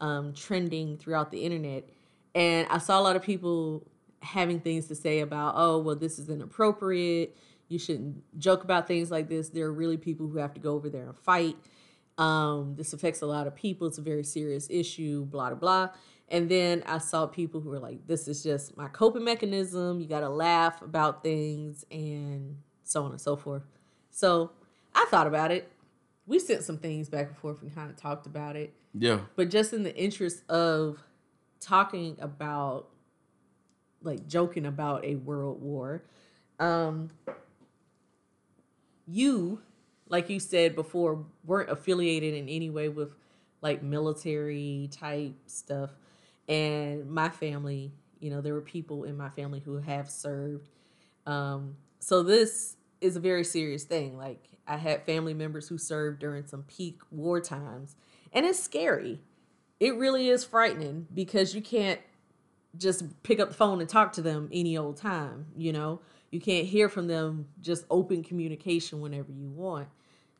um, 0.00 0.34
trending 0.34 0.98
throughout 0.98 1.30
the 1.30 1.44
internet, 1.44 1.88
And 2.34 2.66
I 2.68 2.78
saw 2.78 3.00
a 3.00 3.02
lot 3.02 3.14
of 3.16 3.22
people 3.22 3.86
having 4.24 4.60
things 4.60 4.88
to 4.88 4.94
say 4.94 5.20
about, 5.20 5.54
oh, 5.56 5.78
well, 5.78 5.96
this 5.96 6.18
is 6.18 6.28
inappropriate. 6.28 7.36
You 7.68 7.78
shouldn't 7.78 8.22
joke 8.38 8.64
about 8.64 8.86
things 8.86 9.10
like 9.10 9.28
this. 9.28 9.50
There 9.50 9.66
are 9.66 9.72
really 9.72 9.96
people 9.96 10.28
who 10.28 10.38
have 10.38 10.54
to 10.54 10.60
go 10.60 10.74
over 10.74 10.88
there 10.88 11.06
and 11.06 11.16
fight. 11.16 11.56
Um, 12.18 12.74
this 12.76 12.92
affects 12.92 13.22
a 13.22 13.26
lot 13.26 13.46
of 13.46 13.54
people. 13.54 13.86
It's 13.86 13.98
a 13.98 14.02
very 14.02 14.24
serious 14.24 14.68
issue, 14.70 15.24
blah, 15.24 15.50
blah, 15.50 15.58
blah. 15.58 15.88
And 16.28 16.48
then 16.48 16.82
I 16.86 16.98
saw 16.98 17.26
people 17.26 17.60
who 17.60 17.70
were 17.70 17.78
like, 17.78 18.06
this 18.06 18.28
is 18.28 18.42
just 18.42 18.76
my 18.76 18.88
coping 18.88 19.24
mechanism. 19.24 20.00
You 20.00 20.06
got 20.06 20.20
to 20.20 20.28
laugh 20.28 20.80
about 20.80 21.22
things 21.22 21.84
and 21.90 22.56
so 22.82 23.04
on 23.04 23.10
and 23.10 23.20
so 23.20 23.36
forth. 23.36 23.62
So 24.10 24.52
I 24.94 25.06
thought 25.10 25.26
about 25.26 25.50
it. 25.50 25.70
We 26.26 26.38
sent 26.38 26.62
some 26.62 26.78
things 26.78 27.08
back 27.08 27.26
and 27.26 27.36
forth 27.36 27.60
and 27.60 27.74
kind 27.74 27.90
of 27.90 27.96
talked 27.96 28.26
about 28.26 28.56
it. 28.56 28.72
Yeah. 28.94 29.20
But 29.36 29.50
just 29.50 29.72
in 29.72 29.82
the 29.82 29.94
interest 29.94 30.48
of 30.48 31.02
talking 31.60 32.16
about, 32.20 32.88
like, 34.04 34.28
joking 34.28 34.66
about 34.66 35.04
a 35.04 35.16
world 35.16 35.60
war, 35.60 36.04
um, 36.60 37.10
you, 39.06 39.60
like 40.08 40.30
you 40.30 40.40
said 40.40 40.74
before, 40.74 41.24
weren't 41.44 41.70
affiliated 41.70 42.34
in 42.34 42.48
any 42.48 42.70
way 42.70 42.88
with 42.88 43.14
like 43.60 43.82
military 43.82 44.88
type 44.92 45.34
stuff. 45.46 45.90
And 46.48 47.10
my 47.10 47.30
family, 47.30 47.92
you 48.20 48.30
know, 48.30 48.40
there 48.40 48.54
were 48.54 48.60
people 48.60 49.04
in 49.04 49.16
my 49.16 49.30
family 49.30 49.60
who 49.60 49.78
have 49.78 50.10
served. 50.10 50.68
Um, 51.26 51.76
so 51.98 52.22
this 52.22 52.76
is 53.00 53.16
a 53.16 53.20
very 53.20 53.44
serious 53.44 53.84
thing. 53.84 54.16
Like 54.16 54.48
I 54.66 54.76
had 54.76 55.04
family 55.04 55.34
members 55.34 55.68
who 55.68 55.78
served 55.78 56.20
during 56.20 56.46
some 56.46 56.64
peak 56.64 57.00
war 57.10 57.40
times, 57.40 57.96
and 58.32 58.46
it's 58.46 58.62
scary. 58.62 59.20
It 59.80 59.96
really 59.96 60.28
is 60.28 60.44
frightening 60.44 61.06
because 61.12 61.54
you 61.54 61.60
can't 61.60 62.00
just 62.78 63.22
pick 63.22 63.40
up 63.40 63.48
the 63.48 63.54
phone 63.54 63.80
and 63.80 63.88
talk 63.88 64.12
to 64.14 64.22
them 64.22 64.48
any 64.52 64.76
old 64.76 64.96
time, 64.96 65.46
you 65.56 65.72
know? 65.72 66.00
You 66.30 66.40
can't 66.40 66.66
hear 66.66 66.88
from 66.88 67.06
them 67.06 67.46
just 67.60 67.84
open 67.90 68.24
communication 68.24 69.00
whenever 69.00 69.30
you 69.30 69.48
want. 69.48 69.88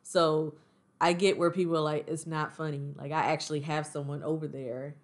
So 0.03 0.55
I 1.01 1.12
get 1.12 1.39
where 1.39 1.51
people 1.51 1.76
are 1.76 1.80
like, 1.80 2.09
it's 2.09 2.26
not 2.26 2.57
funny. 2.57 2.95
Like 2.97 3.12
I 3.12 3.32
actually 3.32 3.61
have 3.61 3.87
someone 3.87 4.22
over 4.22 4.49
there 4.49 4.97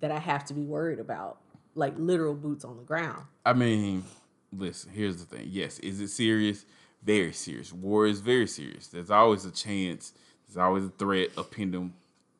that 0.00 0.10
I 0.10 0.18
have 0.18 0.44
to 0.46 0.54
be 0.54 0.62
worried 0.62 0.98
about, 0.98 1.38
like 1.74 1.94
literal 1.96 2.34
boots 2.34 2.64
on 2.64 2.76
the 2.76 2.82
ground. 2.82 3.22
I 3.44 3.52
mean, 3.52 4.04
listen, 4.52 4.90
here's 4.90 5.24
the 5.24 5.36
thing. 5.36 5.48
Yes, 5.50 5.78
is 5.78 6.00
it 6.00 6.08
serious? 6.08 6.64
Very 7.02 7.32
serious. 7.32 7.72
War 7.72 8.06
is 8.06 8.20
very 8.20 8.48
serious. 8.48 8.88
There's 8.88 9.10
always 9.10 9.44
a 9.44 9.52
chance, 9.52 10.12
there's 10.48 10.56
always 10.56 10.84
a 10.84 10.90
threat, 10.90 11.28
a 11.36 11.44
pendulum, 11.44 11.94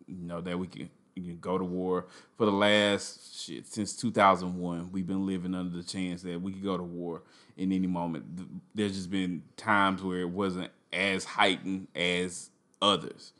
you 0.06 0.26
know, 0.26 0.40
that 0.40 0.58
we 0.58 0.66
can 0.66 0.90
you 1.16 1.22
can 1.22 1.38
go 1.40 1.58
to 1.58 1.64
war. 1.64 2.06
For 2.36 2.44
the 2.44 2.52
last 2.52 3.42
shit 3.42 3.66
since 3.66 3.96
2001, 3.96 4.92
we've 4.92 5.06
been 5.06 5.26
living 5.26 5.54
under 5.54 5.76
the 5.76 5.82
chance 5.82 6.22
that 6.22 6.40
we 6.40 6.52
could 6.52 6.62
go 6.62 6.76
to 6.76 6.82
war 6.82 7.22
in 7.56 7.72
any 7.72 7.86
moment. 7.86 8.24
There's 8.74 8.94
just 8.94 9.10
been 9.10 9.42
times 9.56 10.02
where 10.02 10.20
it 10.20 10.30
wasn't 10.30 10.70
as 10.92 11.24
heightened 11.24 11.88
as 11.96 12.50
others. 12.80 13.32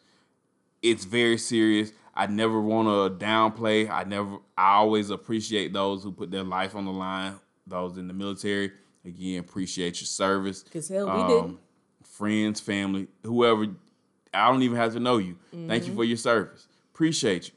It's 0.83 1.05
very 1.05 1.39
serious. 1.39 1.93
I 2.15 2.27
never 2.27 2.61
want 2.61 2.89
to 2.89 3.25
downplay. 3.25 3.91
I 3.91 4.05
never. 4.05 4.39
I 4.57 4.77
always 4.77 5.11
appreciate 5.11 5.73
those 5.73 6.03
who 6.03 6.13
put 6.13 6.31
their 6.31 6.45
life 6.45 6.75
on 6.75 6.87
the 6.87 6.93
line. 6.93 7.35
Those 7.67 7.99
in 7.99 8.09
the 8.09 8.15
military. 8.15 8.73
Again, 9.05 9.41
appreciate 9.41 10.01
your 10.01 10.07
service. 10.07 10.63
Cause 10.63 10.89
hell, 10.89 11.07
we 11.07 11.11
um, 11.13 11.29
didn't. 11.29 11.59
Friends, 12.05 12.61
family, 12.61 13.09
whoever. 13.23 13.67
I 14.33 14.51
don't 14.51 14.63
even 14.63 14.77
have 14.77 14.95
to 14.95 15.01
know 15.01 15.19
you. 15.19 15.37
Mm-hmm. 15.55 15.69
Thank 15.69 15.85
you 15.85 15.91
mm-hmm. 15.91 15.99
for 15.99 16.05
your 16.05 16.17
service. 16.17 16.67
Appreciate 16.95 17.49
you. 17.49 17.55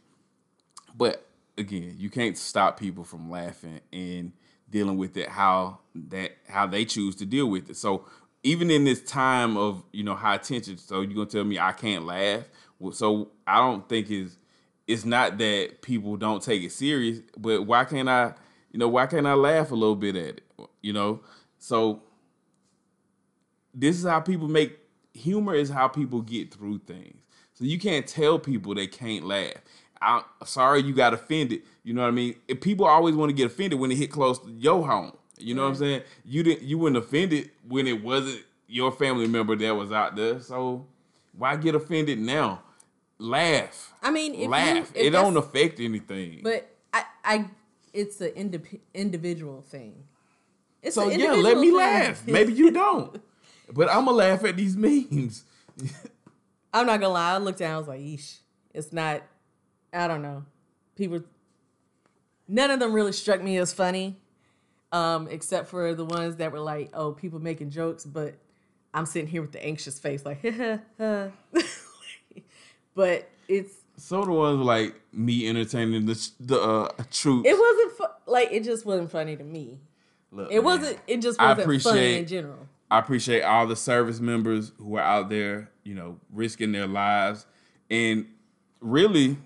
But 1.00 1.26
again, 1.58 1.95
you 1.97 2.10
can't 2.10 2.38
stop 2.38 2.78
people 2.78 3.06
from 3.06 3.32
laughing 3.32 3.80
and 3.93 4.34
dealing 4.70 4.97
with 4.97 5.16
it 5.16 5.30
how 5.30 5.80
that 5.95 6.32
how 6.50 6.68
they 6.68 6.84
choose 6.84 7.16
to 7.16 7.26
deal 7.26 7.47
with 7.47 7.70
it. 7.70 7.78
So 7.78 8.06
even 8.43 8.70
in 8.70 8.84
this 8.84 9.02
time 9.02 9.56
of 9.56 9.82
you 9.93 10.04
know 10.04 10.14
high 10.14 10.38
tension, 10.38 10.78
so 10.78 11.00
you're 11.00 11.14
gonna 11.14 11.26
tell 11.26 11.45
me 11.45 11.58
I 11.58 11.72
can't 11.72 12.06
laugh? 12.06 12.43
So 12.91 13.32
I 13.47 13.60
don't 13.60 13.88
think 13.88 14.12
it's 14.12 14.38
it's 14.88 15.06
not 15.06 15.38
that 15.38 15.82
people 15.82 16.18
don't 16.18 16.43
take 16.43 16.64
it 16.64 16.74
serious, 16.74 17.22
but 17.38 17.64
why 17.64 17.86
can't 17.86 18.10
I? 18.10 18.34
You 18.74 18.80
know, 18.80 18.89
why 18.89 19.06
can't 19.08 19.26
I 19.26 19.36
laugh 19.36 19.72
a 19.72 19.76
little 19.76 19.95
bit 19.95 20.18
at 20.18 20.26
it? 20.26 20.41
You 20.82 20.91
know, 20.91 21.22
so 21.60 22.04
this 23.74 23.97
is 23.97 24.04
how 24.04 24.20
people 24.20 24.50
make 24.50 24.78
humor 25.14 25.56
is 25.56 25.70
how 25.70 25.88
people 25.88 26.22
get 26.22 26.54
through 26.54 26.80
things. 26.80 27.22
So 27.54 27.66
you 27.66 27.80
can't 27.80 28.06
tell 28.06 28.38
people 28.39 28.76
they 28.76 28.88
can't 28.88 29.26
laugh. 29.26 29.56
I'm 30.02 30.24
sorry 30.45 30.82
you 30.82 30.93
got 30.93 31.14
offended. 31.14 31.64
You 31.84 31.93
know 31.93 32.02
what 32.02 32.08
I 32.10 32.12
mean? 32.12 32.36
If 32.47 32.62
people 32.62 32.86
always 32.86 33.16
want 33.16 33.30
to 33.30 33.34
get 33.34 33.47
offended 33.47 33.80
when 33.80 33.91
it 33.91 33.97
hit 33.97 34.12
close 34.12 34.39
to 34.39 34.52
your 34.52 34.86
home. 34.86 35.14
You 35.38 35.56
know 35.56 35.64
what 35.64 35.70
I'm 35.70 35.76
saying? 35.76 36.02
You 36.26 36.43
didn't 36.43 36.64
you 36.64 36.78
weren't 36.78 36.97
offended 36.97 37.52
when 37.68 37.88
it 37.88 38.04
wasn't 38.04 38.43
your 38.68 38.91
family 38.91 39.28
member 39.28 39.56
that 39.56 39.76
was 39.76 39.91
out 39.91 40.16
there. 40.16 40.39
So 40.41 40.86
why 41.38 41.56
get 41.56 41.76
offended 41.76 42.20
now? 42.20 42.62
Laugh. 43.18 43.93
I 44.02 44.12
mean, 44.12 44.50
laugh. 44.50 44.91
You, 44.95 45.02
it 45.02 45.10
don't 45.12 45.36
affect 45.36 45.80
anything. 45.80 46.41
But 46.43 46.70
I, 46.93 47.04
I, 47.24 47.45
it's 47.93 48.22
an 48.22 48.32
indip- 48.32 48.80
individual 48.93 49.62
thing. 49.62 50.04
It's 50.82 50.95
so 50.95 51.10
yeah, 51.10 51.32
let 51.32 51.58
me 51.58 51.68
thing. 51.68 51.78
laugh. 51.78 52.28
Maybe 52.28 52.54
you 52.54 52.72
don't, 52.72 53.22
but 53.74 53.89
I'm 53.89 54.06
gonna 54.06 54.12
laugh 54.12 54.45
at 54.45 54.56
these 54.56 54.78
memes. 54.78 55.43
I'm 56.74 56.86
not 56.86 57.02
gonna 57.02 57.14
lie. 57.14 57.34
I 57.34 57.38
looked 57.38 57.60
down. 57.60 57.76
I 57.76 57.78
was 57.78 57.88
like, 57.88 58.00
"Eesh, 58.00 58.38
it's 58.74 58.93
not." 58.93 59.22
I 59.94 60.08
don't 60.08 60.22
know. 60.22 60.46
People, 60.96 61.24
none 62.48 62.72
of 62.72 62.80
them 62.80 62.94
really 62.94 63.12
struck 63.12 63.42
me 63.42 63.58
as 63.58 63.74
funny, 63.74 64.18
um, 64.92 65.28
except 65.30 65.70
for 65.70 65.94
the 65.94 66.06
ones 66.06 66.38
that 66.38 66.52
were 66.52 66.60
like, 66.60 66.90
"Oh, 66.94 67.12
people 67.14 67.40
making 67.40 67.70
jokes," 67.70 68.06
but 68.06 68.36
I'm 68.94 69.06
sitting 69.06 69.30
here 69.30 69.42
with 69.42 69.52
the 69.52 69.64
anxious 69.64 70.00
face, 70.00 70.26
like, 70.26 70.42
but 72.96 73.30
it's 73.48 73.74
so 73.98 74.24
the 74.24 74.32
ones 74.32 74.62
like 74.62 74.96
me 75.14 75.48
entertaining 75.48 76.06
the 76.06 76.30
the 76.40 76.60
uh, 76.60 76.92
troops. 77.12 77.48
It 77.48 77.58
wasn't 77.58 77.92
fu- 77.98 78.32
like 78.32 78.50
it 78.52 78.64
just 78.64 78.86
wasn't 78.86 79.12
funny 79.12 79.36
to 79.36 79.44
me. 79.44 79.80
Look, 80.32 80.52
it 80.52 80.56
man, 80.56 80.64
wasn't. 80.64 81.00
It 81.08 81.22
just 81.22 81.40
wasn't 81.40 81.60
I 81.60 81.62
appreciate, 81.62 81.92
funny 81.92 82.18
in 82.18 82.28
general. 82.28 82.68
I 82.92 83.00
appreciate 83.00 83.42
all 83.42 83.68
the 83.68 83.76
service 83.76 84.20
members 84.20 84.72
who 84.78 84.96
are 84.96 85.02
out 85.02 85.30
there, 85.30 85.70
you 85.84 85.94
know, 85.94 86.20
risking 86.32 86.72
their 86.72 86.88
lives, 86.88 87.46
and 87.90 88.28
really 88.80 89.38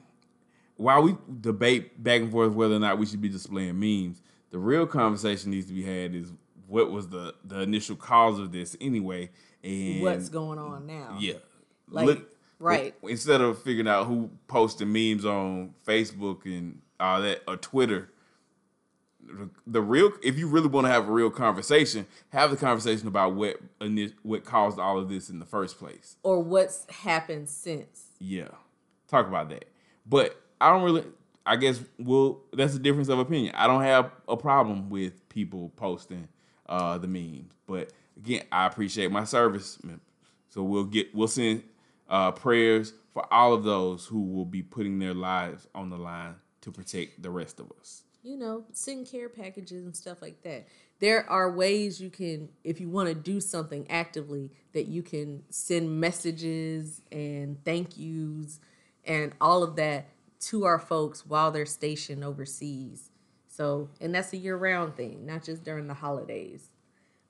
while 0.84 1.02
we 1.02 1.16
debate 1.40 2.04
back 2.04 2.22
and 2.22 2.30
forth 2.30 2.52
whether 2.52 2.76
or 2.76 2.80
not 2.80 2.98
we 2.98 3.06
should 3.06 3.22
be 3.22 3.30
displaying 3.30 3.80
memes, 3.80 4.22
the 4.50 4.60
real 4.60 4.86
conversation 4.86 5.52
needs 5.52 5.68
to 5.68 5.74
be 5.74 5.82
had 5.82 6.14
is 6.14 6.34
what 6.68 6.92
was 6.92 7.08
the 7.08 7.34
the 7.46 7.62
initial 7.62 7.96
cause 7.96 8.38
of 8.38 8.52
this 8.52 8.76
anyway, 8.82 9.30
and 9.64 10.02
what's 10.02 10.28
going 10.28 10.60
on 10.60 10.86
now? 10.86 11.16
Yeah, 11.18 11.36
like 11.90 12.06
Look, 12.06 12.30
right. 12.60 12.94
Instead 13.04 13.40
of 13.40 13.62
figuring 13.64 13.88
out 13.88 14.08
who 14.08 14.30
posted 14.48 14.90
memes 14.90 15.24
on 15.24 15.74
Facebook 15.88 16.44
and 16.46 16.82
all 17.00 17.22
that 17.22 17.42
or 17.48 17.56
Twitter, 17.56 18.10
the 19.66 19.82
real 19.82 20.12
if 20.22 20.38
you 20.38 20.48
really 20.48 20.68
want 20.68 20.86
to 20.86 20.92
have 20.92 21.08
a 21.08 21.12
real 21.14 21.30
conversation, 21.30 22.08
have 22.30 22.52
the 22.52 22.58
conversation 22.58 23.08
about 23.08 23.36
what 23.36 23.58
what 24.24 24.44
caused 24.44 24.80
all 24.80 25.00
of 25.00 25.08
this 25.08 25.30
in 25.30 25.40
the 25.40 25.46
first 25.46 25.80
place, 25.80 26.18
or 26.24 26.42
what's 26.42 26.86
happened 26.92 27.48
since. 27.48 28.08
Yeah, 28.20 28.50
talk 29.08 29.28
about 29.28 29.48
that. 29.48 29.66
But 30.06 30.43
I 30.64 30.70
don't 30.70 30.84
really. 30.84 31.04
I 31.46 31.58
guess 31.58 31.82
well, 32.00 32.40
that's 32.54 32.74
a 32.74 32.80
difference 32.80 33.10
of 33.10 33.20
opinion. 33.20 33.54
I 33.54 33.68
don't 33.68 33.84
have 33.84 34.12
a 34.30 34.38
problem 34.38 34.90
with 34.90 35.28
people 35.28 35.74
posting 35.76 36.30
uh, 36.70 36.98
the 36.98 37.08
memes, 37.08 37.52
but 37.68 37.92
again, 38.16 38.44
I 38.50 38.66
appreciate 38.66 39.12
my 39.12 39.26
service. 39.26 39.78
So 40.48 40.64
we'll 40.64 40.86
get 40.86 41.14
we'll 41.14 41.28
send 41.28 41.64
uh, 42.10 42.32
prayers 42.32 42.94
for 43.14 43.32
all 43.32 43.54
of 43.54 43.66
those 43.66 44.06
who 44.06 44.22
will 44.22 44.46
be 44.46 44.62
putting 44.64 45.00
their 45.00 45.14
lives 45.14 45.68
on 45.76 45.90
the 45.90 45.98
line 45.98 46.36
to 46.62 46.72
protect 46.72 47.22
the 47.22 47.30
rest 47.30 47.60
of 47.60 47.70
us. 47.78 48.04
You 48.24 48.38
know, 48.38 48.64
send 48.72 49.08
care 49.12 49.28
packages 49.28 49.84
and 49.84 49.94
stuff 49.94 50.22
like 50.22 50.44
that. 50.44 50.68
There 51.00 51.30
are 51.30 51.52
ways 51.52 52.00
you 52.00 52.10
can, 52.10 52.48
if 52.64 52.80
you 52.80 52.88
want 52.88 53.10
to 53.10 53.16
do 53.16 53.42
something 53.42 53.86
actively, 53.90 54.50
that 54.72 54.88
you 54.88 55.04
can 55.04 55.44
send 55.50 56.00
messages 56.00 57.02
and 57.12 57.62
thank 57.66 57.98
yous 57.98 58.62
and 59.04 59.34
all 59.42 59.64
of 59.64 59.76
that 59.76 60.06
to 60.48 60.66
our 60.66 60.80
folks 60.80 61.26
while 61.26 61.52
they're 61.52 61.66
stationed 61.66 62.24
overseas. 62.24 63.10
So, 63.48 63.90
and 64.02 64.16
that's 64.16 64.34
a 64.34 64.38
year 64.38 64.58
round 64.58 64.96
thing, 64.96 65.26
not 65.26 65.44
just 65.44 65.64
during 65.64 65.88
the 65.88 65.94
holidays. 65.94 66.70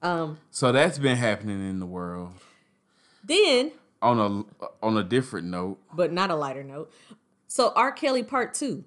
Um, 0.01 0.39
so 0.51 0.71
that's 0.71 0.97
been 0.97 1.17
happening 1.17 1.67
in 1.67 1.79
the 1.79 1.85
world. 1.85 2.31
Then, 3.23 3.71
on 4.01 4.19
a 4.19 4.65
on 4.85 4.97
a 4.97 5.03
different 5.03 5.47
note, 5.47 5.79
but 5.93 6.11
not 6.11 6.29
a 6.29 6.35
lighter 6.35 6.63
note. 6.63 6.91
So 7.47 7.71
R. 7.75 7.91
Kelly 7.91 8.23
Part 8.23 8.53
Two. 8.53 8.83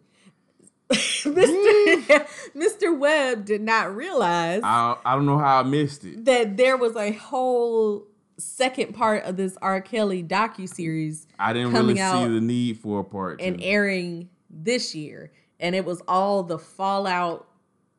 Mr. 0.91 2.27
Mr. 2.57 2.97
Webb 2.97 3.45
did 3.45 3.61
not 3.61 3.95
realize. 3.97 4.61
I, 4.63 4.97
I 5.05 5.15
don't 5.15 5.27
know 5.27 5.39
how 5.39 5.61
I 5.61 5.63
missed 5.63 6.05
it. 6.05 6.25
That 6.25 6.57
there 6.57 6.77
was 6.77 6.97
a 6.97 7.13
whole 7.13 8.07
second 8.39 8.95
part 8.95 9.25
of 9.25 9.37
this 9.37 9.57
R. 9.63 9.81
Kelly 9.81 10.23
docu 10.23 10.69
series. 10.69 11.27
I 11.39 11.53
didn't 11.53 11.73
really 11.73 11.97
see 11.97 12.29
the 12.29 12.41
need 12.41 12.79
for 12.79 13.01
a 13.01 13.05
part 13.05 13.41
and 13.41 13.63
airing 13.63 14.29
this 14.51 14.95
year, 14.95 15.33
and 15.61 15.75
it 15.75 15.85
was 15.85 16.03
all 16.07 16.43
the 16.43 16.59
fallout 16.59 17.49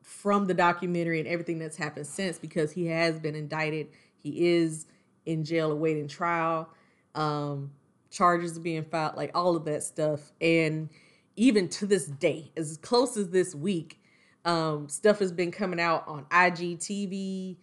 from 0.02 0.46
the 0.46 0.54
documentary 0.54 1.18
and 1.18 1.28
everything 1.28 1.58
that's 1.58 1.76
happened 1.76 2.06
since 2.06 2.38
because 2.38 2.72
he 2.72 2.86
has 2.86 3.20
been 3.20 3.34
indicted. 3.34 3.88
He 4.16 4.46
is 4.46 4.86
in 5.26 5.44
jail 5.44 5.70
awaiting 5.70 6.08
trial. 6.08 6.70
Um, 7.14 7.72
charges 8.10 8.56
are 8.56 8.60
being 8.60 8.84
filed, 8.84 9.16
like 9.16 9.30
all 9.34 9.54
of 9.54 9.64
that 9.66 9.82
stuff. 9.82 10.32
And 10.40 10.88
even 11.36 11.68
to 11.68 11.86
this 11.86 12.06
day, 12.06 12.50
as 12.56 12.78
close 12.78 13.16
as 13.16 13.30
this 13.30 13.54
week, 13.54 14.00
um, 14.44 14.88
stuff 14.88 15.18
has 15.18 15.30
been 15.30 15.50
coming 15.50 15.78
out 15.78 16.04
on 16.08 16.24
IGTV. 16.30 17.56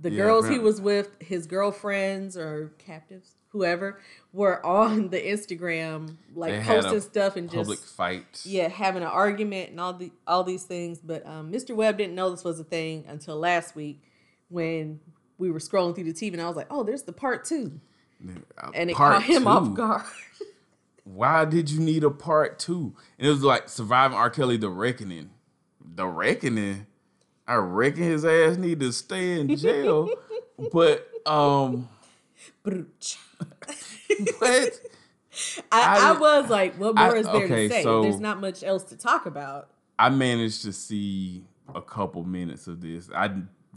The 0.00 0.10
Yeah, 0.10 0.16
girls 0.24 0.48
he 0.48 0.58
was 0.58 0.80
with, 0.80 1.10
his 1.20 1.46
girlfriends 1.46 2.36
or 2.36 2.72
captives, 2.78 3.34
whoever, 3.50 4.00
were 4.32 4.64
on 4.64 5.10
the 5.10 5.20
Instagram, 5.20 6.16
like 6.34 6.52
They 6.52 6.62
posting 6.62 7.00
stuff 7.00 7.36
and 7.36 7.48
Public 7.48 7.78
just 7.78 7.96
public 7.96 8.24
fight. 8.24 8.42
yeah, 8.44 8.68
having 8.68 9.02
an 9.02 9.08
argument 9.08 9.70
and 9.70 9.78
all 9.80 9.92
the 9.92 10.10
all 10.26 10.42
these 10.44 10.64
things. 10.64 10.98
But 10.98 11.26
um, 11.26 11.52
Mr. 11.52 11.74
Webb 11.76 11.98
didn't 11.98 12.14
know 12.14 12.30
this 12.30 12.42
was 12.44 12.58
a 12.58 12.64
thing 12.64 13.04
until 13.08 13.36
last 13.36 13.76
week 13.76 14.02
when 14.48 15.00
we 15.38 15.50
were 15.50 15.58
scrolling 15.60 15.94
through 15.94 16.04
the 16.04 16.12
TV, 16.12 16.32
and 16.32 16.42
I 16.42 16.46
was 16.48 16.56
like, 16.56 16.68
"Oh, 16.70 16.82
there's 16.82 17.02
the 17.02 17.12
part 17.12 17.44
two. 17.44 17.80
Uh, 18.58 18.70
and 18.74 18.90
it 18.90 18.96
part 18.96 19.14
caught 19.14 19.22
him 19.24 19.42
two. 19.42 19.48
off 19.48 19.74
guard. 19.74 20.02
Why 21.04 21.44
did 21.44 21.70
you 21.70 21.80
need 21.80 22.04
a 22.04 22.10
part 22.10 22.58
two? 22.60 22.94
And 23.18 23.26
it 23.26 23.30
was 23.30 23.42
like 23.42 23.68
surviving 23.68 24.16
R. 24.16 24.30
Kelly, 24.30 24.56
the 24.56 24.68
reckoning. 24.70 25.30
The 25.84 26.06
reckoning. 26.06 26.86
I 27.46 27.54
reckon 27.56 28.02
his 28.04 28.24
ass 28.24 28.56
need 28.56 28.80
to 28.80 28.92
stay 28.92 29.40
in 29.40 29.56
jail. 29.56 30.08
but 30.72 31.08
um 31.26 31.88
but 32.62 32.76
I, 35.70 35.80
I 35.80 36.08
I, 36.10 36.12
was 36.18 36.50
like, 36.50 36.74
what 36.76 36.98
I- 36.98 37.06
more 37.08 37.16
is 37.16 37.26
there 37.26 37.34
okay, 37.44 37.68
to 37.68 37.74
say? 37.74 37.82
so- 37.82 38.02
There's 38.02 38.20
not 38.20 38.40
much 38.40 38.62
else 38.62 38.84
to 38.84 38.96
talk 38.96 39.26
about. 39.26 39.68
I 39.98 40.08
managed 40.10 40.62
to 40.62 40.72
see 40.72 41.44
a 41.74 41.80
couple 41.82 42.24
minutes 42.24 42.66
of 42.66 42.80
this. 42.80 43.08
I 43.14 43.30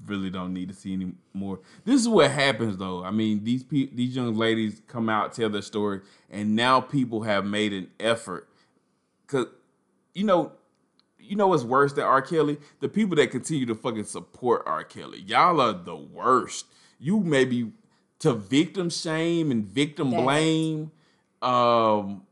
really 0.07 0.30
don't 0.30 0.53
need 0.53 0.70
to 0.70 0.76
see 0.76 0.93
any 0.93 1.13
more. 1.34 1.59
This 1.84 2.01
is 2.01 2.07
what 2.07 2.32
happens 2.32 2.78
though. 2.78 3.03
I 3.03 3.11
mean, 3.11 3.43
these 3.43 3.63
pe- 3.63 3.89
these 3.93 4.16
young 4.16 4.36
ladies 4.36 4.82
come 4.88 5.07
out, 5.09 5.34
tell 5.34 5.49
their 5.49 5.61
story, 5.61 6.01
and 6.30 6.55
now 6.55 6.82
people 6.82 7.22
have 7.24 7.45
made 7.45 7.74
an 7.74 7.89
effort. 7.99 8.49
Cause 9.28 9.47
you 10.13 10.24
know, 10.24 10.51
you 11.28 11.36
know 11.36 11.47
what's 11.47 11.63
worse 11.63 11.93
than 11.93 12.03
R. 12.03 12.21
Kelly? 12.21 12.57
The 12.80 12.89
people 12.89 13.15
that 13.17 13.32
continue 13.32 13.65
to 13.67 13.76
fucking 13.76 14.05
support 14.05 14.63
R. 14.65 14.84
Kelly. 14.84 15.21
Y'all 15.21 15.59
are 15.61 15.73
the 15.73 15.95
worst. 15.95 16.65
You 16.99 17.19
maybe 17.19 17.71
to 18.19 18.34
victim 18.34 18.89
shame 18.89 19.51
and 19.51 19.65
victim 19.65 20.11
blame. 20.11 20.91
Um 21.41 22.23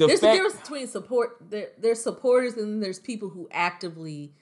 the 0.00 0.06
There's 0.06 0.20
fact, 0.20 0.34
a 0.34 0.42
difference 0.42 0.60
between 0.62 0.86
support. 0.86 1.36
There, 1.50 1.68
there's 1.78 2.02
supporters 2.02 2.54
and 2.54 2.82
there's 2.82 2.98
people 2.98 3.28
who 3.28 3.48
actively 3.52 4.32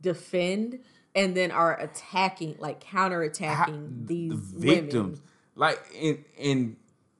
defend 0.00 0.78
and 1.14 1.36
then 1.36 1.50
are 1.50 1.78
attacking, 1.80 2.54
like 2.60 2.82
counterattacking 2.82 4.06
these 4.06 4.32
victims. 4.32 5.18
women. 5.18 5.22
Like 5.56 5.80
and 6.00 6.24
and 6.38 6.76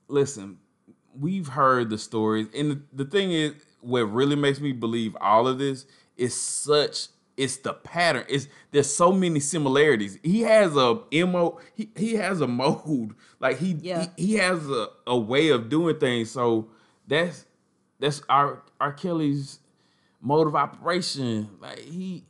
listen, 0.07 0.59
we've 1.19 1.49
heard 1.49 1.91
the 1.91 1.99
stories, 1.99 2.47
and 2.55 2.71
the, 2.71 2.81
the 2.93 3.05
thing 3.05 3.33
is, 3.33 3.55
what 3.81 4.01
really 4.13 4.37
makes 4.37 4.61
me 4.61 4.73
believe 4.73 5.17
all 5.21 5.47
of 5.49 5.59
this 5.59 5.87
is 6.17 6.35
such. 6.35 7.09
It's 7.37 7.59
the 7.59 7.73
pattern. 7.73 8.25
It's 8.29 8.49
there's 8.73 8.93
so 8.93 9.13
many 9.13 9.39
similarities. 9.39 10.19
He 10.25 10.41
has 10.43 10.75
a 10.77 11.01
mo. 11.13 11.61
He, 11.75 11.89
he 11.97 12.15
has 12.15 12.41
a 12.41 12.47
mode. 12.49 13.15
Like 13.41 13.59
he 13.59 13.77
Yeah. 13.81 14.07
he, 14.17 14.27
he 14.27 14.35
has 14.35 14.69
a, 14.69 14.89
a 15.07 15.17
way 15.17 15.51
of 15.51 15.69
doing 15.69 15.97
things. 16.01 16.33
So 16.33 16.71
that's 17.07 17.45
that's 18.01 18.23
our 18.29 18.63
R. 18.81 18.93
Kelly's 18.93 19.61
mode 20.21 20.49
of 20.49 20.57
operation. 20.57 21.49
Like 21.61 21.79
he 21.79 22.25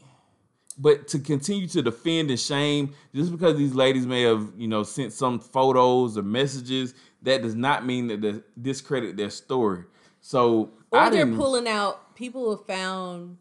but 0.79 1.09
to 1.09 1.19
continue 1.19 1.67
to 1.69 1.83
defend 1.83 2.31
and 2.31 2.39
shame 2.39 2.95
just 3.15 3.33
because 3.33 3.57
these 3.57 3.75
ladies 3.75 4.07
may 4.07 4.23
have 4.23 4.49
you 4.57 4.69
know 4.69 4.83
sent 4.83 5.13
some 5.13 5.41
photos 5.41 6.17
or 6.17 6.23
messages 6.23 6.95
that 7.23 7.43
does 7.43 7.55
not 7.55 7.85
mean 7.85 8.07
that 8.07 8.21
they 8.21 8.35
discredit 8.61 9.17
their 9.17 9.31
story 9.31 9.83
so 10.21 10.71
Or 10.91 11.11
they're 11.11 11.27
pulling 11.37 11.69
out. 11.69 12.15
People 12.15 12.45
who 12.45 12.51
have 12.51 12.67
found 12.67 13.39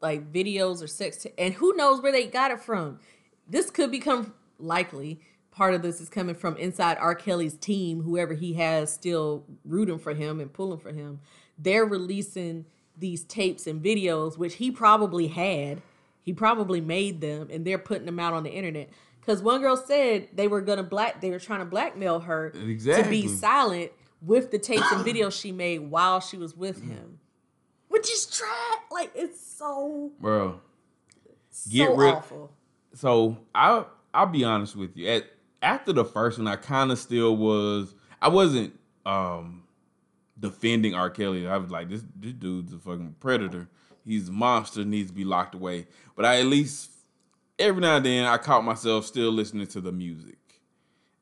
like 0.00 0.32
videos 0.32 0.82
or 0.82 0.86
sex, 0.86 1.22
ta- 1.22 1.30
and 1.38 1.54
who 1.54 1.74
knows 1.74 2.02
where 2.02 2.12
they 2.12 2.26
got 2.26 2.50
it 2.50 2.60
from. 2.60 2.98
This 3.48 3.70
could 3.70 3.90
become 3.90 4.34
likely. 4.58 5.20
Part 5.50 5.74
of 5.74 5.82
this 5.82 6.00
is 6.00 6.08
coming 6.08 6.34
from 6.34 6.56
inside 6.56 6.96
R. 6.98 7.14
Kelly's 7.14 7.54
team, 7.54 8.02
whoever 8.02 8.34
he 8.34 8.54
has 8.54 8.92
still 8.92 9.44
rooting 9.64 9.98
for 9.98 10.14
him 10.14 10.40
and 10.40 10.52
pulling 10.52 10.78
for 10.78 10.92
him. 10.92 11.20
They're 11.58 11.84
releasing 11.84 12.66
these 12.96 13.24
tapes 13.24 13.66
and 13.66 13.82
videos, 13.82 14.38
which 14.38 14.54
he 14.54 14.70
probably 14.70 15.26
had. 15.28 15.82
He 16.22 16.32
probably 16.32 16.80
made 16.80 17.20
them, 17.20 17.48
and 17.50 17.64
they're 17.64 17.78
putting 17.78 18.06
them 18.06 18.20
out 18.20 18.32
on 18.32 18.42
the 18.42 18.50
internet. 18.50 18.90
Because 19.20 19.42
one 19.42 19.60
girl 19.60 19.76
said 19.76 20.28
they 20.32 20.48
were 20.48 20.60
gonna 20.60 20.82
black, 20.82 21.20
they 21.20 21.30
were 21.30 21.38
trying 21.38 21.60
to 21.60 21.64
blackmail 21.66 22.20
her 22.20 22.50
to 23.04 23.10
be 23.10 23.26
silent 23.28 23.92
with 24.22 24.50
the 24.50 24.58
tapes 24.58 24.90
and 24.92 25.04
videos 25.04 25.38
she 25.40 25.52
made 25.52 25.78
while 25.90 26.20
she 26.20 26.36
was 26.36 26.56
with 26.56 26.82
him, 26.82 27.18
which 27.88 28.10
is 28.10 28.26
trash. 28.26 28.50
Like 28.90 29.12
it's 29.14 29.40
so 29.40 30.10
bro 30.20 30.60
so 31.50 31.70
Get 31.70 31.96
rid- 31.96 32.14
awful. 32.14 32.50
so 32.94 33.36
i 33.54 33.84
i'll 34.14 34.26
be 34.26 34.44
honest 34.44 34.76
with 34.76 34.96
you. 34.96 35.08
At 35.08 35.24
after 35.62 35.92
the 35.92 36.04
first 36.04 36.38
one 36.38 36.46
i 36.48 36.56
kind 36.56 36.90
of 36.90 36.98
still 36.98 37.36
was 37.36 37.94
i 38.20 38.28
wasn't 38.28 38.78
um 39.06 39.62
defending 40.38 40.94
r. 40.94 41.10
Kelly. 41.10 41.46
I 41.46 41.56
was 41.58 41.70
like 41.70 41.88
this 41.88 42.02
this 42.16 42.32
dude's 42.32 42.72
a 42.72 42.78
fucking 42.78 43.16
predator. 43.20 43.68
He's 44.04 44.28
a 44.28 44.32
monster 44.32 44.84
needs 44.84 45.10
to 45.10 45.14
be 45.14 45.24
locked 45.24 45.54
away. 45.54 45.86
But 46.16 46.24
i 46.24 46.40
at 46.40 46.46
least 46.46 46.90
every 47.58 47.80
now 47.82 47.96
and 47.96 48.04
then 48.06 48.24
i 48.24 48.36
caught 48.38 48.64
myself 48.64 49.04
still 49.06 49.30
listening 49.30 49.66
to 49.68 49.80
the 49.80 49.92
music 49.92 50.36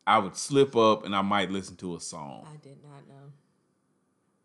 i 0.09 0.19
would 0.19 0.37
slip 0.37 0.75
up 0.75 1.05
and 1.05 1.15
i 1.15 1.23
might 1.23 1.51
listen 1.51 1.77
to 1.77 1.95
a 1.95 2.01
song 2.01 2.45
I 2.53 2.57
did 2.57 2.79
not 2.83 3.07
know. 3.09 3.15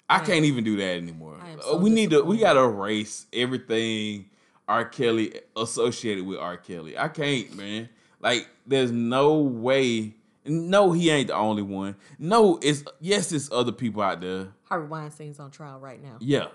I 0.10 0.20
can't 0.20 0.46
even 0.46 0.64
do 0.64 0.76
that 0.78 0.98
anymore. 0.98 1.38
I 1.42 1.50
am 1.52 1.60
Uh, 1.60 1.64
so 1.64 1.78
we 1.78 1.90
need 1.90 2.12
to 2.12 2.22
we 2.24 2.38
gotta 2.38 2.60
erase 2.60 3.26
everything 3.34 4.30
R. 4.68 4.86
Kelly 4.86 5.40
associated 5.58 6.26
with 6.26 6.38
R. 6.40 6.56
Kelly. 6.58 6.98
I 6.98 7.08
can't, 7.10 7.54
man. 7.56 7.90
Like, 8.22 8.48
there's 8.66 8.92
no 8.92 9.40
way. 9.40 10.14
No, 10.46 10.92
he 10.94 11.10
ain't 11.10 11.28
the 11.28 11.36
only 11.36 11.64
one. 11.64 11.96
No, 12.20 12.60
it's 12.62 12.84
yes, 13.02 13.32
it's 13.32 13.52
other 13.52 13.72
people 13.72 14.02
out 14.02 14.22
there. 14.22 14.50
Harvey 14.64 14.88
Weinstein's 14.88 15.40
on 15.40 15.52
trial 15.52 15.80
right 15.80 16.02
now. 16.02 16.18
Yeah. 16.20 16.48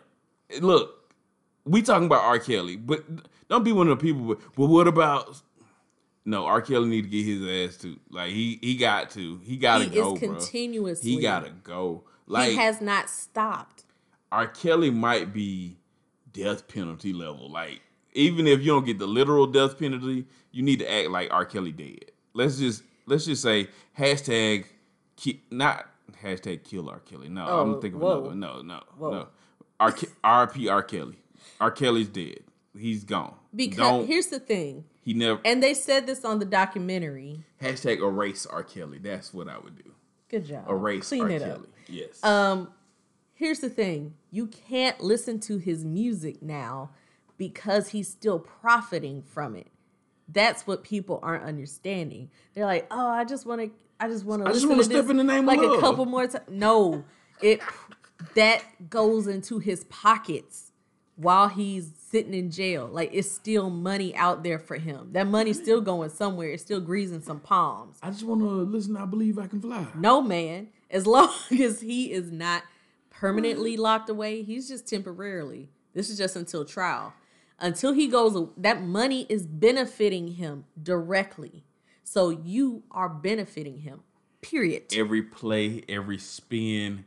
Look, 0.61 1.13
we 1.65 1.83
talking 1.83 2.07
about 2.07 2.23
R. 2.23 2.39
Kelly, 2.39 2.77
but 2.77 3.05
don't 3.49 3.65
be 3.65 3.73
one 3.73 3.89
of 3.89 3.99
the 3.99 4.03
people. 4.03 4.23
But, 4.27 4.39
but 4.57 4.67
what 4.67 4.87
about? 4.89 5.43
No, 6.29 6.45
R. 6.45 6.61
Kelly 6.61 6.89
need 6.89 7.03
to 7.03 7.09
get 7.09 7.25
his 7.25 7.71
ass 7.71 7.77
to 7.83 7.99
like 8.11 8.31
he 8.31 8.59
he 8.61 8.77
got 8.77 9.11
to 9.13 9.39
he 9.45 9.57
gotta 9.57 9.85
he 9.85 9.91
go, 9.91 10.15
is 10.15 10.21
bro. 10.21 10.29
continuously. 10.35 11.11
He 11.13 11.21
gotta 11.23 11.51
go. 11.65 12.05
Like 12.27 12.51
he 12.51 12.57
has 12.57 12.81
not 12.83 13.09
stopped. 13.09 13.85
R. 14.31 14.47
Kelly 14.47 14.91
might 14.91 15.33
be 15.33 15.79
death 16.33 16.69
penalty 16.69 17.15
level. 17.15 17.51
Like, 17.51 17.81
even 18.13 18.47
if 18.47 18.61
you 18.61 18.67
don't 18.67 18.85
get 18.85 18.99
the 18.99 19.07
literal 19.07 19.47
death 19.47 19.79
penalty, 19.79 20.27
you 20.53 20.63
need 20.63 20.81
to 20.81 20.93
act 20.93 21.09
like 21.11 21.33
R. 21.33 21.47
Kelly 21.47 21.73
dead. 21.73 22.11
Let's 22.35 22.59
just 22.59 22.83
let's 23.07 23.25
just 23.25 23.41
say 23.43 23.69
hashtag 23.99 24.67
ki- 25.17 25.41
not 25.51 25.87
hashtag 26.23 26.63
kill 26.65 26.91
R. 26.91 26.99
Kelly. 27.01 27.29
No, 27.31 27.47
Oh, 27.49 27.61
I'm 27.63 27.81
thinking 27.81 27.95
of 27.97 28.03
whoa. 28.03 28.11
another 28.11 28.29
one. 28.29 28.41
No, 28.41 28.61
no, 28.61 28.81
Whoa. 28.99 29.11
no. 29.13 29.29
R. 29.81 29.93
Ke- 29.93 30.13
R.P. 30.23 30.69
R. 30.69 30.83
Kelly. 30.83 31.17
R. 31.61 31.71
Kelly's 31.71 32.09
dead. 32.09 32.41
He's 32.79 33.05
gone. 33.05 33.35
Because 33.57 33.79
don't 33.79 34.07
here's 34.07 34.27
the 34.27 34.39
thing, 34.41 34.85
he 35.09 35.15
never 35.15 35.41
and 35.43 35.63
they 35.63 35.73
said 35.73 36.07
this 36.07 36.23
on 36.23 36.39
the 36.39 36.45
documentary. 36.45 37.41
hashtag 37.63 38.03
erase 38.03 38.45
R. 38.45 38.63
Kelly. 38.63 38.99
That's 38.99 39.33
what 39.33 39.49
I 39.49 39.57
would 39.57 39.75
do. 39.75 39.91
Good 40.29 40.45
job. 40.45 40.69
Erase 40.69 41.09
Clean 41.09 41.23
R. 41.23 41.31
it 41.31 41.39
Kelly. 41.41 41.53
up. 41.53 41.67
Yes. 41.89 42.23
Um, 42.23 42.69
here's 43.33 43.61
the 43.61 43.71
thing: 43.71 44.13
you 44.31 44.49
can't 44.49 45.01
listen 45.01 45.41
to 45.41 45.57
his 45.57 45.83
music 45.83 46.43
now 46.43 46.91
because 47.39 47.89
he's 47.89 48.07
still 48.07 48.39
profiting 48.39 49.23
from 49.23 49.57
it. 49.57 49.69
That's 50.29 50.67
what 50.67 50.85
people 50.85 51.21
aren't 51.23 51.45
understanding. 51.45 52.31
They're 52.53 52.67
like, 52.67 52.87
"Oh, 52.91 53.09
I 53.09 53.25
just 53.25 53.47
want 53.47 53.63
to, 53.63 53.71
I 53.99 54.09
just 54.09 54.27
want 54.27 54.43
to, 54.43 54.51
I 54.51 54.53
just 54.53 54.67
want 54.67 54.77
wanna 54.77 54.85
step 54.85 55.09
in 55.09 55.17
the 55.17 55.25
name 55.25 55.49
of 55.49 55.57
like 55.57 55.67
a 55.67 55.81
couple 55.81 56.05
more 56.05 56.27
times." 56.27 56.45
No, 56.51 57.03
it 57.41 57.63
that 58.35 58.63
goes 58.91 59.27
into 59.27 59.59
his 59.59 59.85
pockets 59.85 60.73
while 61.17 61.49
he's 61.49 61.98
sitting 62.11 62.35
in 62.35 62.51
jail. 62.51 62.89
Like 62.91 63.11
it's 63.13 63.31
still 63.31 63.71
money 63.71 64.15
out 64.17 64.43
there 64.43 64.59
for 64.59 64.77
him. 64.77 65.11
That 65.13 65.27
money's 65.27 65.61
still 65.61 65.81
going 65.81 66.11
somewhere. 66.11 66.51
It's 66.51 66.63
still 66.63 66.81
greasing 66.81 67.21
some 67.23 67.41
palms. 67.41 67.99
I 68.03 68.11
just 68.11 68.25
want 68.25 68.41
to 68.41 68.47
listen. 68.47 68.97
I 68.97 69.05
believe 69.07 69.39
I 69.39 69.47
can 69.47 69.61
fly. 69.61 69.87
No 69.95 70.21
man, 70.23 70.69
as 70.91 71.07
long 71.07 71.33
as 71.61 71.81
he 71.81 72.13
is 72.13 72.31
not 72.33 72.63
permanently 73.11 73.77
locked 73.77 74.09
away, 74.11 74.43
he's 74.43 74.69
just 74.69 74.89
temporarily. 74.89 75.69
This 75.95 76.11
is 76.11 76.19
just 76.19 76.37
until 76.37 76.65
trial. 76.65 77.13
Until 77.61 77.93
he 77.93 78.07
goes, 78.07 78.49
that 78.57 78.83
money 78.83 79.27
is 79.29 79.45
benefiting 79.45 80.29
him 80.29 80.65
directly. 80.81 81.65
So 82.05 82.31
you 82.31 82.85
are 82.91 83.09
benefiting 83.09 83.79
him. 83.79 84.01
Period. 84.41 84.85
Every 84.95 85.23
play, 85.23 85.83
every 85.89 86.19
spin, 86.19 87.05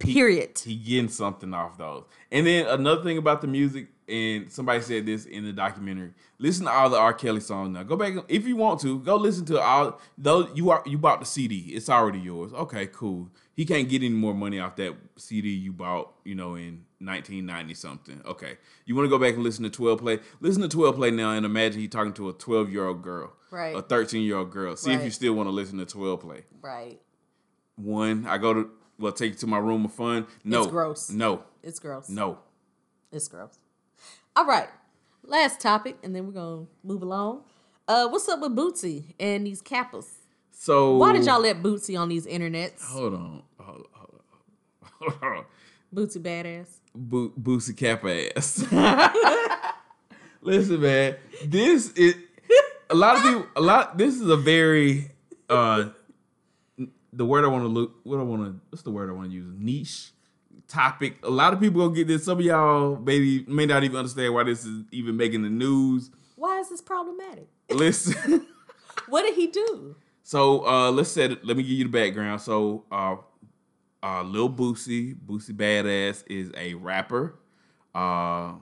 he- 0.00 0.12
Period. 0.12 0.58
he 0.62 0.76
getting 0.76 1.08
something 1.08 1.54
off 1.54 1.78
those. 1.78 2.04
And 2.30 2.46
then 2.46 2.66
another 2.66 3.02
thing 3.02 3.16
about 3.16 3.40
the 3.40 3.46
music, 3.46 3.88
and 4.08 4.50
somebody 4.52 4.80
said 4.82 5.06
this 5.06 5.24
in 5.24 5.44
the 5.44 5.52
documentary. 5.52 6.12
Listen 6.38 6.66
to 6.66 6.70
all 6.72 6.90
the 6.90 6.98
R. 6.98 7.14
Kelly 7.14 7.40
songs 7.40 7.70
now. 7.70 7.82
Go 7.82 7.96
back 7.96 8.14
if 8.28 8.46
you 8.46 8.56
want 8.56 8.80
to. 8.80 8.98
Go 9.00 9.16
listen 9.16 9.44
to 9.46 9.60
all. 9.60 10.00
Though 10.18 10.48
you 10.54 10.70
are 10.70 10.82
you 10.86 10.98
bought 10.98 11.20
the 11.20 11.26
CD, 11.26 11.58
it's 11.74 11.88
already 11.88 12.18
yours. 12.20 12.52
Okay, 12.52 12.86
cool. 12.88 13.30
He 13.54 13.64
can't 13.64 13.88
get 13.88 14.02
any 14.02 14.10
more 14.14 14.34
money 14.34 14.58
off 14.58 14.76
that 14.76 14.94
CD 15.16 15.50
you 15.50 15.72
bought. 15.72 16.12
You 16.24 16.34
know, 16.34 16.54
in 16.54 16.84
1990 16.98 17.74
something. 17.74 18.20
Okay, 18.26 18.58
you 18.84 18.94
want 18.94 19.06
to 19.06 19.10
go 19.10 19.18
back 19.18 19.34
and 19.34 19.42
listen 19.42 19.62
to 19.64 19.70
12 19.70 19.98
play? 20.00 20.18
Listen 20.40 20.62
to 20.62 20.68
12 20.68 20.96
play 20.96 21.10
now, 21.10 21.32
and 21.32 21.46
imagine 21.46 21.80
he 21.80 21.88
talking 21.88 22.12
to 22.14 22.28
a 22.28 22.32
12 22.32 22.70
year 22.70 22.86
old 22.86 23.02
girl, 23.02 23.32
Right. 23.50 23.74
A 23.76 23.80
13 23.82 24.22
year 24.22 24.36
old 24.36 24.50
girl. 24.50 24.76
See 24.76 24.92
if 24.92 25.02
you 25.04 25.10
still 25.10 25.34
want 25.34 25.46
to 25.46 25.52
listen 25.52 25.78
to 25.78 25.86
12 25.86 26.20
play. 26.20 26.44
Right. 26.60 27.00
One, 27.76 28.26
I 28.26 28.38
go 28.38 28.54
to 28.54 28.70
well, 28.98 29.12
take 29.12 29.32
you 29.32 29.38
to 29.38 29.46
my 29.46 29.58
room 29.58 29.84
of 29.86 29.92
fun. 29.92 30.26
No, 30.44 30.62
It's 30.62 30.70
gross. 30.70 31.10
No, 31.10 31.42
It's 31.62 31.78
gross. 31.80 32.08
no. 32.08 32.38
It's 33.10 33.26
gross. 33.28 33.58
All 34.36 34.46
right. 34.46 34.68
Last 35.24 35.60
topic, 35.60 35.96
and 36.02 36.14
then 36.14 36.26
we're 36.26 36.32
gonna 36.32 36.66
move 36.82 37.02
along. 37.02 37.42
Uh, 37.86 38.08
what's 38.08 38.28
up 38.28 38.40
with 38.40 38.54
Boosie 38.56 39.14
and 39.20 39.46
these 39.46 39.62
kappas? 39.62 40.06
So 40.50 40.96
Why 40.96 41.12
did 41.12 41.24
y'all 41.24 41.40
let 41.40 41.62
Boosie 41.62 41.98
on 41.98 42.08
these 42.08 42.26
internets? 42.26 42.82
Hold 42.84 43.14
on. 43.14 43.42
Hold 43.60 43.86
on. 43.94 44.10
Hold 45.00 45.22
on. 45.22 45.44
Boosie 45.94 46.20
badass. 46.20 46.66
Bo- 46.94 47.32
Boosie 47.40 47.76
cap 47.76 48.04
ass. 48.04 48.64
Listen, 50.40 50.80
man. 50.80 51.16
This 51.44 51.90
is 51.92 52.16
a 52.90 52.94
lot 52.94 53.16
of 53.16 53.22
people. 53.22 53.46
A 53.56 53.60
lot. 53.60 53.96
This 53.98 54.14
is 54.14 54.28
a 54.28 54.36
very 54.36 55.10
uh, 55.48 55.90
the 57.12 57.24
word 57.24 57.44
I 57.44 57.48
want 57.48 57.64
to 57.64 57.68
look. 57.68 58.00
What 58.02 58.18
I 58.18 58.22
want 58.22 58.44
to. 58.44 58.60
What's 58.70 58.82
the 58.82 58.90
word 58.90 59.08
I 59.10 59.12
want 59.12 59.28
to 59.28 59.34
use? 59.34 59.46
Niche 59.56 60.10
topic. 60.68 61.16
A 61.22 61.30
lot 61.30 61.52
of 61.52 61.60
people 61.60 61.80
gonna 61.82 61.94
get 61.94 62.06
this. 62.08 62.24
Some 62.24 62.38
of 62.38 62.44
y'all 62.44 62.96
maybe 62.96 63.44
may 63.48 63.66
not 63.66 63.84
even 63.84 63.96
understand 63.96 64.34
why 64.34 64.44
this 64.44 64.64
is 64.64 64.84
even 64.92 65.16
making 65.16 65.42
the 65.42 65.50
news. 65.50 66.10
Why 66.36 66.58
is 66.60 66.68
this 66.68 66.80
problematic? 66.80 67.48
Listen. 67.70 68.46
What 69.08 69.22
did 69.22 69.34
he 69.34 69.48
do? 69.48 69.96
So 70.22 70.66
uh 70.66 70.90
let's 70.90 71.10
set 71.10 71.30
it, 71.30 71.44
let 71.44 71.56
me 71.58 71.62
give 71.62 71.72
you 71.72 71.84
the 71.84 71.90
background. 71.90 72.40
So 72.40 72.84
uh 72.90 73.16
uh 74.02 74.22
Lil 74.22 74.48
Boosie, 74.48 75.14
Boosie 75.14 75.50
Badass 75.54 76.24
is 76.26 76.50
a 76.56 76.72
rapper 76.74 77.34
uh 77.94 78.52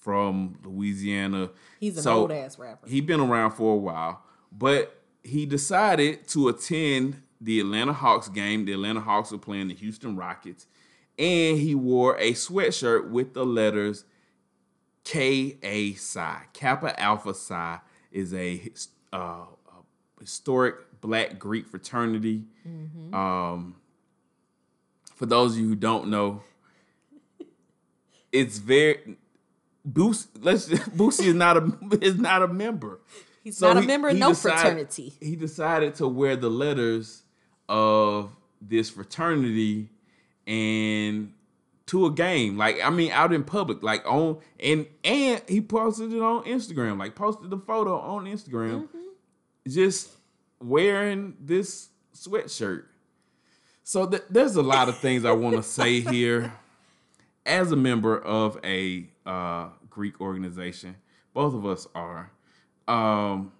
from 0.00 0.58
Louisiana. 0.64 1.50
He's 1.78 1.96
an 1.96 2.02
So, 2.02 2.20
old 2.22 2.32
ass 2.32 2.58
rapper. 2.58 2.88
He's 2.88 3.02
been 3.04 3.20
around 3.20 3.52
for 3.52 3.74
a 3.74 3.78
while, 3.78 4.22
but 4.50 5.00
he 5.22 5.46
decided 5.46 6.26
to 6.28 6.48
attend 6.48 7.22
the 7.40 7.60
Atlanta 7.60 7.92
Hawks 7.92 8.28
game. 8.28 8.64
The 8.64 8.72
Atlanta 8.72 9.00
Hawks 9.00 9.30
were 9.30 9.38
playing 9.38 9.68
the 9.68 9.74
Houston 9.74 10.16
Rockets, 10.16 10.66
and 11.18 11.58
he 11.58 11.74
wore 11.74 12.16
a 12.18 12.32
sweatshirt 12.32 13.10
with 13.10 13.34
the 13.34 13.44
letters 13.44 14.04
K 15.04 15.58
A 15.62 15.92
Psi. 15.94 16.42
Kappa 16.52 16.98
Alpha 17.00 17.34
Psi 17.34 17.80
is 18.12 18.32
a 18.34 18.70
uh, 19.12 19.16
a 19.16 19.46
historic 20.20 20.76
Black 21.00 21.38
Greek 21.38 21.66
fraternity. 21.66 22.44
Um, 23.12 23.76
for 25.16 25.26
those 25.26 25.52
of 25.54 25.58
you 25.58 25.68
who 25.68 25.74
don't 25.74 26.08
know, 26.08 26.42
it's 28.30 28.58
very 28.58 29.16
Boosie. 29.88 30.28
Let's 30.40 30.68
Boosie 30.96 31.26
is 31.26 31.34
not 31.34 31.56
a 31.56 31.72
is 32.00 32.18
not 32.18 32.42
a 32.42 32.48
member. 32.48 33.00
He's 33.42 33.58
So 33.58 33.68
not 33.68 33.78
a 33.78 33.80
he- 33.80 33.86
member 33.86 34.08
of 34.08 34.16
no 34.16 34.28
decided- 34.30 34.60
fraternity. 34.60 35.12
He 35.20 35.36
decided 35.36 35.94
to 35.96 36.06
wear 36.08 36.36
the 36.36 36.48
letters 36.50 37.22
of 37.68 38.30
this 38.60 38.88
fraternity 38.90 39.88
and 40.46 41.32
to 41.86 42.06
a 42.06 42.10
game. 42.10 42.56
Like 42.56 42.82
I 42.82 42.90
mean, 42.90 43.12
out 43.12 43.32
in 43.32 43.44
public, 43.44 43.82
like 43.82 44.04
on 44.06 44.38
and 44.58 44.86
and 45.04 45.42
he 45.48 45.60
posted 45.60 46.12
it 46.12 46.22
on 46.22 46.44
Instagram. 46.44 46.98
Like 46.98 47.14
posted 47.14 47.50
the 47.50 47.58
photo 47.58 47.98
on 47.98 48.24
Instagram, 48.24 48.88
just 49.68 50.10
wearing 50.60 51.36
this 51.40 51.88
sweatshirt. 52.14 52.84
So 53.84 54.06
th- 54.06 54.22
there's 54.30 54.56
a 54.56 54.62
lot 54.62 54.88
of 54.88 54.98
things 54.98 55.24
I 55.24 55.32
want 55.32 55.56
to 55.56 55.62
say 55.62 56.00
here. 56.12 56.54
As 57.44 57.72
a 57.72 57.76
member 57.76 58.16
of 58.16 58.56
a 58.62 59.08
uh, 59.26 59.70
Greek 59.90 60.20
organization, 60.20 60.94
both 61.34 61.54
of 61.54 61.66
us 61.66 61.88
are. 61.92 62.30
Um, 62.86 63.50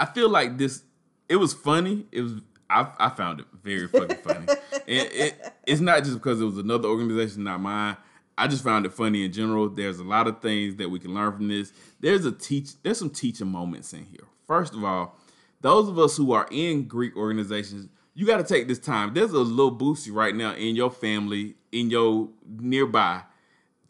I 0.00 0.06
feel 0.06 0.30
like 0.30 0.56
this. 0.56 0.84
It 1.28 1.36
was 1.36 1.52
funny. 1.52 2.06
It 2.10 2.22
was. 2.22 2.32
I, 2.70 2.90
I 2.98 3.08
found 3.10 3.40
it 3.40 3.46
very 3.62 3.88
fucking 3.88 4.16
funny. 4.18 4.46
it, 4.86 5.12
it, 5.12 5.52
it's 5.66 5.80
not 5.80 6.04
just 6.04 6.14
because 6.14 6.40
it 6.40 6.44
was 6.44 6.58
another 6.58 6.88
organization, 6.88 7.44
not 7.44 7.60
mine. 7.60 7.96
I 8.36 8.48
just 8.48 8.64
found 8.64 8.84
it 8.84 8.92
funny 8.92 9.24
in 9.24 9.32
general. 9.32 9.68
There's 9.68 9.98
a 9.98 10.04
lot 10.04 10.26
of 10.26 10.40
things 10.40 10.76
that 10.76 10.88
we 10.88 10.98
can 10.98 11.14
learn 11.14 11.32
from 11.32 11.48
this. 11.48 11.72
There's 12.00 12.24
a 12.24 12.32
teach. 12.32 12.70
There's 12.82 12.98
some 12.98 13.10
teaching 13.10 13.48
moments 13.48 13.92
in 13.92 14.04
here. 14.04 14.24
First 14.46 14.74
of 14.74 14.82
all, 14.84 15.16
those 15.60 15.88
of 15.88 15.98
us 15.98 16.16
who 16.16 16.32
are 16.32 16.48
in 16.50 16.84
Greek 16.84 17.16
organizations, 17.16 17.88
you 18.14 18.26
got 18.26 18.38
to 18.38 18.44
take 18.44 18.68
this 18.68 18.78
time. 18.78 19.14
There's 19.14 19.30
a 19.30 19.38
little 19.38 19.76
Boosie 19.76 20.12
right 20.12 20.34
now 20.34 20.54
in 20.54 20.74
your 20.76 20.90
family, 20.90 21.54
in 21.72 21.90
your 21.90 22.28
nearby, 22.46 23.22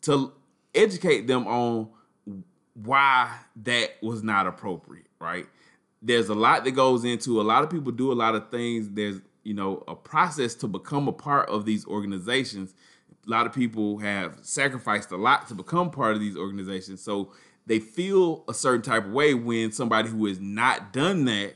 to 0.03 0.33
educate 0.75 1.27
them 1.27 1.47
on 1.47 1.89
why 2.75 3.35
that 3.57 3.93
was 4.03 4.23
not 4.23 4.47
appropriate, 4.47 5.07
right? 5.21 5.47
There's 6.07 6.29
a 6.29 6.35
lot 6.35 6.65
that 6.65 6.73
goes 6.73 7.05
into 7.05 7.41
a 7.41 7.43
lot 7.43 7.65
of 7.65 7.71
people 7.71 7.91
do 7.91 8.13
a 8.13 8.15
lot 8.15 8.35
of 8.35 8.51
things. 8.51 8.91
There's, 8.91 9.23
you 9.43 9.55
know, 9.55 9.83
a 9.89 9.95
process 9.95 10.55
to 10.57 10.69
become 10.69 11.09
a 11.09 11.13
part 11.13 11.49
of 11.49 11.65
these 11.65 11.87
organizations. 11.87 12.75
A 13.27 13.31
lot 13.31 13.47
of 13.47 13.55
people 13.55 13.99
have 13.99 14.39
sacrificed 14.43 15.11
a 15.13 15.17
lot 15.17 15.49
to 15.49 15.55
become 15.55 15.91
part 15.91 16.15
of 16.15 16.21
these 16.21 16.37
organizations. 16.37 17.03
So 17.03 17.33
they 17.65 17.79
feel 17.79 18.45
a 18.49 18.53
certain 18.53 18.83
type 18.83 19.07
of 19.07 19.13
way 19.13 19.33
when 19.33 19.73
somebody 19.73 20.11
who 20.11 20.27
has 20.27 20.39
not 20.39 20.93
done 20.93 21.25
that 21.25 21.55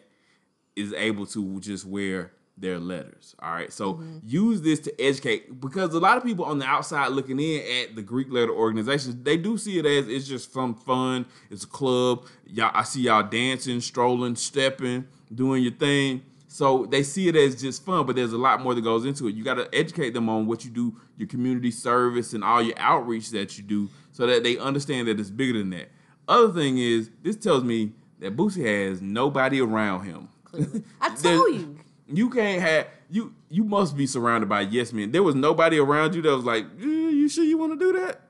is 0.74 0.94
able 0.94 1.26
to 1.26 1.60
just 1.60 1.84
wear 1.84 2.32
their 2.60 2.78
letters. 2.78 3.34
All 3.40 3.52
right. 3.52 3.72
So 3.72 3.94
mm-hmm. 3.94 4.18
use 4.24 4.62
this 4.62 4.80
to 4.80 5.00
educate 5.00 5.60
because 5.60 5.94
a 5.94 6.00
lot 6.00 6.16
of 6.16 6.24
people 6.24 6.44
on 6.44 6.58
the 6.58 6.64
outside 6.64 7.08
looking 7.08 7.38
in 7.40 7.62
at 7.82 7.96
the 7.96 8.02
Greek 8.02 8.30
letter 8.30 8.52
organizations, 8.52 9.16
they 9.22 9.36
do 9.36 9.56
see 9.58 9.78
it 9.78 9.86
as 9.86 10.08
it's 10.08 10.26
just 10.26 10.52
some 10.52 10.74
fun. 10.74 11.26
It's 11.50 11.64
a 11.64 11.68
club. 11.68 12.26
Y'all, 12.46 12.70
I 12.74 12.82
see 12.82 13.02
y'all 13.02 13.22
dancing, 13.22 13.80
strolling, 13.80 14.36
stepping, 14.36 15.06
doing 15.34 15.62
your 15.62 15.72
thing. 15.72 16.22
So 16.48 16.86
they 16.86 17.02
see 17.02 17.28
it 17.28 17.36
as 17.36 17.60
just 17.60 17.84
fun, 17.84 18.06
but 18.06 18.16
there's 18.16 18.32
a 18.32 18.38
lot 18.38 18.62
more 18.62 18.74
that 18.74 18.80
goes 18.80 19.04
into 19.04 19.28
it. 19.28 19.34
You 19.34 19.44
got 19.44 19.54
to 19.54 19.68
educate 19.72 20.10
them 20.10 20.30
on 20.30 20.46
what 20.46 20.64
you 20.64 20.70
do, 20.70 20.96
your 21.18 21.28
community 21.28 21.70
service, 21.70 22.32
and 22.32 22.42
all 22.42 22.62
your 22.62 22.78
outreach 22.78 23.30
that 23.30 23.58
you 23.58 23.64
do, 23.64 23.90
so 24.12 24.26
that 24.26 24.42
they 24.42 24.56
understand 24.56 25.08
that 25.08 25.20
it's 25.20 25.30
bigger 25.30 25.58
than 25.58 25.70
that. 25.70 25.90
Other 26.26 26.52
thing 26.52 26.78
is, 26.78 27.10
this 27.22 27.36
tells 27.36 27.64
me 27.64 27.92
that 28.20 28.34
Boosie 28.34 28.64
has 28.64 29.02
nobody 29.02 29.60
around 29.60 30.04
him. 30.04 30.28
I 31.00 31.14
told 31.14 31.54
you. 31.54 31.78
You 32.10 32.30
can't 32.30 32.62
have 32.62 32.86
you. 33.10 33.34
You 33.50 33.64
must 33.64 33.96
be 33.96 34.06
surrounded 34.06 34.48
by 34.48 34.62
yes 34.62 34.92
men. 34.92 35.12
There 35.12 35.22
was 35.22 35.34
nobody 35.34 35.78
around 35.78 36.14
you 36.14 36.22
that 36.22 36.34
was 36.34 36.44
like, 36.44 36.66
"Yeah, 36.78 36.86
"You 36.86 37.28
sure 37.28 37.44
you 37.44 37.58
want 37.58 37.78
to 37.78 37.78
do 37.78 37.98
that?" 38.00 38.22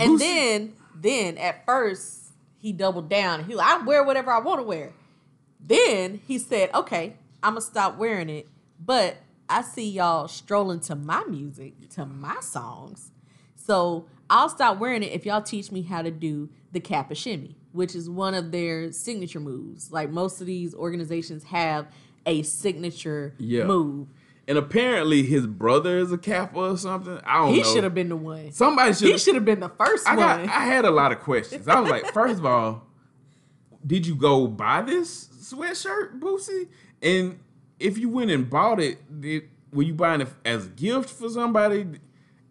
And 0.00 0.12
Boosie- 0.12 0.18
then, 0.18 0.72
then 0.94 1.38
at 1.38 1.66
first 1.66 2.32
he 2.58 2.72
doubled 2.72 3.08
down. 3.08 3.44
He, 3.44 3.54
like, 3.54 3.66
I 3.66 3.84
wear 3.84 4.02
whatever 4.04 4.30
I 4.30 4.38
want 4.40 4.60
to 4.60 4.64
wear. 4.64 4.92
Then 5.60 6.20
he 6.26 6.38
said, 6.38 6.70
"Okay, 6.74 7.16
I'm 7.42 7.52
gonna 7.52 7.60
stop 7.60 7.98
wearing 7.98 8.30
it." 8.30 8.48
But 8.84 9.18
I 9.48 9.62
see 9.62 9.90
y'all 9.90 10.28
strolling 10.28 10.80
to 10.80 10.94
my 10.94 11.24
music, 11.24 11.90
to 11.90 12.06
my 12.06 12.40
songs, 12.40 13.10
so 13.54 14.06
I'll 14.30 14.48
stop 14.48 14.78
wearing 14.78 15.02
it 15.02 15.12
if 15.12 15.26
y'all 15.26 15.42
teach 15.42 15.70
me 15.70 15.82
how 15.82 16.00
to 16.00 16.10
do 16.10 16.48
the 16.72 16.80
kappa 16.80 17.14
shimmy, 17.14 17.56
which 17.72 17.94
is 17.94 18.08
one 18.08 18.32
of 18.32 18.50
their 18.50 18.90
signature 18.92 19.40
moves. 19.40 19.92
Like 19.92 20.10
most 20.10 20.40
of 20.40 20.46
these 20.46 20.74
organizations 20.74 21.44
have 21.44 21.86
a 22.26 22.42
signature 22.42 23.34
Yeah. 23.38 23.64
move. 23.64 24.08
and 24.48 24.58
apparently 24.58 25.22
his 25.22 25.46
brother 25.46 25.98
is 25.98 26.10
a 26.12 26.18
Kappa 26.18 26.58
or 26.58 26.76
something. 26.76 27.20
I 27.24 27.38
don't 27.38 27.54
He 27.54 27.62
know. 27.62 27.72
should 27.74 27.84
have 27.84 27.94
been 27.94 28.08
the 28.08 28.16
one. 28.16 28.50
Somebody 28.52 28.92
should. 28.92 29.06
He 29.06 29.12
should. 29.12 29.20
should 29.20 29.34
have 29.36 29.44
been 29.44 29.60
the 29.60 29.68
first 29.70 30.06
I 30.08 30.16
got. 30.16 30.40
one. 30.40 30.48
I 30.48 30.64
had 30.64 30.84
a 30.84 30.90
lot 30.90 31.12
of 31.12 31.20
questions. 31.20 31.68
I 31.68 31.78
was 31.80 31.88
like, 31.90 32.06
first 32.12 32.38
of 32.40 32.46
all, 32.46 32.86
did 33.86 34.06
you 34.06 34.14
go 34.14 34.46
buy 34.46 34.82
this 34.82 35.28
sweatshirt, 35.52 36.18
Boosie? 36.20 36.68
And 37.02 37.38
if 37.80 37.98
you 37.98 38.08
went 38.08 38.30
and 38.30 38.48
bought 38.50 38.80
it, 38.80 39.20
did 39.20 39.48
were 39.72 39.82
you 39.84 39.94
buying 39.94 40.20
it 40.20 40.28
as 40.44 40.66
a 40.66 40.68
gift 40.70 41.08
for 41.10 41.28
somebody? 41.30 41.86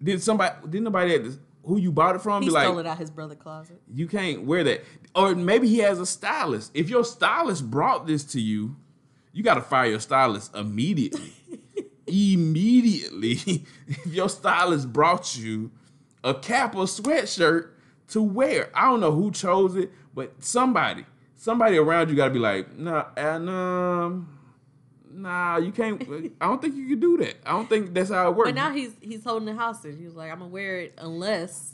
Did 0.02 0.24
somebody? 0.24 0.56
Did 0.70 0.82
nobody 0.84 1.16
at 1.16 1.24
the, 1.24 1.40
who 1.64 1.78
you 1.78 1.92
bought 1.92 2.16
it 2.16 2.22
from 2.22 2.42
he 2.42 2.48
be 2.48 2.52
stole 2.52 2.76
like, 2.76 2.86
it 2.86 2.90
out 2.90 2.98
his 2.98 3.12
brother 3.12 3.36
closet. 3.36 3.80
you 3.94 4.08
can't 4.08 4.44
wear 4.44 4.64
that. 4.64 4.84
Or 5.14 5.36
maybe 5.36 5.68
he 5.68 5.78
has 5.80 6.00
a 6.00 6.06
stylist. 6.06 6.72
If 6.74 6.90
your 6.90 7.04
stylist 7.06 7.70
brought 7.70 8.08
this 8.08 8.24
to 8.26 8.42
you, 8.42 8.76
you 9.34 9.44
got 9.44 9.56
to 9.56 9.62
fire 9.62 9.90
your 9.90 10.00
stylist 10.00 10.56
immediately. 10.56 11.34
immediately. 12.08 13.66
if 13.88 14.08
your 14.08 14.30
stylist 14.30 14.92
brought 14.92 15.38
you 15.38 15.72
a 16.24 16.34
Kappa 16.34 16.78
sweatshirt 16.80 17.70
to 18.10 18.22
wear, 18.22 18.70
I 18.76 18.86
don't 18.86 19.00
know 19.00 19.12
who 19.12 19.32
chose 19.32 19.76
it, 19.76 19.92
but 20.14 20.44
somebody, 20.44 21.06
somebody 21.36 21.78
around 21.78 22.10
you 22.10 22.16
got 22.16 22.26
to 22.26 22.32
be 22.32 22.40
like, 22.40 22.78
nah, 22.78 23.06
and 23.16 23.50
um, 23.50 24.40
nah, 25.10 25.58
you 25.58 25.72
can't. 25.72 26.02
I 26.42 26.48
don't 26.48 26.62
think 26.62 26.76
you 26.76 26.88
can 26.88 27.00
do 27.00 27.18
that. 27.18 27.36
I 27.46 27.52
don't 27.52 27.70
think 27.70 27.94
that's 27.94 28.10
how 28.10 28.30
it 28.30 28.36
works. 28.36 28.50
But 28.50 28.56
now 28.56 28.72
he's 28.72 28.92
he's 29.02 29.24
holding 29.24 29.46
the 29.46 29.56
hostage. 29.56 29.98
He 29.98 30.06
was 30.06 30.16
like, 30.16 30.32
I'm 30.32 30.40
gonna 30.40 30.52
wear 30.52 30.82
it 30.82 30.94
unless 30.98 31.74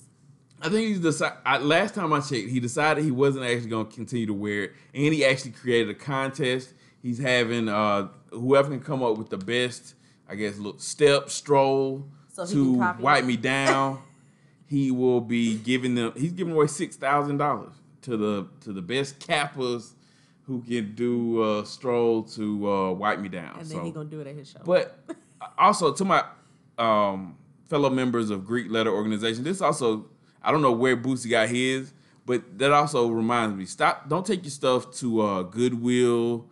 I 0.61 0.69
think 0.69 0.87
he's 0.87 0.99
decided. 0.99 1.37
Last 1.61 1.93
time 1.93 2.13
I 2.13 2.19
checked, 2.19 2.49
he 2.49 2.59
decided 2.59 3.03
he 3.03 3.11
wasn't 3.11 3.45
actually 3.45 3.69
to 3.69 3.85
continue 3.85 4.25
to 4.27 4.33
wear 4.33 4.63
it, 4.65 4.71
and 4.93 5.13
he 5.13 5.23
actually 5.23 5.51
created 5.51 5.89
a 5.89 5.93
contest. 5.93 6.73
He's 7.01 7.19
having 7.19 7.69
uh, 7.69 8.09
whoever 8.31 8.69
can 8.69 8.81
come 8.81 9.03
up 9.03 9.17
with 9.17 9.29
the 9.29 9.37
best, 9.37 9.95
I 10.27 10.35
guess, 10.35 10.57
look 10.57 10.81
step 10.81 11.29
stroll 11.29 12.07
So 12.33 12.45
to 12.45 12.73
wipe 12.99 13.23
me 13.25 13.37
down. 13.37 13.99
he 14.65 14.91
will 14.91 15.21
be 15.21 15.55
giving 15.55 15.95
them. 15.95 16.13
He's 16.15 16.33
giving 16.33 16.53
away 16.53 16.67
six 16.67 16.95
thousand 16.95 17.37
dollars 17.37 17.73
to 18.01 18.17
the 18.17 18.47
to 18.61 18.73
the 18.73 18.81
best 18.81 19.19
cappers 19.19 19.93
who 20.43 20.61
can 20.61 20.95
do 20.95 21.43
a 21.59 21.65
stroll 21.65 22.23
to 22.23 22.69
uh, 22.71 22.91
wipe 22.93 23.19
me 23.19 23.29
down. 23.29 23.59
And 23.59 23.67
so, 23.67 23.75
then 23.75 23.85
he 23.85 23.91
gonna 23.91 24.09
do 24.09 24.19
it 24.21 24.27
at 24.27 24.35
his 24.35 24.49
show. 24.49 24.59
but 24.63 24.97
also 25.57 25.93
to 25.93 26.05
my 26.05 26.23
um, 26.77 27.37
fellow 27.69 27.89
members 27.89 28.29
of 28.29 28.45
Greek 28.45 28.71
Letter 28.71 28.91
Organization, 28.91 29.43
this 29.43 29.61
also 29.61 30.05
I 30.41 30.51
don't 30.51 30.61
know 30.61 30.71
where 30.71 30.95
Boosie 30.97 31.29
got 31.29 31.49
his, 31.49 31.93
but 32.25 32.57
that 32.59 32.71
also 32.71 33.07
reminds 33.09 33.55
me: 33.55 33.65
stop, 33.65 34.07
don't 34.09 34.25
take 34.25 34.43
your 34.43 34.51
stuff 34.51 34.91
to 34.97 35.21
uh, 35.21 35.43
Goodwill, 35.43 36.45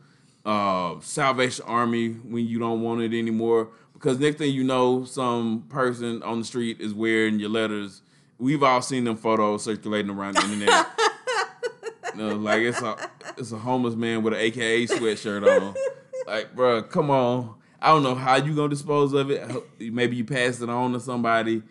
uh, 0.45 0.99
Salvation 1.01 1.65
Army 1.67 2.09
when 2.09 2.45
you 2.45 2.59
don't 2.59 2.81
want 2.81 3.01
it 3.01 3.17
anymore. 3.17 3.69
Because 3.93 4.19
next 4.19 4.37
thing 4.37 4.53
you 4.53 4.63
know, 4.63 5.05
some 5.05 5.65
person 5.69 6.21
on 6.23 6.39
the 6.39 6.45
street 6.45 6.79
is 6.79 6.93
wearing 6.93 7.39
your 7.39 7.49
letters. 7.49 8.01
We've 8.37 8.61
all 8.61 8.81
seen 8.81 9.05
them 9.05 9.17
photos 9.17 9.63
circulating 9.63 10.11
around 10.11 10.35
the 10.35 10.43
internet. 10.43 10.87
No, 12.15 12.29
like 12.29 12.61
it's 12.61 12.81
a 12.81 12.95
it's 13.37 13.51
a 13.51 13.57
homeless 13.57 13.95
man 13.95 14.23
with 14.23 14.33
an 14.33 14.39
AKA 14.39 14.87
sweatshirt 14.87 15.45
on. 15.45 15.75
Like, 16.25 16.55
bro, 16.55 16.81
come 16.83 17.09
on. 17.09 17.55
I 17.81 17.89
don't 17.89 18.03
know 18.03 18.15
how 18.15 18.37
you 18.37 18.55
gonna 18.55 18.69
dispose 18.69 19.13
of 19.13 19.29
it. 19.29 19.43
Maybe 19.79 20.15
you 20.15 20.23
pass 20.23 20.61
it 20.61 20.69
on 20.69 20.93
to 20.93 20.99
somebody, 20.99 21.61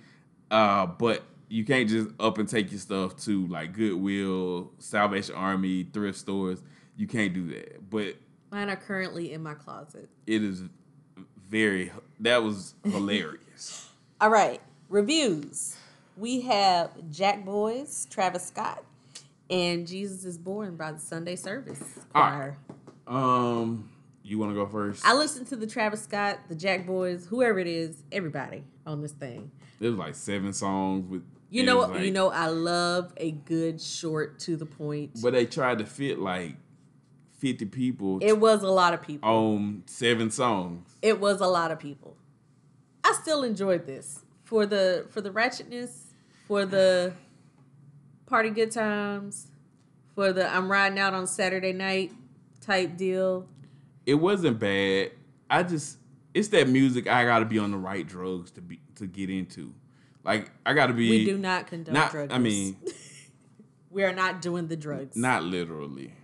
uh, 0.50 0.86
but 0.86 1.22
you 1.48 1.64
can't 1.64 1.88
just 1.88 2.10
up 2.20 2.38
and 2.38 2.48
take 2.48 2.70
your 2.70 2.80
stuff 2.80 3.16
to 3.24 3.46
like 3.46 3.72
Goodwill, 3.72 4.70
Salvation 4.78 5.34
Army, 5.34 5.84
thrift 5.84 6.18
stores. 6.18 6.62
You 6.96 7.06
can't 7.06 7.32
do 7.32 7.48
that. 7.48 7.88
But 7.90 8.16
Mine 8.54 8.70
are 8.70 8.76
currently 8.76 9.32
in 9.32 9.42
my 9.42 9.54
closet. 9.54 10.08
it 10.28 10.44
is 10.44 10.62
very. 11.50 11.90
That 12.20 12.44
was 12.44 12.74
hilarious. 12.84 13.88
All 14.20 14.30
right, 14.30 14.60
reviews. 14.88 15.74
We 16.16 16.42
have 16.42 16.92
Jack 17.10 17.44
Boys, 17.44 18.06
Travis 18.10 18.46
Scott, 18.46 18.84
and 19.50 19.88
Jesus 19.88 20.24
is 20.24 20.38
Born 20.38 20.76
by 20.76 20.92
the 20.92 21.00
Sunday 21.00 21.34
Service 21.34 21.98
All 22.14 22.22
Choir. 22.22 22.56
Um, 23.08 23.90
you 24.22 24.38
want 24.38 24.52
to 24.52 24.54
go 24.54 24.66
first? 24.66 25.04
I 25.04 25.14
listened 25.14 25.48
to 25.48 25.56
the 25.56 25.66
Travis 25.66 26.04
Scott, 26.04 26.38
the 26.48 26.54
Jack 26.54 26.86
Boys, 26.86 27.26
whoever 27.26 27.58
it 27.58 27.66
is, 27.66 28.04
everybody 28.12 28.62
on 28.86 29.02
this 29.02 29.10
thing. 29.10 29.50
There's 29.80 29.96
like 29.96 30.14
seven 30.14 30.52
songs 30.52 31.10
with. 31.10 31.24
You 31.50 31.64
know, 31.64 31.80
like- 31.80 32.04
you 32.04 32.12
know, 32.12 32.28
I 32.30 32.46
love 32.46 33.12
a 33.16 33.32
good, 33.32 33.80
short, 33.80 34.38
to 34.40 34.56
the 34.56 34.66
point. 34.66 35.20
But 35.20 35.32
they 35.32 35.44
tried 35.44 35.78
to 35.78 35.86
fit 35.86 36.20
like 36.20 36.54
fifty 37.44 37.66
people 37.66 38.18
it 38.22 38.38
was 38.40 38.62
a 38.62 38.70
lot 38.70 38.94
of 38.94 39.02
people. 39.02 39.28
on 39.28 39.82
seven 39.84 40.30
songs. 40.30 40.96
It 41.02 41.20
was 41.20 41.42
a 41.42 41.46
lot 41.46 41.70
of 41.70 41.78
people. 41.78 42.16
I 43.04 43.12
still 43.12 43.42
enjoyed 43.42 43.84
this 43.84 44.20
for 44.44 44.64
the 44.64 45.06
for 45.10 45.20
the 45.20 45.28
ratchetness, 45.28 46.04
for 46.48 46.64
the 46.64 47.12
party 48.24 48.48
good 48.48 48.70
times, 48.70 49.48
for 50.14 50.32
the 50.32 50.48
I'm 50.48 50.70
riding 50.70 50.98
out 50.98 51.12
on 51.12 51.26
Saturday 51.26 51.74
night 51.74 52.12
type 52.62 52.96
deal. 52.96 53.46
It 54.06 54.14
wasn't 54.14 54.58
bad. 54.58 55.10
I 55.50 55.64
just 55.64 55.98
it's 56.32 56.48
that 56.48 56.66
music 56.66 57.06
I 57.06 57.26
gotta 57.26 57.44
be 57.44 57.58
on 57.58 57.72
the 57.72 57.76
right 57.76 58.06
drugs 58.06 58.50
to 58.52 58.62
be 58.62 58.80
to 58.94 59.06
get 59.06 59.28
into. 59.28 59.74
Like 60.24 60.50
I 60.64 60.72
gotta 60.72 60.94
be 60.94 61.10
We 61.10 61.24
do 61.26 61.36
not 61.36 61.66
condone 61.66 61.92
not 61.92 62.10
drug 62.10 62.32
I 62.32 62.38
mean 62.38 62.78
we 63.90 64.02
are 64.02 64.14
not 64.14 64.40
doing 64.40 64.68
the 64.68 64.76
drugs. 64.76 65.14
not 65.14 65.42
literally. 65.42 66.14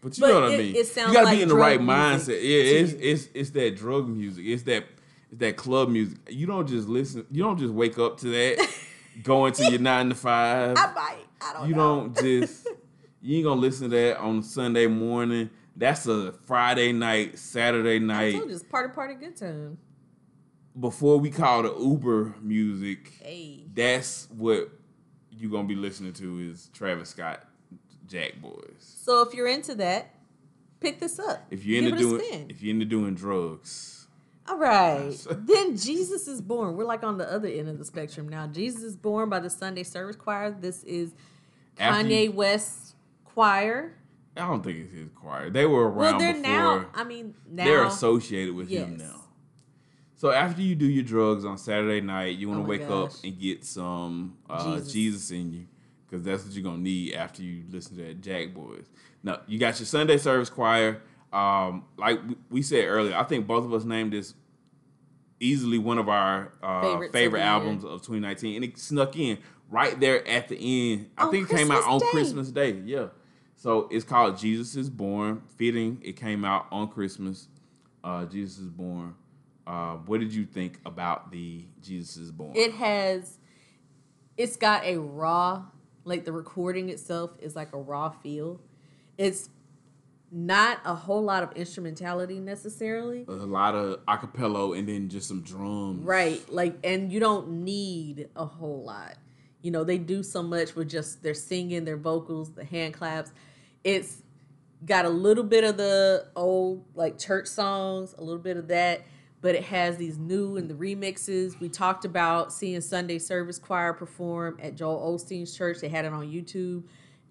But 0.00 0.16
you 0.16 0.22
But 0.22 0.28
know 0.28 0.40
what 0.40 0.52
I 0.52 0.56
mean. 0.56 0.74
it 0.76 0.86
sounds 0.86 1.08
you 1.08 1.14
gotta 1.14 1.26
like 1.26 1.36
be 1.36 1.42
in 1.42 1.48
the 1.48 1.54
right 1.54 1.80
mindset. 1.80 2.28
Yeah, 2.42 2.80
it's 2.80 2.92
it's 2.92 3.28
it's 3.34 3.50
that 3.50 3.76
drug 3.76 4.08
music. 4.08 4.44
It's 4.46 4.62
that 4.64 4.84
it's 5.30 5.38
that 5.40 5.56
club 5.56 5.88
music. 5.90 6.18
You 6.28 6.46
don't 6.46 6.66
just 6.66 6.88
listen. 6.88 7.26
You 7.30 7.42
don't 7.42 7.58
just 7.58 7.72
wake 7.74 7.98
up 7.98 8.18
to 8.18 8.28
that. 8.30 8.68
going 9.22 9.52
to 9.54 9.70
your 9.70 9.80
nine 9.80 10.08
to 10.08 10.14
five. 10.14 10.76
I 10.78 10.92
might. 10.94 11.16
I 11.42 11.52
don't 11.52 11.68
you 11.68 11.74
know. 11.74 12.08
don't 12.12 12.16
just 12.16 12.66
you 13.20 13.36
ain't 13.38 13.44
gonna 13.44 13.60
listen 13.60 13.90
to 13.90 13.96
that 13.96 14.18
on 14.18 14.42
Sunday 14.42 14.86
morning. 14.86 15.50
That's 15.76 16.06
a 16.06 16.32
Friday 16.46 16.92
night, 16.92 17.38
Saturday 17.38 17.96
I 17.96 17.98
night 17.98 18.32
told 18.32 18.48
you 18.48 18.54
it's 18.54 18.64
party 18.64 18.92
party 18.94 19.14
good 19.14 19.36
time. 19.36 19.78
before 20.78 21.18
we 21.18 21.30
call 21.30 21.62
the 21.62 21.74
Uber 21.78 22.34
music. 22.42 23.12
Hey. 23.22 23.64
That's 23.74 24.28
what 24.36 24.70
you're 25.30 25.50
gonna 25.50 25.68
be 25.68 25.74
listening 25.76 26.12
to 26.14 26.38
is 26.40 26.68
Travis 26.74 27.10
Scott, 27.10 27.44
Jack 28.10 28.40
Boys. 28.42 28.74
So 28.80 29.22
if 29.22 29.32
you're 29.34 29.46
into 29.48 29.74
that, 29.76 30.14
pick 30.80 30.98
this 31.00 31.18
up. 31.18 31.46
If 31.50 31.64
you're 31.64 31.82
into 31.82 31.96
doing 31.96 32.46
if 32.50 32.60
you're 32.62 32.74
into 32.74 32.84
doing 32.86 33.14
drugs, 33.14 34.06
All 34.48 34.58
right. 34.58 35.14
then 35.30 35.76
Jesus 35.76 36.26
is 36.28 36.40
Born. 36.42 36.76
We're 36.76 36.84
like 36.84 37.04
on 37.04 37.18
the 37.18 37.32
other 37.32 37.48
end 37.48 37.68
of 37.68 37.78
the 37.78 37.84
spectrum 37.84 38.28
now. 38.28 38.46
Jesus 38.48 38.82
is 38.82 38.96
Born 38.96 39.28
by 39.30 39.38
the 39.40 39.48
Sunday 39.50 39.84
Service 39.84 40.16
Choir. 40.16 40.50
This 40.50 40.82
is 40.84 41.12
After 41.78 42.04
Kanye 42.08 42.24
you- 42.24 42.32
West 42.32 42.94
Choir. 43.24 43.94
I 44.36 44.40
don't 44.46 44.62
think 44.62 44.78
it's 44.78 44.92
his 44.92 45.08
choir. 45.14 45.50
They 45.50 45.66
were 45.66 45.90
around 45.90 45.96
Well, 45.96 46.18
they're 46.18 46.32
before. 46.34 46.50
now, 46.50 46.86
I 46.94 47.02
mean, 47.04 47.34
now. 47.50 47.64
they're 47.64 47.84
associated 47.84 48.54
with 48.54 48.68
him 48.68 48.96
now. 48.96 49.16
So 50.14 50.30
after 50.30 50.62
you 50.62 50.74
do 50.76 50.86
your 50.86 51.02
drugs 51.02 51.44
on 51.44 51.58
Saturday 51.58 52.00
night, 52.00 52.36
you 52.38 52.48
want 52.48 52.60
Oh 52.60 52.62
to 52.62 52.68
my 52.68 52.70
wake 52.78 52.88
up 52.88 53.10
and 53.24 53.38
get 53.38 53.64
some 53.64 54.36
uh, 54.48 54.76
Jesus. 54.76 54.92
Jesus. 54.92 55.30
in 55.32 55.52
you, 55.52 55.66
because 56.10 56.24
that's 56.24 56.44
what 56.44 56.52
you're 56.54 56.64
gonna 56.64 56.78
need 56.82 57.14
after 57.14 57.42
you 57.42 57.62
listen 57.70 57.96
to 57.96 58.02
that 58.04 58.20
Jack 58.20 58.52
Boys. 58.52 58.86
Now 59.22 59.40
you 59.46 59.58
got 59.58 59.78
your 59.78 59.86
Sunday 59.86 60.16
service 60.18 60.50
choir. 60.50 61.02
Um, 61.32 61.84
like 61.96 62.20
we- 62.50 62.62
said 62.62 62.86
earlier, 62.86 63.14
I 63.16 63.22
think 63.22 63.46
both 63.46 63.64
of 63.64 63.72
us 63.72 63.84
named 63.84 64.12
this 64.12 64.34
easily 65.38 65.78
one 65.78 65.98
of 65.98 66.08
our 66.08 66.52
uh, 66.62 66.82
Favorites 66.82 67.08
of 67.08 67.12
favorite 67.12 67.38
the 67.40 67.44
year. 67.44 67.52
albums 67.52 67.84
of 67.84 68.00
2019, 68.02 68.56
and 68.56 68.64
it 68.64 68.78
snuck 68.78 69.16
in 69.16 69.38
right 69.70 69.98
there 70.00 70.26
at 70.26 70.48
the 70.48 70.56
end. 70.92 71.10
I 71.16 71.24
On 71.26 71.30
think 71.30 71.50
it 71.50 71.56
came 71.56 71.70
out 71.70 71.84
on 71.86 72.00
Day. 72.00 72.06
Christmas 72.10 72.50
Day. 72.50 72.72
Yeah. 72.84 73.06
So 73.54 73.88
it's 73.90 74.04
called 74.04 74.38
Jesus 74.38 74.74
is 74.74 74.90
Born. 74.90 75.42
Fitting. 75.56 76.00
It 76.02 76.16
came 76.16 76.44
out 76.44 76.66
on 76.72 76.88
Christmas. 76.88 77.46
Uh, 78.02 78.24
Jesus 78.24 78.58
is 78.58 78.68
Born. 78.68 79.14
Uh, 79.66 79.96
what 80.06 80.18
did 80.20 80.34
you 80.34 80.44
think 80.46 80.80
about 80.84 81.30
the 81.30 81.64
Jesus 81.82 82.16
is 82.16 82.32
Born? 82.32 82.52
It 82.56 82.72
has, 82.72 83.38
it's 84.36 84.56
got 84.56 84.84
a 84.84 84.96
raw, 84.98 85.66
like 86.04 86.24
the 86.24 86.32
recording 86.32 86.88
itself 86.88 87.32
is 87.40 87.56
like 87.56 87.72
a 87.72 87.78
raw 87.78 88.10
feel. 88.10 88.60
It's 89.18 89.50
not 90.32 90.80
a 90.84 90.94
whole 90.94 91.22
lot 91.22 91.42
of 91.42 91.52
instrumentality 91.52 92.38
necessarily. 92.38 93.24
a 93.26 93.32
lot 93.32 93.74
of 93.74 94.04
acapella 94.06 94.78
and 94.78 94.88
then 94.88 95.08
just 95.08 95.28
some 95.28 95.42
drums. 95.42 96.04
Right. 96.04 96.40
Like, 96.48 96.76
and 96.84 97.12
you 97.12 97.20
don't 97.20 97.64
need 97.64 98.28
a 98.36 98.44
whole 98.44 98.82
lot. 98.84 99.16
You 99.62 99.70
know, 99.70 99.84
they 99.84 99.98
do 99.98 100.22
so 100.22 100.42
much 100.42 100.74
with 100.74 100.88
just 100.88 101.22
their 101.22 101.34
singing, 101.34 101.84
their 101.84 101.96
vocals, 101.96 102.52
the 102.52 102.64
hand 102.64 102.94
claps. 102.94 103.32
It's 103.82 104.22
got 104.84 105.04
a 105.04 105.10
little 105.10 105.44
bit 105.44 105.64
of 105.64 105.76
the 105.76 106.28
old, 106.36 106.84
like 106.94 107.18
church 107.18 107.46
songs, 107.46 108.14
a 108.16 108.22
little 108.22 108.40
bit 108.40 108.56
of 108.56 108.68
that, 108.68 109.02
but 109.40 109.54
it 109.54 109.64
has 109.64 109.96
these 109.96 110.18
new 110.18 110.56
and 110.56 110.68
the 110.68 110.74
remixes. 110.74 111.58
We 111.60 111.68
talked 111.68 112.04
about 112.04 112.52
seeing 112.52 112.80
Sunday 112.80 113.18
Service 113.18 113.58
Choir 113.58 113.92
perform 113.92 114.58
at 114.62 114.74
Joel 114.76 115.16
Osteen's 115.16 115.56
church. 115.56 115.80
They 115.80 115.88
had 115.88 116.04
it 116.04 116.12
on 116.12 116.26
YouTube. 116.26 116.82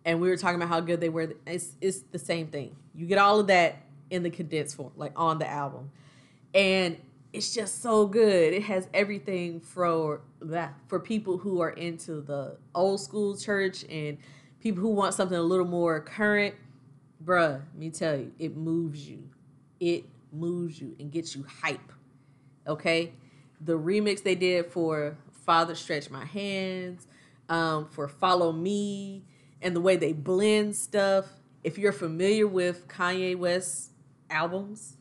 And 0.06 0.22
we 0.22 0.30
were 0.30 0.38
talking 0.38 0.56
about 0.56 0.70
how 0.70 0.80
good 0.80 1.02
they 1.02 1.10
were. 1.10 1.34
It's, 1.46 1.74
it's 1.82 2.00
the 2.12 2.20
same 2.20 2.48
thing. 2.48 2.76
You 2.96 3.06
get 3.06 3.18
all 3.18 3.40
of 3.40 3.48
that 3.48 3.84
in 4.10 4.24
the 4.24 4.30
condensed 4.30 4.76
form, 4.76 4.92
like 4.96 5.12
on 5.16 5.38
the 5.38 5.48
album 5.48 5.92
and 6.54 6.98
it's 7.32 7.54
just 7.54 7.82
so 7.82 8.08
good. 8.08 8.54
It 8.54 8.64
has 8.64 8.88
everything 8.94 9.60
for 9.60 10.22
that 10.42 10.74
for 10.88 11.00
people 11.00 11.38
who 11.38 11.62
are 11.62 11.70
into 11.70 12.22
the 12.22 12.58
old 12.74 13.00
school 13.00 13.38
church 13.38 13.86
and 13.90 14.18
people 14.60 14.82
who 14.82 14.90
want 14.90 15.14
something 15.14 15.38
a 15.38 15.42
little 15.42 15.66
more 15.66 16.00
current. 16.00 16.56
Bruh, 17.24 17.54
let 17.54 17.76
me 17.76 17.90
tell 17.90 18.18
you, 18.18 18.32
it 18.40 18.56
moves 18.58 19.08
you. 19.08 19.30
It 19.80 20.06
moves 20.32 20.82
you 20.82 20.96
and 21.00 21.12
gets 21.12 21.36
you 21.36 21.46
hype. 21.62 21.92
Okay, 22.70 23.14
the 23.60 23.78
remix 23.78 24.24
they 24.24 24.36
did 24.36 24.68
for 24.68 25.18
"Father 25.46 25.76
Stretch 25.76 26.10
My 26.10 26.24
Hands," 26.24 27.06
um, 27.50 27.88
for 27.90 28.08
"Follow 28.08 28.52
Me," 28.52 29.26
and 29.62 29.76
the 29.76 29.82
way 29.82 29.98
they 29.98 30.14
blend 30.14 30.76
stuff. 30.76 31.26
If 31.64 31.78
you're 31.78 31.92
familiar 31.92 32.48
with 32.48 32.88
Kanye 32.88 33.36
West 33.36 33.92
albums, 34.30 34.98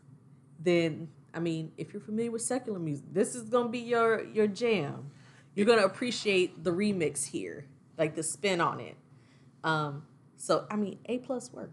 then 0.59 1.09
I 1.35 1.41
mean, 1.41 1.73
if 1.77 1.93
you're 1.93 2.01
familiar 2.01 2.31
with 2.31 2.43
secular 2.43 2.79
music, 2.79 3.05
this 3.13 3.35
is 3.35 3.49
gonna 3.49 3.69
be 3.69 3.81
your 3.81 4.25
your 4.25 4.47
jam. 4.47 5.11
You're 5.55 5.67
gonna 5.67 5.85
appreciate 5.85 6.65
the 6.65 6.73
remix 6.73 7.27
here, 7.27 7.67
like 7.99 8.15
the 8.15 8.23
spin 8.23 8.61
on 8.61 8.81
it. 8.81 8.97
Um, 9.63 10.05
so 10.37 10.67
I 10.71 10.77
mean, 10.77 10.99
A 11.07 11.19
plus 11.19 11.53
work. 11.53 11.71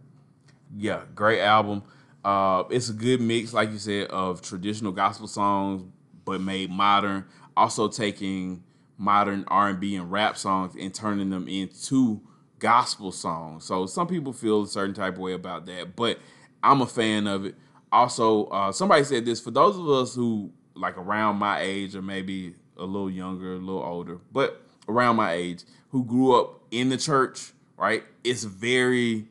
Yeah, 0.76 1.04
great 1.16 1.40
album. 1.40 1.84
Uh, 2.26 2.64
it's 2.72 2.90
a 2.90 2.94
good 2.94 3.22
mix, 3.22 3.54
like 3.54 3.70
you 3.72 3.78
said, 3.78 4.08
of 4.08 4.42
traditional 4.42 4.92
gospel 4.92 5.28
songs, 5.28 5.84
but 6.26 6.42
made 6.42 6.72
modern. 6.72 7.24
Also 7.56 7.88
taking 7.88 8.64
modern 8.98 9.44
R&B 9.48 9.96
and 9.96 10.12
rap 10.12 10.36
songs 10.36 10.76
and 10.80 10.92
turning 10.92 11.30
them 11.30 11.48
into 11.48 12.20
gospel 12.58 13.12
songs. 13.12 13.64
So 13.64 13.86
some 13.86 14.08
people 14.08 14.34
feel 14.34 14.64
a 14.64 14.68
certain 14.68 14.96
type 14.96 15.14
of 15.14 15.20
way 15.20 15.34
about 15.34 15.68
that, 15.68 15.96
but 15.96 16.18
I'm 16.64 16.82
a 16.82 16.88
fan 16.88 17.28
of 17.28 17.46
it. 17.46 17.56
Also, 17.92 18.46
uh, 18.48 18.72
somebody 18.72 19.04
said 19.04 19.24
this 19.24 19.40
for 19.40 19.52
those 19.52 19.78
of 19.78 19.88
us 19.88 20.16
who 20.16 20.52
like 20.74 20.98
around 20.98 21.36
my 21.36 21.62
age 21.62 21.96
or 21.96 22.02
maybe 22.02 22.56
a 22.76 22.86
little 22.86 23.10
younger, 23.10 23.54
a 23.54 23.58
little 23.58 23.84
older, 23.84 24.20
but 24.32 24.64
around 24.90 25.16
my 25.16 25.34
age 25.34 25.64
who 25.90 26.04
grew 26.04 26.34
up 26.34 26.60
in 26.72 26.90
the 26.90 26.98
church, 26.98 27.54
right? 27.78 28.04
It's 28.24 28.44
very 28.46 29.28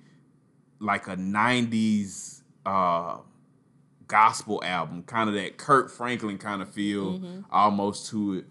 like 0.79 1.09
a 1.09 1.17
90s 1.17 2.43
uh 2.67 3.19
gospel 4.07 4.63
album, 4.65 5.03
kind 5.03 5.29
of 5.29 5.35
that 5.35 5.57
Kirk 5.57 5.91
Franklin 5.91 6.39
kind 6.39 6.63
of 6.63 6.71
feel 6.71 7.19
mm-hmm. 7.19 7.41
almost 7.51 8.11
to 8.11 8.35
it. 8.35 8.47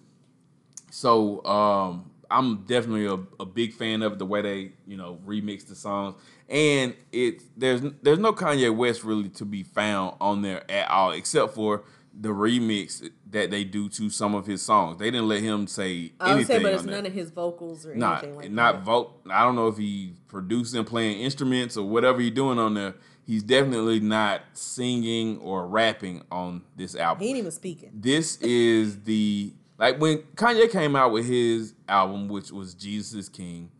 So 0.91 1.43
um 1.45 2.11
I'm 2.31 2.63
definitely 2.63 3.05
a, 3.05 3.19
a, 3.39 3.45
big 3.45 3.73
fan 3.73 4.01
of 4.01 4.17
the 4.17 4.25
way 4.25 4.41
they, 4.41 4.71
you 4.87 4.97
know, 4.97 5.19
remix 5.23 5.67
the 5.67 5.75
songs. 5.75 6.15
And 6.49 6.95
it 7.11 7.43
there's 7.55 7.81
there's 8.01 8.17
no 8.17 8.33
Kanye 8.33 8.75
West 8.75 9.03
really 9.03 9.29
to 9.29 9.45
be 9.45 9.61
found 9.61 10.15
on 10.19 10.41
there 10.41 10.69
at 10.69 10.89
all, 10.89 11.11
except 11.11 11.53
for 11.53 11.83
the 12.19 12.29
remix 12.29 13.09
that 13.31 13.49
they 13.49 13.63
do 13.63 13.89
to 13.89 14.09
some 14.09 14.35
of 14.35 14.45
his 14.45 14.61
songs. 14.61 14.99
They 14.99 15.09
didn't 15.09 15.27
let 15.27 15.41
him 15.41 15.67
say 15.67 16.11
I 16.19 16.33
anything. 16.33 16.57
Say, 16.57 16.63
but 16.63 16.73
it's 16.73 16.83
none 16.83 17.05
of 17.05 17.13
his 17.13 17.31
vocals 17.31 17.85
or 17.85 17.95
not, 17.95 18.23
anything 18.23 18.37
like 18.37 18.51
not 18.51 18.71
that. 18.71 18.77
Not 18.79 18.85
vote. 18.85 19.21
I 19.29 19.43
don't 19.43 19.55
know 19.55 19.67
if 19.67 19.77
he 19.77 20.13
producing, 20.27 20.83
playing 20.85 21.19
instruments, 21.21 21.77
or 21.77 21.87
whatever 21.87 22.19
he's 22.21 22.31
doing 22.31 22.59
on 22.59 22.73
there. 22.75 22.93
He's 23.25 23.43
definitely 23.43 23.99
not 23.99 24.41
singing 24.53 25.39
or 25.39 25.67
rapping 25.67 26.23
on 26.31 26.63
this 26.75 26.95
album. 26.95 27.23
He 27.23 27.29
ain't 27.29 27.37
even 27.37 27.51
speaking. 27.51 27.91
This 27.93 28.37
is 28.37 29.01
the 29.03 29.53
like 29.77 29.99
when 29.99 30.19
Kanye 30.35 30.71
came 30.71 30.95
out 30.95 31.11
with 31.11 31.25
his 31.25 31.73
album, 31.87 32.27
which 32.27 32.51
was 32.51 32.73
Jesus 32.73 33.13
is 33.13 33.29
King. 33.29 33.71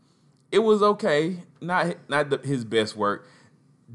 It 0.51 0.59
was 0.59 0.81
okay, 0.83 1.37
not 1.59 1.95
not 2.07 2.29
the, 2.29 2.37
his 2.37 2.63
best 2.63 2.95
work 2.95 3.27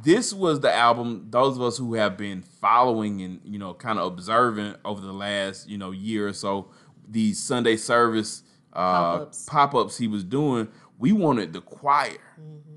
this 0.01 0.33
was 0.33 0.61
the 0.61 0.73
album 0.73 1.27
those 1.31 1.57
of 1.57 1.63
us 1.63 1.77
who 1.77 1.95
have 1.95 2.17
been 2.17 2.43
following 2.43 3.23
and 3.23 3.41
you 3.45 3.59
know 3.59 3.75
kind 3.75 3.99
of 3.99 4.07
observing 4.07 4.75
over 4.85 5.01
the 5.01 5.13
last 5.13 5.69
you 5.69 5.77
know 5.77 5.91
year 5.91 6.29
or 6.29 6.33
so 6.33 6.69
these 7.09 7.39
sunday 7.43 7.77
service 7.77 8.43
uh, 8.73 9.19
pop-ups. 9.19 9.47
pop-ups 9.49 9.99
he 9.99 10.07
was 10.07 10.23
doing 10.23 10.69
we 10.99 11.13
wanted 11.13 11.53
the 11.53 11.61
choir 11.61 12.11
mm-hmm. 12.41 12.68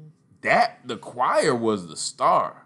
That 0.42 0.80
the 0.86 0.98
choir 0.98 1.56
was 1.56 1.88
the 1.88 1.98
star 1.98 2.66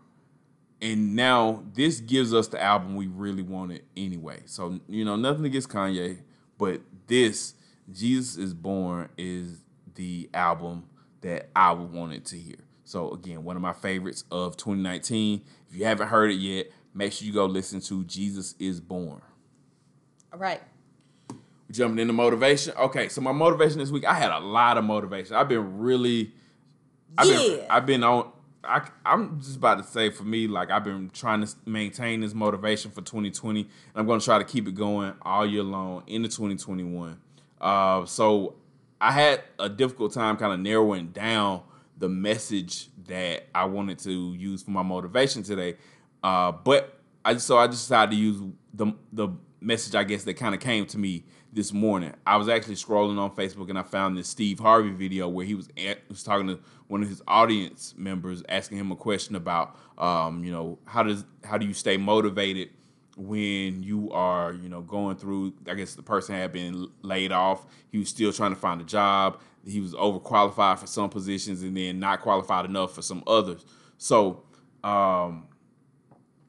and 0.81 1.15
now 1.15 1.63
this 1.73 1.99
gives 1.99 2.33
us 2.33 2.47
the 2.47 2.61
album 2.61 2.95
we 2.95 3.07
really 3.07 3.43
wanted 3.43 3.83
anyway 3.95 4.39
so 4.45 4.79
you 4.87 5.05
know 5.05 5.15
nothing 5.15 5.45
against 5.45 5.69
kanye 5.69 6.17
but 6.57 6.81
this 7.07 7.53
jesus 7.91 8.37
is 8.37 8.53
born 8.53 9.09
is 9.17 9.61
the 9.95 10.29
album 10.33 10.83
that 11.21 11.49
i 11.55 11.71
wanted 11.71 12.25
to 12.25 12.37
hear 12.37 12.65
so 12.85 13.11
again, 13.11 13.43
one 13.43 13.55
of 13.55 13.61
my 13.63 13.73
favorites 13.73 14.23
of 14.31 14.55
2019. 14.57 15.41
If 15.69 15.75
you 15.75 15.85
haven't 15.85 16.07
heard 16.07 16.31
it 16.31 16.35
yet, 16.35 16.67
make 16.93 17.11
sure 17.11 17.25
you 17.25 17.33
go 17.33 17.45
listen 17.47 17.81
to 17.81 18.03
Jesus 18.05 18.55
is 18.59 18.79
Born. 18.79 19.21
All 20.31 20.39
right. 20.39 20.61
We're 21.31 21.73
jumping 21.73 21.99
into 21.99 22.13
motivation. 22.13 22.75
Okay, 22.77 23.09
so 23.09 23.21
my 23.21 23.31
motivation 23.31 23.79
this 23.79 23.89
week, 23.89 24.05
I 24.05 24.13
had 24.13 24.31
a 24.31 24.39
lot 24.39 24.77
of 24.77 24.83
motivation. 24.83 25.35
I've 25.35 25.49
been 25.49 25.79
really 25.79 26.31
I've 27.17 27.27
yeah. 27.27 27.37
been 27.37 27.65
I've 27.69 27.85
been 27.85 28.03
on 28.03 28.31
I, 28.67 28.87
I'm 29.05 29.39
just 29.39 29.57
about 29.57 29.77
to 29.77 29.83
say 29.83 30.09
for 30.09 30.23
me, 30.23 30.47
like 30.47 30.71
I've 30.71 30.83
been 30.83 31.09
trying 31.13 31.45
to 31.45 31.55
maintain 31.65 32.21
this 32.21 32.33
motivation 32.33 32.91
for 32.91 33.01
2020, 33.01 33.61
and 33.61 33.69
I'm 33.95 34.05
going 34.05 34.19
to 34.19 34.25
try 34.25 34.37
to 34.37 34.43
keep 34.43 34.67
it 34.67 34.75
going 34.75 35.13
all 35.21 35.45
year 35.45 35.63
long 35.63 36.03
into 36.07 36.29
2021. 36.29 37.19
Uh, 37.61 38.05
so 38.05 38.55
I 38.99 39.11
had 39.11 39.43
a 39.59 39.69
difficult 39.69 40.13
time 40.13 40.37
kind 40.37 40.53
of 40.53 40.59
narrowing 40.59 41.07
down 41.07 41.61
the 41.97 42.09
message 42.09 42.89
that 43.07 43.47
I 43.53 43.65
wanted 43.65 43.99
to 43.99 44.33
use 44.33 44.63
for 44.63 44.71
my 44.71 44.83
motivation 44.83 45.43
today. 45.43 45.75
Uh, 46.23 46.51
but 46.51 46.99
I 47.23 47.37
so 47.37 47.57
I 47.57 47.67
just 47.67 47.83
decided 47.83 48.11
to 48.11 48.17
use 48.17 48.41
the 48.73 48.93
the 49.13 49.29
message 49.65 49.95
I 49.95 50.03
guess 50.03 50.23
that 50.23 50.35
kind 50.35 50.53
of 50.53 50.61
came 50.61 50.85
to 50.87 50.97
me 50.97 51.23
this 51.51 51.73
morning. 51.73 52.13
I 52.25 52.37
was 52.37 52.49
actually 52.49 52.75
scrolling 52.75 53.17
on 53.17 53.31
Facebook 53.31 53.69
and 53.69 53.79
I 53.79 53.83
found 53.83 54.17
this 54.17 54.27
Steve 54.27 54.59
Harvey 54.59 54.91
video 54.91 55.27
where 55.27 55.45
he 55.45 55.55
was 55.55 55.69
at, 55.77 56.07
was 56.09 56.23
talking 56.23 56.47
to 56.47 56.59
one 56.87 57.01
of 57.01 57.09
his 57.09 57.21
audience 57.27 57.93
members, 57.97 58.43
asking 58.49 58.77
him 58.77 58.91
a 58.91 58.95
question 58.95 59.35
about, 59.35 59.77
um, 59.97 60.43
you 60.43 60.51
know, 60.51 60.79
how 60.85 61.03
does 61.03 61.25
how 61.43 61.57
do 61.57 61.65
you 61.65 61.73
stay 61.73 61.97
motivated 61.97 62.69
when 63.17 63.81
you 63.81 64.11
are, 64.11 64.53
you 64.53 64.67
know, 64.67 64.81
going 64.81 65.15
through. 65.15 65.53
I 65.67 65.73
guess 65.73 65.95
the 65.95 66.03
person 66.03 66.35
had 66.35 66.51
been 66.51 66.89
laid 67.01 67.31
off. 67.31 67.65
He 67.89 67.97
was 67.97 68.09
still 68.09 68.33
trying 68.33 68.53
to 68.53 68.59
find 68.59 68.81
a 68.81 68.83
job 68.83 69.39
he 69.67 69.79
was 69.81 69.93
overqualified 69.93 70.79
for 70.79 70.87
some 70.87 71.09
positions 71.09 71.63
and 71.63 71.75
then 71.75 71.99
not 71.99 72.21
qualified 72.21 72.65
enough 72.65 72.93
for 72.93 73.01
some 73.01 73.23
others. 73.25 73.65
So 73.97 74.43
um, 74.83 75.47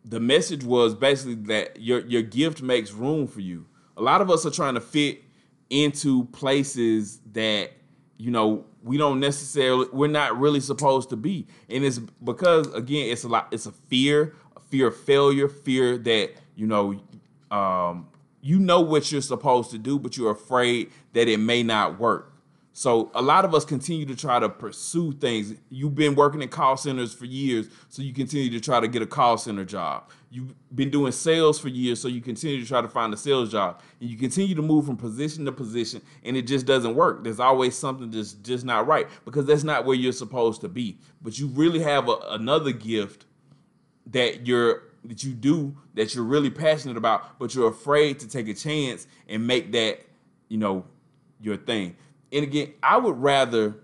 the 0.07 0.21
message 0.21 0.63
was 0.65 0.95
basically 0.95 1.35
that 1.35 1.81
your 1.81 2.01
your 2.07 2.23
gift 2.23 2.63
makes 2.63 2.93
room 2.93 3.27
for 3.27 3.41
you. 3.41 3.67
A 3.97 4.03
lot 4.03 4.21
of 4.21 4.31
us 4.31 4.47
are 4.47 4.51
trying 4.51 4.75
to 4.75 4.81
fit 4.81 5.23
into 5.69 6.25
places 6.27 7.21
that 7.33 7.73
you 8.17 8.31
know 8.31 8.65
we 8.85 8.97
don't 8.97 9.19
necessarily 9.19 9.89
we're 9.93 10.07
not 10.07 10.39
really 10.39 10.61
supposed 10.61 11.11
to 11.11 11.17
be, 11.17 11.47
and 11.69 11.85
it's 11.85 11.99
because 11.99 12.73
again 12.73 13.11
it's 13.11 13.25
a 13.25 13.29
lot 13.29 13.49
it's 13.51 13.67
a 13.67 13.73
fear, 13.73 14.35
a 14.57 14.61
fear 14.61 14.87
of 14.89 14.97
failure, 14.97 15.49
fear 15.49 15.99
that 15.99 16.31
you 16.55 16.67
know 16.67 17.01
um, 17.51 18.09
you 18.41 18.61
know 18.61 18.81
what 18.81 19.11
you're 19.11 19.21
supposed 19.21 19.73
to 19.73 19.79
do, 19.79 19.99
but 19.99 20.17
you're 20.17 20.31
afraid 20.31 20.93
that 21.15 21.27
it 21.27 21.39
may 21.39 21.65
not 21.65 21.99
work. 21.99 22.33
So 22.77 23.11
a 23.15 23.23
lot 23.23 23.47
of 23.47 23.55
us 23.55 23.65
continue 23.65 24.05
to 24.05 24.15
try 24.15 24.39
to 24.39 24.51
pursue 24.51 25.13
things. 25.13 25.55
You've 25.71 25.95
been 25.95 26.15
working 26.15 26.43
in 26.43 26.51
call 26.51 26.77
centers 26.77 27.15
for 27.15 27.25
years, 27.25 27.71
so 27.89 28.03
you 28.03 28.13
continue 28.13 28.51
to 28.51 28.61
try 28.61 28.81
to 28.81 28.87
get 28.87 29.01
a 29.01 29.07
call 29.07 29.39
center 29.39 29.65
job. 29.65 30.11
You've 30.29 30.55
been 30.75 30.91
doing 30.91 31.13
sales 31.13 31.59
for 31.59 31.69
years, 31.69 32.03
so 32.03 32.07
you 32.07 32.21
continue 32.21 32.61
to 32.61 32.67
try 32.69 32.83
to 32.83 32.89
find 32.89 33.15
a 33.15 33.17
sales 33.17 33.51
job. 33.51 33.81
And 33.99 34.11
you 34.11 34.19
continue 34.19 34.55
to 34.55 34.61
move 34.61 34.85
from 34.85 34.99
position 34.99 35.47
to 35.47 35.53
position, 35.53 36.03
and 36.23 36.37
it 36.37 36.43
just 36.43 36.67
doesn't 36.67 36.95
work. 36.95 37.25
There's 37.25 37.41
always 37.41 37.75
something 37.75 38.11
that's 38.11 38.35
just 38.35 38.67
not 38.67 38.87
right 38.87 39.07
because 39.25 39.47
that's 39.47 39.65
not 39.65 39.87
where 39.87 39.97
you're 39.97 40.13
supposed 40.13 40.61
to 40.61 40.69
be. 40.69 40.99
But 41.23 41.39
you 41.39 41.47
really 41.47 41.81
have 41.81 42.11
a, 42.11 42.19
another 42.29 42.73
gift 42.73 43.25
that 44.09 44.47
you're 44.47 44.83
that 45.07 45.25
you 45.25 45.33
do 45.33 45.75
that 45.95 46.15
you're 46.15 46.25
really 46.25 46.51
passionate 46.51 46.99
about, 46.99 47.39
but 47.39 47.55
you're 47.55 47.71
afraid 47.71 48.19
to 48.19 48.29
take 48.29 48.49
a 48.49 48.55
chance 48.55 49.07
and 49.31 49.47
make 49.47 49.73
that, 49.73 50.01
you 50.51 50.59
know, 50.59 50.85
your 51.41 51.57
thing 51.57 51.97
and 52.33 52.45
again, 52.45 52.73
I 52.83 52.97
would 52.99 53.21
rather 53.21 53.77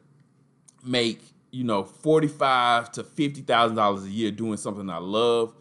make 0.85 1.23
you 1.51 1.65
know 1.65 1.85
forty 1.85 2.29
five 2.29 2.91
to 2.93 3.05
fifty 3.05 3.43
thousand 3.43 3.77
dollars 3.77 4.05
a 4.05 4.11
year 4.11 4.31
doing 4.31 4.57
something 4.57 4.89
I 4.91 4.99
love 4.99 5.55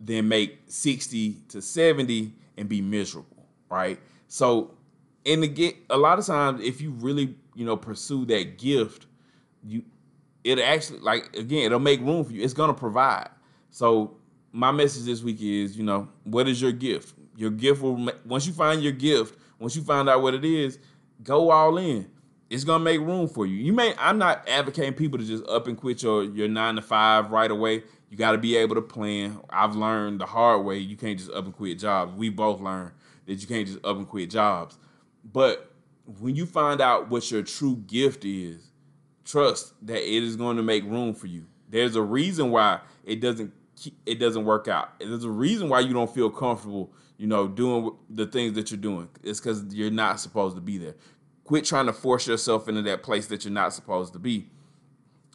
than 0.00 0.28
make 0.28 0.60
sixty 0.66 1.34
to 1.48 1.60
seventy 1.60 2.32
and 2.56 2.68
be 2.68 2.80
miserable, 2.80 3.46
right? 3.68 3.98
So, 4.28 4.74
and 5.26 5.42
again, 5.44 5.74
a 5.88 5.96
lot 5.96 6.18
of 6.18 6.26
times, 6.26 6.62
if 6.62 6.80
you 6.80 6.90
really 6.92 7.34
you 7.54 7.64
know 7.64 7.76
pursue 7.76 8.24
that 8.26 8.58
gift, 8.58 9.06
you 9.64 9.82
it 10.44 10.58
actually 10.58 11.00
like 11.00 11.36
again 11.36 11.66
it'll 11.66 11.78
make 11.78 12.00
room 12.00 12.24
for 12.24 12.32
you. 12.32 12.42
It's 12.42 12.54
gonna 12.54 12.74
provide. 12.74 13.28
So 13.70 14.16
my 14.52 14.72
message 14.72 15.04
this 15.04 15.22
week 15.22 15.40
is, 15.40 15.76
you 15.76 15.84
know, 15.84 16.08
what 16.24 16.48
is 16.48 16.60
your 16.60 16.72
gift? 16.72 17.14
Your 17.36 17.50
gift 17.50 17.82
will 17.82 18.10
once 18.24 18.46
you 18.46 18.52
find 18.52 18.82
your 18.82 18.92
gift, 18.92 19.38
once 19.58 19.76
you 19.76 19.82
find 19.82 20.08
out 20.08 20.22
what 20.22 20.34
it 20.34 20.44
is, 20.44 20.78
go 21.22 21.50
all 21.50 21.78
in. 21.78 22.10
It's 22.48 22.64
gonna 22.64 22.82
make 22.82 23.00
room 23.00 23.28
for 23.28 23.46
you. 23.46 23.56
You 23.56 23.72
may 23.72 23.94
I'm 23.98 24.18
not 24.18 24.48
advocating 24.48 24.94
people 24.94 25.18
to 25.18 25.24
just 25.24 25.46
up 25.46 25.66
and 25.66 25.76
quit 25.76 26.02
your, 26.02 26.24
your 26.24 26.48
nine 26.48 26.76
to 26.76 26.82
five 26.82 27.30
right 27.30 27.50
away. 27.50 27.84
You 28.08 28.16
gotta 28.16 28.38
be 28.38 28.56
able 28.56 28.74
to 28.74 28.82
plan. 28.82 29.40
I've 29.50 29.76
learned 29.76 30.20
the 30.20 30.26
hard 30.26 30.64
way 30.64 30.78
you 30.78 30.96
can't 30.96 31.18
just 31.18 31.30
up 31.30 31.44
and 31.44 31.54
quit 31.54 31.78
jobs. 31.78 32.14
We 32.14 32.28
both 32.28 32.60
learned 32.60 32.92
that 33.26 33.34
you 33.34 33.46
can't 33.46 33.66
just 33.66 33.84
up 33.84 33.96
and 33.96 34.08
quit 34.08 34.30
jobs. 34.30 34.78
But 35.24 35.70
when 36.18 36.34
you 36.34 36.46
find 36.46 36.80
out 36.80 37.08
what 37.08 37.30
your 37.30 37.42
true 37.42 37.76
gift 37.86 38.24
is, 38.24 38.70
trust 39.24 39.74
that 39.86 39.98
it 39.98 40.22
is 40.24 40.34
going 40.34 40.56
to 40.56 40.62
make 40.62 40.84
room 40.84 41.14
for 41.14 41.28
you. 41.28 41.46
There's 41.68 41.94
a 41.94 42.02
reason 42.02 42.50
why 42.50 42.80
it 43.04 43.20
doesn't 43.20 43.52
it 44.04 44.18
doesn't 44.18 44.44
work 44.44 44.68
out. 44.68 44.98
There's 44.98 45.24
a 45.24 45.30
reason 45.30 45.68
why 45.68 45.80
you 45.80 45.94
don't 45.94 46.12
feel 46.12 46.30
comfortable 46.30 46.92
you 47.20 47.26
know, 47.26 47.46
doing 47.46 47.90
the 48.08 48.24
things 48.24 48.54
that 48.54 48.70
you're 48.70 48.80
doing. 48.80 49.06
It's 49.22 49.40
because 49.40 49.74
you're 49.74 49.90
not 49.90 50.18
supposed 50.18 50.56
to 50.56 50.62
be 50.62 50.78
there. 50.78 50.94
Quit 51.44 51.66
trying 51.66 51.84
to 51.84 51.92
force 51.92 52.26
yourself 52.26 52.66
into 52.66 52.80
that 52.80 53.02
place 53.02 53.26
that 53.26 53.44
you're 53.44 53.52
not 53.52 53.74
supposed 53.74 54.14
to 54.14 54.18
be, 54.18 54.48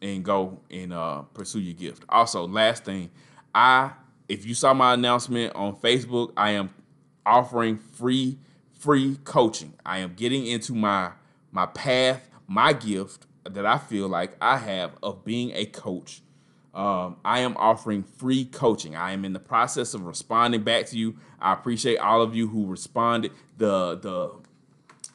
and 0.02 0.26
go 0.26 0.62
and 0.72 0.92
uh, 0.92 1.22
pursue 1.36 1.60
your 1.60 1.76
gift. 1.76 2.04
Also, 2.10 2.48
last 2.48 2.86
thing, 2.86 3.12
I 3.54 3.92
if 4.28 4.48
you 4.48 4.56
saw 4.56 4.74
my 4.74 4.96
announcement 4.96 5.56
on 5.56 5.76
Facebook, 5.76 6.34
I 6.36 6.52
am 6.52 6.74
offering 7.24 7.78
free 7.78 8.40
free 8.74 9.20
coaching. 9.24 9.76
I 9.86 10.00
am 10.00 10.16
getting 10.16 10.48
into 10.48 10.74
my 10.74 11.12
my 11.52 11.68
path, 11.68 12.28
my 12.48 12.74
gift 12.74 13.28
that 13.48 13.68
I 13.68 13.78
feel 13.78 14.08
like 14.08 14.36
I 14.42 14.58
have 14.58 14.98
of 15.04 15.24
being 15.24 15.52
a 15.54 15.66
coach 15.68 16.24
um, 16.76 17.18
I 17.24 17.40
am 17.40 17.56
offering 17.58 18.04
free 18.04 18.46
coaching. 18.46 18.96
I 18.96 19.14
am 19.14 19.24
in 19.24 19.34
the 19.34 19.40
process 19.40 19.94
of 19.94 20.06
responding 20.06 20.64
back 20.64 20.88
to 20.88 20.98
you. 20.98 21.16
I 21.40 21.54
appreciate 21.54 21.98
all 21.98 22.22
of 22.22 22.36
you 22.36 22.48
who 22.48 22.66
responded. 22.68 23.32
The 23.58 23.96
the 23.96 24.32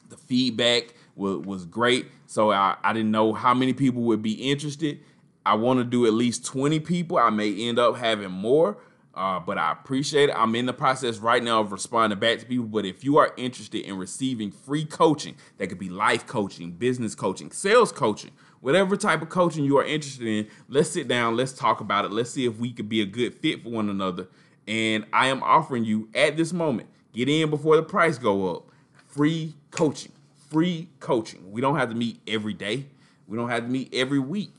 The 0.09 0.17
feedback 0.17 0.95
was, 1.15 1.45
was 1.45 1.65
great. 1.65 2.07
So 2.25 2.51
I, 2.51 2.77
I 2.83 2.93
didn't 2.93 3.11
know 3.11 3.33
how 3.33 3.53
many 3.53 3.73
people 3.73 4.01
would 4.03 4.21
be 4.21 4.51
interested. 4.51 4.99
I 5.45 5.55
want 5.55 5.79
to 5.79 5.83
do 5.83 6.05
at 6.05 6.13
least 6.13 6.45
20 6.45 6.79
people. 6.79 7.17
I 7.17 7.29
may 7.29 7.67
end 7.67 7.79
up 7.79 7.97
having 7.97 8.31
more, 8.31 8.77
uh, 9.15 9.39
but 9.39 9.57
I 9.57 9.71
appreciate 9.71 10.29
it. 10.29 10.35
I'm 10.35 10.55
in 10.55 10.65
the 10.65 10.73
process 10.73 11.17
right 11.17 11.43
now 11.43 11.61
of 11.61 11.71
responding 11.71 12.19
back 12.19 12.39
to 12.39 12.45
people. 12.45 12.65
But 12.65 12.85
if 12.85 13.03
you 13.03 13.17
are 13.17 13.33
interested 13.37 13.85
in 13.85 13.97
receiving 13.97 14.51
free 14.51 14.85
coaching, 14.85 15.35
that 15.57 15.67
could 15.67 15.79
be 15.79 15.89
life 15.89 16.25
coaching, 16.27 16.71
business 16.71 17.15
coaching, 17.15 17.51
sales 17.51 17.91
coaching, 17.91 18.31
whatever 18.61 18.95
type 18.95 19.21
of 19.21 19.29
coaching 19.29 19.65
you 19.65 19.77
are 19.77 19.83
interested 19.83 20.27
in, 20.27 20.47
let's 20.69 20.89
sit 20.89 21.07
down, 21.07 21.35
let's 21.35 21.51
talk 21.51 21.81
about 21.81 22.05
it. 22.05 22.11
Let's 22.11 22.29
see 22.29 22.45
if 22.45 22.57
we 22.57 22.71
could 22.71 22.87
be 22.87 23.01
a 23.01 23.05
good 23.05 23.33
fit 23.33 23.63
for 23.63 23.69
one 23.69 23.89
another. 23.89 24.27
And 24.67 25.05
I 25.11 25.27
am 25.27 25.43
offering 25.43 25.83
you 25.83 26.09
at 26.15 26.37
this 26.37 26.53
moment, 26.53 26.87
get 27.13 27.27
in 27.27 27.49
before 27.49 27.75
the 27.75 27.83
price 27.83 28.17
go 28.17 28.55
up, 28.55 28.69
free 29.07 29.55
coaching, 29.71 30.13
free 30.49 30.89
coaching. 30.99 31.51
We 31.51 31.59
don't 31.59 31.75
have 31.75 31.89
to 31.89 31.95
meet 31.95 32.21
every 32.27 32.53
day. 32.53 32.85
We 33.27 33.37
don't 33.37 33.49
have 33.49 33.63
to 33.63 33.69
meet 33.69 33.93
every 33.93 34.19
week. 34.19 34.53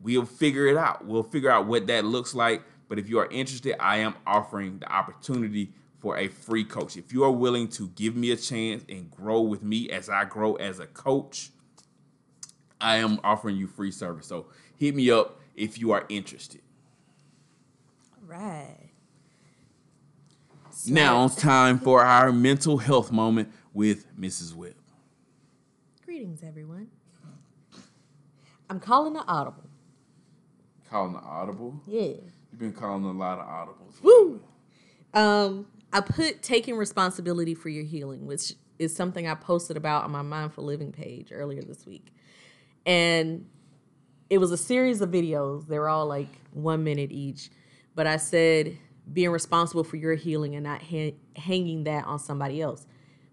We'll 0.00 0.26
figure 0.26 0.66
it 0.66 0.76
out. 0.76 1.06
We'll 1.06 1.22
figure 1.22 1.50
out 1.50 1.66
what 1.66 1.86
that 1.86 2.04
looks 2.04 2.34
like. 2.34 2.62
But 2.88 2.98
if 2.98 3.08
you 3.08 3.18
are 3.18 3.28
interested, 3.30 3.82
I 3.82 3.98
am 3.98 4.14
offering 4.26 4.80
the 4.80 4.92
opportunity 4.92 5.72
for 6.00 6.18
a 6.18 6.28
free 6.28 6.64
coach. 6.64 6.98
If 6.98 7.12
you 7.12 7.24
are 7.24 7.30
willing 7.30 7.68
to 7.68 7.88
give 7.88 8.14
me 8.14 8.30
a 8.30 8.36
chance 8.36 8.84
and 8.88 9.10
grow 9.10 9.40
with 9.40 9.62
me 9.62 9.88
as 9.88 10.10
I 10.10 10.26
grow 10.26 10.54
as 10.56 10.78
a 10.78 10.86
coach, 10.86 11.50
I 12.84 12.98
am 12.98 13.18
offering 13.24 13.56
you 13.56 13.66
free 13.66 13.90
service. 13.90 14.26
So 14.26 14.46
hit 14.76 14.94
me 14.94 15.10
up 15.10 15.40
if 15.56 15.78
you 15.78 15.92
are 15.92 16.04
interested. 16.10 16.60
All 18.12 18.28
right. 18.28 18.90
Now 20.86 21.24
it's 21.24 21.36
time 21.36 21.78
for 21.78 22.02
our 22.02 22.30
mental 22.30 22.76
health 22.76 23.10
moment 23.10 23.50
with 23.72 24.06
Mrs. 24.18 24.54
Webb. 24.54 24.74
Greetings, 26.04 26.42
everyone. 26.46 26.88
I'm 28.68 28.80
calling 28.80 29.14
the 29.14 29.24
audible. 29.26 29.64
Calling 30.90 31.14
the 31.14 31.20
audible. 31.20 31.80
Yeah. 31.86 32.00
You've 32.02 32.58
been 32.58 32.72
calling 32.72 33.04
a 33.04 33.12
lot 33.12 33.38
of 33.38 33.46
audibles. 33.46 34.02
Woo! 34.02 34.42
Um, 35.14 35.66
I 35.90 36.02
put 36.02 36.42
taking 36.42 36.76
responsibility 36.76 37.54
for 37.54 37.70
your 37.70 37.84
healing, 37.84 38.26
which 38.26 38.54
is 38.78 38.94
something 38.94 39.26
I 39.26 39.34
posted 39.36 39.78
about 39.78 40.04
on 40.04 40.10
my 40.10 40.22
Mindful 40.22 40.64
Living 40.64 40.92
page 40.92 41.28
earlier 41.32 41.62
this 41.62 41.86
week. 41.86 42.12
And 42.86 43.46
it 44.30 44.38
was 44.38 44.52
a 44.52 44.56
series 44.56 45.00
of 45.00 45.10
videos. 45.10 45.66
They 45.66 45.78
were 45.78 45.88
all 45.88 46.06
like 46.06 46.28
one 46.52 46.84
minute 46.84 47.12
each. 47.12 47.50
But 47.94 48.06
I 48.06 48.16
said 48.16 48.76
being 49.12 49.30
responsible 49.30 49.84
for 49.84 49.96
your 49.96 50.14
healing 50.14 50.54
and 50.54 50.64
not 50.64 50.82
ha- 50.82 51.14
hanging 51.36 51.84
that 51.84 52.06
on 52.06 52.18
somebody 52.18 52.60
else. 52.60 52.86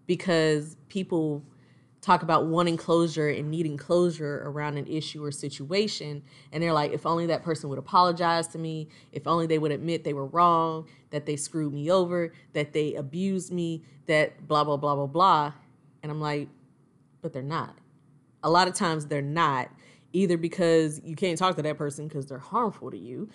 Because 0.06 0.76
people 0.88 1.42
talk 2.02 2.22
about 2.22 2.46
wanting 2.46 2.76
closure 2.76 3.28
and 3.28 3.48
needing 3.48 3.76
closure 3.76 4.42
around 4.44 4.76
an 4.76 4.86
issue 4.88 5.24
or 5.24 5.30
situation. 5.30 6.22
And 6.50 6.62
they're 6.62 6.72
like, 6.72 6.92
if 6.92 7.06
only 7.06 7.26
that 7.26 7.44
person 7.44 7.70
would 7.70 7.78
apologize 7.78 8.48
to 8.48 8.58
me, 8.58 8.88
if 9.12 9.26
only 9.26 9.46
they 9.46 9.58
would 9.58 9.70
admit 9.70 10.02
they 10.02 10.12
were 10.12 10.26
wrong, 10.26 10.88
that 11.10 11.26
they 11.26 11.36
screwed 11.36 11.72
me 11.72 11.90
over, 11.90 12.32
that 12.54 12.72
they 12.72 12.94
abused 12.94 13.52
me, 13.52 13.84
that 14.06 14.48
blah, 14.48 14.64
blah, 14.64 14.76
blah, 14.76 14.96
blah, 14.96 15.06
blah. 15.06 15.52
And 16.02 16.10
I'm 16.10 16.20
like, 16.20 16.48
but 17.22 17.32
they're 17.32 17.42
not. 17.42 17.76
A 18.42 18.50
lot 18.50 18.68
of 18.68 18.74
times 18.74 19.06
they're 19.06 19.22
not, 19.22 19.70
either 20.12 20.36
because 20.36 21.00
you 21.04 21.16
can't 21.16 21.38
talk 21.38 21.56
to 21.56 21.62
that 21.62 21.78
person 21.78 22.08
because 22.08 22.26
they're 22.26 22.38
harmful 22.38 22.90
to 22.90 22.98
you, 22.98 23.28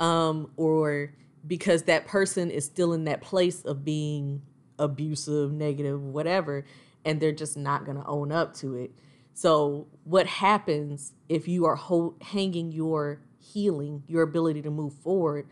um, 0.00 0.50
or 0.56 1.12
because 1.46 1.82
that 1.84 2.06
person 2.06 2.50
is 2.50 2.64
still 2.64 2.92
in 2.92 3.04
that 3.04 3.20
place 3.20 3.62
of 3.64 3.84
being 3.84 4.42
abusive, 4.78 5.52
negative, 5.52 6.02
whatever 6.02 6.64
and 7.04 7.20
they're 7.20 7.32
just 7.32 7.56
not 7.56 7.84
going 7.84 7.98
to 7.98 8.06
own 8.06 8.32
up 8.32 8.54
to 8.54 8.76
it. 8.76 8.92
So, 9.34 9.88
what 10.04 10.26
happens 10.26 11.12
if 11.28 11.48
you 11.48 11.66
are 11.66 11.74
ho- 11.74 12.14
hanging 12.20 12.72
your 12.72 13.20
healing, 13.38 14.04
your 14.06 14.22
ability 14.22 14.62
to 14.62 14.70
move 14.70 14.94
forward 14.94 15.46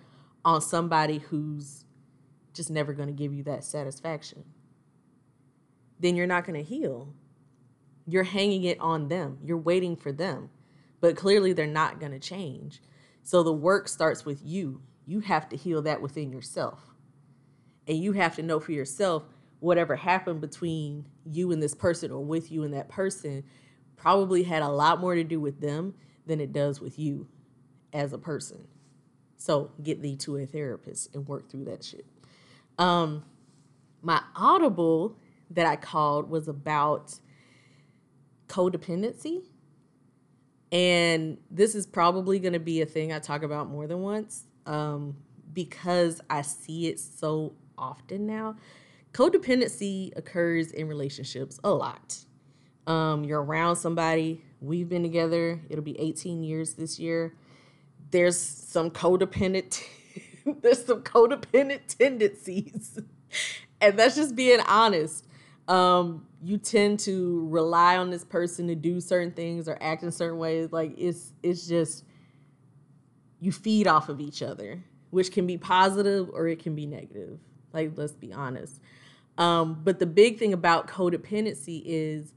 on 0.44 0.60
somebody 0.60 1.18
who's 1.18 1.84
just 2.54 2.70
never 2.70 2.92
going 2.92 3.08
to 3.08 3.14
give 3.14 3.34
you 3.34 3.42
that 3.44 3.64
satisfaction? 3.64 4.44
Then 5.98 6.16
you're 6.16 6.26
not 6.26 6.44
going 6.44 6.62
to 6.62 6.68
heal. 6.68 7.12
You're 8.06 8.24
hanging 8.24 8.64
it 8.64 8.80
on 8.80 9.08
them, 9.08 9.38
you're 9.42 9.56
waiting 9.56 9.96
for 9.96 10.12
them, 10.12 10.50
but 11.00 11.16
clearly 11.16 11.52
they're 11.52 11.66
not 11.66 12.00
going 12.00 12.12
to 12.12 12.18
change. 12.18 12.80
So, 13.22 13.42
the 13.42 13.52
work 13.52 13.88
starts 13.88 14.24
with 14.24 14.40
you. 14.44 14.82
You 15.06 15.20
have 15.20 15.48
to 15.50 15.56
heal 15.56 15.82
that 15.82 16.02
within 16.02 16.32
yourself. 16.32 16.80
And 17.86 17.98
you 17.98 18.12
have 18.12 18.36
to 18.36 18.42
know 18.42 18.60
for 18.60 18.72
yourself 18.72 19.24
whatever 19.60 19.94
happened 19.94 20.40
between 20.40 21.06
you 21.24 21.52
and 21.52 21.62
this 21.62 21.74
person 21.74 22.10
or 22.10 22.24
with 22.24 22.50
you 22.50 22.64
and 22.64 22.74
that 22.74 22.88
person 22.88 23.44
probably 23.96 24.42
had 24.42 24.62
a 24.62 24.68
lot 24.68 25.00
more 25.00 25.14
to 25.14 25.22
do 25.22 25.38
with 25.38 25.60
them 25.60 25.94
than 26.26 26.40
it 26.40 26.52
does 26.52 26.80
with 26.80 26.98
you 26.98 27.28
as 27.92 28.12
a 28.12 28.18
person. 28.18 28.66
So 29.36 29.70
get 29.82 30.02
thee 30.02 30.16
to 30.16 30.36
a 30.36 30.46
therapist 30.46 31.14
and 31.14 31.26
work 31.28 31.48
through 31.48 31.64
that 31.66 31.84
shit. 31.84 32.06
Um, 32.78 33.24
my 34.02 34.20
audible 34.34 35.16
that 35.50 35.66
I 35.66 35.76
called 35.76 36.30
was 36.30 36.48
about 36.48 37.18
codependency. 38.52 39.42
And 40.70 41.38
this 41.50 41.74
is 41.74 41.86
probably 41.86 42.38
going 42.38 42.54
to 42.54 42.60
be 42.60 42.80
a 42.80 42.86
thing 42.86 43.12
I 43.12 43.18
talk 43.18 43.42
about 43.42 43.68
more 43.68 43.86
than 43.86 44.00
once 44.00 44.44
um, 44.66 45.16
because 45.52 46.20
I 46.30 46.42
see 46.42 46.88
it 46.88 46.98
so 46.98 47.54
often 47.76 48.26
now 48.26 48.56
codependency 49.12 50.16
occurs 50.16 50.72
in 50.72 50.88
relationships 50.88 51.60
a 51.62 51.70
lot. 51.70 52.18
Um, 52.86 53.24
you're 53.24 53.42
around 53.42 53.76
somebody, 53.76 54.42
we've 54.60 54.88
been 54.88 55.02
together, 55.02 55.60
it'll 55.68 55.84
be 55.84 55.98
18 56.00 56.42
years 56.42 56.74
this 56.74 56.98
year. 56.98 57.34
There's 58.10 58.38
some 58.38 58.90
codependent 58.90 59.82
there's 60.60 60.84
some 60.84 61.02
codependent 61.02 61.96
tendencies. 61.98 62.98
and 63.80 63.98
that's 63.98 64.16
just 64.16 64.34
being 64.34 64.60
honest. 64.66 65.26
Um, 65.68 66.26
you 66.42 66.58
tend 66.58 66.98
to 67.00 67.46
rely 67.48 67.96
on 67.96 68.10
this 68.10 68.24
person 68.24 68.66
to 68.66 68.74
do 68.74 69.00
certain 69.00 69.30
things 69.32 69.68
or 69.68 69.78
act 69.80 70.02
in 70.02 70.10
certain 70.10 70.38
ways. 70.38 70.72
Like 70.72 70.94
it's 70.98 71.32
it's 71.42 71.66
just 71.66 72.04
you 73.40 73.52
feed 73.52 73.86
off 73.86 74.08
of 74.08 74.20
each 74.20 74.42
other, 74.42 74.82
which 75.10 75.30
can 75.32 75.46
be 75.46 75.56
positive 75.56 76.28
or 76.32 76.48
it 76.48 76.58
can 76.58 76.74
be 76.74 76.86
negative. 76.86 77.38
Like 77.72 77.92
let's 77.96 78.12
be 78.12 78.32
honest. 78.32 78.80
Um, 79.38 79.80
but 79.82 79.98
the 79.98 80.06
big 80.06 80.38
thing 80.38 80.52
about 80.52 80.88
codependency 80.88 81.82
is 81.84 82.34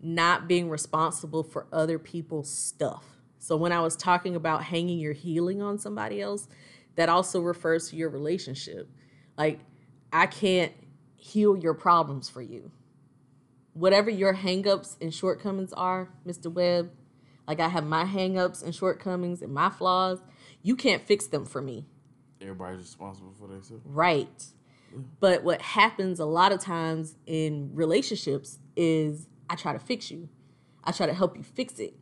not 0.00 0.48
being 0.48 0.68
responsible 0.68 1.42
for 1.42 1.66
other 1.72 1.98
people's 1.98 2.50
stuff. 2.50 3.04
So 3.38 3.56
when 3.56 3.72
I 3.72 3.80
was 3.80 3.96
talking 3.96 4.36
about 4.36 4.64
hanging 4.64 4.98
your 4.98 5.12
healing 5.12 5.62
on 5.62 5.78
somebody 5.78 6.20
else, 6.20 6.48
that 6.96 7.08
also 7.08 7.40
refers 7.40 7.90
to 7.90 7.96
your 7.96 8.10
relationship. 8.10 8.88
Like, 9.38 9.60
I 10.12 10.26
can't 10.26 10.72
heal 11.16 11.56
your 11.56 11.74
problems 11.74 12.28
for 12.28 12.42
you. 12.42 12.70
Whatever 13.74 14.10
your 14.10 14.34
hangups 14.34 14.96
and 15.00 15.14
shortcomings 15.14 15.72
are, 15.72 16.10
Mr. 16.26 16.52
Webb, 16.52 16.90
like 17.46 17.60
I 17.60 17.68
have 17.68 17.86
my 17.86 18.04
hangups 18.04 18.62
and 18.62 18.74
shortcomings 18.74 19.42
and 19.42 19.52
my 19.52 19.70
flaws, 19.70 20.20
you 20.62 20.76
can't 20.76 21.02
fix 21.02 21.26
them 21.26 21.44
for 21.44 21.60
me. 21.60 21.86
Everybody's 22.40 22.80
responsible 22.80 23.32
for 23.38 23.48
themselves. 23.48 23.82
Right. 23.86 24.44
But 25.20 25.42
what 25.42 25.62
happens 25.62 26.20
a 26.20 26.24
lot 26.24 26.52
of 26.52 26.60
times 26.60 27.16
in 27.26 27.70
relationships 27.74 28.58
is 28.76 29.28
I 29.48 29.54
try 29.54 29.72
to 29.72 29.78
fix 29.78 30.10
you. 30.10 30.28
I 30.84 30.92
try 30.92 31.06
to 31.06 31.14
help 31.14 31.36
you 31.36 31.42
fix 31.42 31.78
it. 31.78 31.94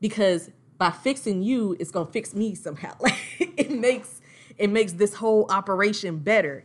Because 0.00 0.50
by 0.78 0.90
fixing 0.90 1.42
you, 1.42 1.76
it's 1.78 1.90
gonna 1.90 2.10
fix 2.10 2.34
me 2.34 2.54
somehow. 2.54 2.94
Like 3.00 3.18
it 3.38 3.70
makes 3.70 4.20
it 4.58 4.70
makes 4.70 4.92
this 4.92 5.14
whole 5.14 5.46
operation 5.50 6.18
better. 6.18 6.64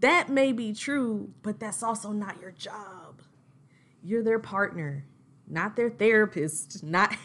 That 0.00 0.28
may 0.28 0.52
be 0.52 0.72
true, 0.72 1.32
but 1.42 1.60
that's 1.60 1.82
also 1.82 2.10
not 2.10 2.40
your 2.40 2.50
job. 2.50 3.01
You're 4.02 4.22
their 4.22 4.38
partner, 4.38 5.04
not 5.48 5.76
their 5.76 5.90
therapist, 5.90 6.82
not 6.82 7.16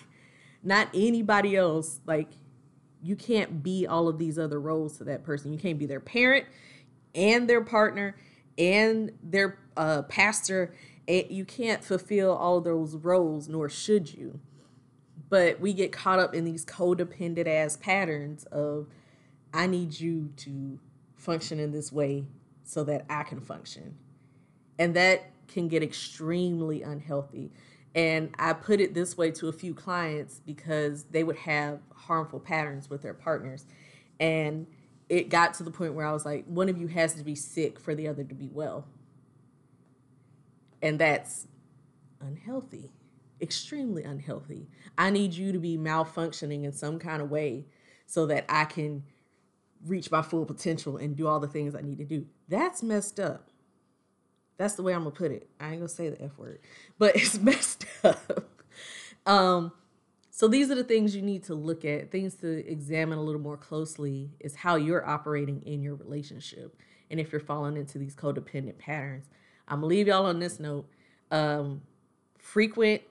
not 0.64 0.90
anybody 0.94 1.56
else. 1.56 2.00
Like 2.06 2.30
you 3.02 3.16
can't 3.16 3.64
be 3.64 3.86
all 3.88 4.08
of 4.08 4.18
these 4.18 4.38
other 4.38 4.60
roles 4.60 4.98
to 4.98 5.04
that 5.06 5.24
person. 5.24 5.54
You 5.54 5.60
can't 5.60 5.80
be 5.80 5.86
their 5.86 6.00
parent 6.00 6.46
and 7.16 7.50
their 7.50 7.62
partner 7.62 8.16
and 8.58 9.12
their 9.24 9.60
uh, 9.76 10.04
pastor. 10.04 10.74
You 11.08 11.46
can't 11.46 11.84
fulfill 11.84 12.32
all 12.32 12.60
those 12.60 12.96
roles, 12.96 13.48
nor 13.48 13.70
should 13.70 14.14
you. 14.14 14.40
But 15.30 15.60
we 15.60 15.74
get 15.74 15.92
caught 15.92 16.20
up 16.20 16.34
in 16.34 16.46
these 16.46 16.66
codependent 16.66 17.48
ass 17.48 17.78
patterns 17.78 18.46
of, 18.46 18.88
I 19.54 19.68
need 19.68 20.00
you 20.00 20.32
to 20.38 20.80
function 21.16 21.60
in 21.60 21.72
this 21.72 21.92
way 21.92 22.26
so 22.64 22.84
that 22.86 23.06
I 23.10 23.24
can 23.24 23.40
function. 23.40 23.98
And 24.80 24.96
that 24.96 25.32
can 25.48 25.68
get 25.68 25.84
extremely 25.84 26.82
unhealthy. 26.82 27.52
And 27.96 28.30
I 28.38 28.54
put 28.54 28.80
it 28.80 28.94
this 28.94 29.18
way 29.18 29.32
to 29.32 29.48
a 29.48 29.54
few 29.54 29.74
clients 29.74 30.40
because 30.46 31.06
they 31.06 31.24
would 31.24 31.38
have 31.38 31.80
harmful 31.94 32.40
patterns 32.40 32.90
with 32.90 33.02
their 33.02 33.14
partners. 33.14 33.66
And 34.20 34.68
it 35.10 35.30
got 35.30 35.54
to 35.56 35.64
the 35.64 35.72
point 35.72 35.94
where 35.94 36.06
I 36.06 36.12
was 36.12 36.26
like, 36.26 36.46
one 36.46 36.70
of 36.70 36.78
you 36.78 36.88
has 36.88 37.14
to 37.16 37.24
be 37.24 37.36
sick 37.36 37.80
for 37.80 37.96
the 37.96 38.08
other 38.08 38.24
to 38.24 38.36
be 38.36 38.50
well. 38.52 38.88
And 40.82 41.00
that's 41.00 41.48
unhealthy, 42.22 42.92
extremely 43.42 44.04
unhealthy. 44.04 44.68
I 44.98 45.10
need 45.10 45.34
you 45.34 45.52
to 45.52 45.60
be 45.60 45.78
malfunctioning 45.78 46.66
in 46.66 46.74
some 46.74 47.00
kind 47.00 47.22
of 47.22 47.32
way 47.32 47.66
so 48.06 48.26
that 48.28 48.46
I 48.48 48.66
can 48.66 49.04
reach 49.86 50.12
my 50.12 50.22
full 50.22 50.46
potential 50.46 50.98
and 50.98 51.16
do 51.16 51.28
all 51.28 51.40
the 51.40 51.48
things 51.48 51.76
I 51.76 51.82
need 51.82 51.98
to 51.98 52.06
do. 52.06 52.26
That's 52.48 52.84
messed 52.84 53.20
up. 53.20 53.50
That's 54.58 54.76
the 54.76 54.84
way 54.84 54.94
I'm 54.94 55.02
gonna 55.02 55.12
put 55.12 55.32
it. 55.32 55.50
I 55.60 55.70
ain't 55.70 55.78
gonna 55.80 55.90
say 55.90 56.10
the 56.10 56.22
F 56.22 56.38
word, 56.38 56.60
but 56.98 57.16
it's 57.18 57.40
messed 57.40 57.86
up. 58.04 58.50
Um, 59.26 59.72
so 60.32 60.48
these 60.48 60.70
are 60.70 60.76
the 60.76 60.84
things 60.84 61.16
you 61.16 61.22
need 61.22 61.44
to 61.46 61.56
look 61.56 61.84
at, 61.84 62.12
things 62.12 62.36
to 62.36 62.70
examine 62.70 63.18
a 63.18 63.22
little 63.22 63.42
more 63.42 63.58
closely 63.58 64.32
is 64.40 64.56
how 64.56 64.76
you're 64.76 65.08
operating 65.08 65.62
in 65.66 65.82
your 65.82 65.96
relationship. 65.96 66.76
And 67.10 67.20
if 67.20 67.32
you're 67.32 67.42
falling 67.42 67.78
into 67.78 67.98
these 67.98 68.16
codependent 68.16 68.78
patterns. 68.78 69.26
I'm 69.68 69.78
gonna 69.78 69.88
leave 69.88 70.08
y'all 70.08 70.26
on 70.26 70.40
this 70.40 70.60
note. 70.60 70.88
Um, 71.32 71.82
frequent 72.38 73.02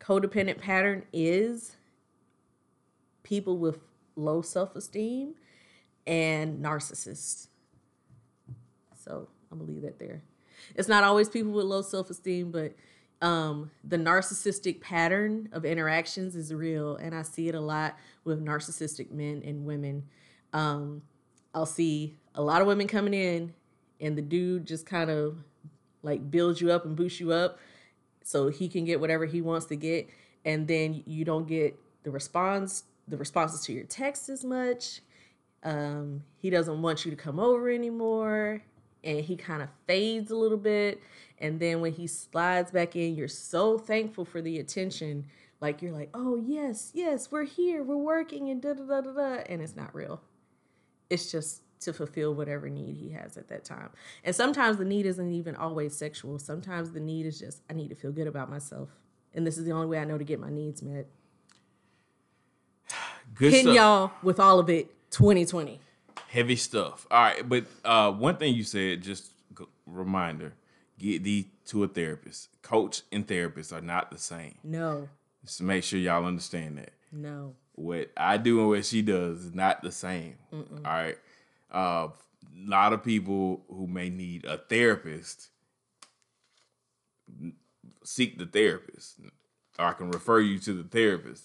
codependent 0.00 0.58
pattern 0.58 1.04
is 1.12 1.76
people 3.22 3.56
with 3.56 3.78
low 4.16 4.42
self-esteem 4.42 5.34
and 6.06 6.62
narcissists. 6.62 7.48
So 8.94 9.28
I'm 9.50 9.58
gonna 9.58 9.70
leave 9.70 9.82
that 9.82 9.98
there. 9.98 10.22
It's 10.74 10.88
not 10.88 11.04
always 11.04 11.28
people 11.28 11.52
with 11.52 11.66
low 11.66 11.82
self-esteem, 11.82 12.50
but 12.50 12.74
um, 13.20 13.70
the 13.84 13.96
narcissistic 13.96 14.80
pattern 14.80 15.48
of 15.52 15.64
interactions 15.64 16.34
is 16.34 16.52
real, 16.52 16.96
and 16.96 17.14
I 17.14 17.22
see 17.22 17.48
it 17.48 17.54
a 17.54 17.60
lot 17.60 17.96
with 18.24 18.44
narcissistic 18.44 19.10
men 19.10 19.42
and 19.44 19.64
women. 19.64 20.04
Um, 20.52 21.02
I'll 21.54 21.66
see 21.66 22.16
a 22.34 22.42
lot 22.42 22.60
of 22.60 22.66
women 22.66 22.88
coming 22.88 23.14
in, 23.14 23.54
and 24.00 24.18
the 24.18 24.22
dude 24.22 24.66
just 24.66 24.86
kind 24.86 25.10
of 25.10 25.36
like 26.02 26.30
builds 26.30 26.60
you 26.60 26.72
up 26.72 26.84
and 26.84 26.96
boosts 26.96 27.20
you 27.20 27.32
up, 27.32 27.58
so 28.24 28.48
he 28.48 28.68
can 28.68 28.84
get 28.84 29.00
whatever 29.00 29.26
he 29.26 29.40
wants 29.40 29.66
to 29.66 29.76
get, 29.76 30.08
and 30.44 30.66
then 30.66 31.02
you 31.06 31.24
don't 31.24 31.46
get 31.46 31.78
the 32.02 32.10
response, 32.10 32.84
the 33.06 33.16
responses 33.16 33.60
to 33.66 33.72
your 33.72 33.84
texts 33.84 34.28
as 34.28 34.44
much. 34.44 35.00
Um, 35.62 36.24
he 36.38 36.50
doesn't 36.50 36.82
want 36.82 37.04
you 37.04 37.12
to 37.12 37.16
come 37.16 37.38
over 37.38 37.70
anymore 37.70 38.62
and 39.04 39.20
he 39.20 39.36
kind 39.36 39.62
of 39.62 39.68
fades 39.86 40.30
a 40.30 40.36
little 40.36 40.58
bit. 40.58 41.00
And 41.38 41.58
then 41.58 41.80
when 41.80 41.92
he 41.92 42.06
slides 42.06 42.70
back 42.70 42.94
in, 42.94 43.14
you're 43.14 43.28
so 43.28 43.78
thankful 43.78 44.24
for 44.24 44.40
the 44.40 44.58
attention. 44.58 45.26
Like 45.60 45.82
you're 45.82 45.92
like, 45.92 46.10
oh 46.14 46.36
yes, 46.36 46.90
yes, 46.94 47.30
we're 47.30 47.44
here, 47.44 47.82
we're 47.82 47.96
working, 47.96 48.48
and 48.50 48.60
da 48.60 48.74
da 48.74 48.84
da 48.84 49.00
da 49.00 49.12
da. 49.12 49.42
And 49.48 49.62
it's 49.62 49.76
not 49.76 49.94
real. 49.94 50.20
It's 51.10 51.30
just 51.30 51.62
to 51.80 51.92
fulfill 51.92 52.34
whatever 52.34 52.68
need 52.68 52.96
he 52.96 53.10
has 53.10 53.36
at 53.36 53.48
that 53.48 53.64
time. 53.64 53.90
And 54.24 54.34
sometimes 54.34 54.76
the 54.76 54.84
need 54.84 55.06
isn't 55.06 55.32
even 55.32 55.56
always 55.56 55.94
sexual. 55.96 56.38
Sometimes 56.38 56.92
the 56.92 57.00
need 57.00 57.26
is 57.26 57.38
just 57.38 57.62
I 57.68 57.74
need 57.74 57.88
to 57.90 57.94
feel 57.96 58.12
good 58.12 58.26
about 58.26 58.50
myself. 58.50 58.88
And 59.34 59.46
this 59.46 59.58
is 59.58 59.64
the 59.64 59.72
only 59.72 59.86
way 59.86 59.98
I 59.98 60.04
know 60.04 60.18
to 60.18 60.24
get 60.24 60.38
my 60.40 60.50
needs 60.50 60.82
met. 60.82 61.06
Good 63.34 63.52
Hitting 63.52 63.72
stuff. 63.72 63.76
y'all 63.76 64.10
with 64.22 64.38
all 64.38 64.58
of 64.58 64.68
it 64.68 64.90
2020. 65.10 65.80
Heavy 66.32 66.56
stuff. 66.56 67.06
All 67.10 67.20
right, 67.22 67.46
but 67.46 67.66
uh, 67.84 68.10
one 68.10 68.36
thing 68.38 68.54
you 68.54 68.64
said, 68.64 69.02
just 69.02 69.30
reminder: 69.86 70.54
get 70.98 71.22
thee 71.22 71.48
to 71.66 71.84
a 71.84 71.88
therapist. 71.88 72.48
Coach 72.62 73.02
and 73.12 73.28
therapist 73.28 73.70
are 73.70 73.82
not 73.82 74.10
the 74.10 74.16
same. 74.16 74.54
No, 74.64 75.08
Just 75.44 75.58
to 75.58 75.64
make 75.64 75.84
sure 75.84 75.98
y'all 75.98 76.24
understand 76.24 76.78
that. 76.78 76.92
no. 77.12 77.54
What 77.74 78.10
I 78.16 78.36
do 78.36 78.60
and 78.60 78.68
what 78.68 78.84
she 78.84 79.00
does 79.02 79.46
is 79.46 79.54
not 79.54 79.82
the 79.82 79.90
same. 79.92 80.34
All 80.52 80.62
right. 80.84 81.16
Uh, 81.72 82.08
a 82.08 82.68
lot 82.68 82.92
of 82.92 83.02
people 83.02 83.64
who 83.68 83.86
may 83.86 84.10
need 84.10 84.44
a 84.44 84.58
therapist 84.58 85.48
seek 88.04 88.38
the 88.38 88.46
therapist. 88.46 89.20
Or 89.78 89.86
I 89.86 89.92
can 89.94 90.10
refer 90.10 90.40
you 90.40 90.58
to 90.60 90.74
the 90.74 90.82
therapist. 90.88 91.44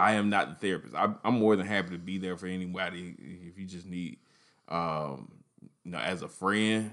I 0.00 0.14
am 0.14 0.30
not 0.30 0.48
the 0.48 0.66
therapist. 0.66 0.94
I'm, 0.96 1.16
I'm 1.24 1.34
more 1.38 1.54
than 1.54 1.66
happy 1.66 1.90
to 1.90 1.98
be 1.98 2.18
there 2.18 2.36
for 2.36 2.46
anybody 2.46 3.14
if 3.48 3.56
you 3.56 3.64
just 3.64 3.86
need, 3.86 4.18
um, 4.68 5.32
you 5.84 5.92
know, 5.92 5.98
as 5.98 6.22
a 6.22 6.28
friend. 6.28 6.92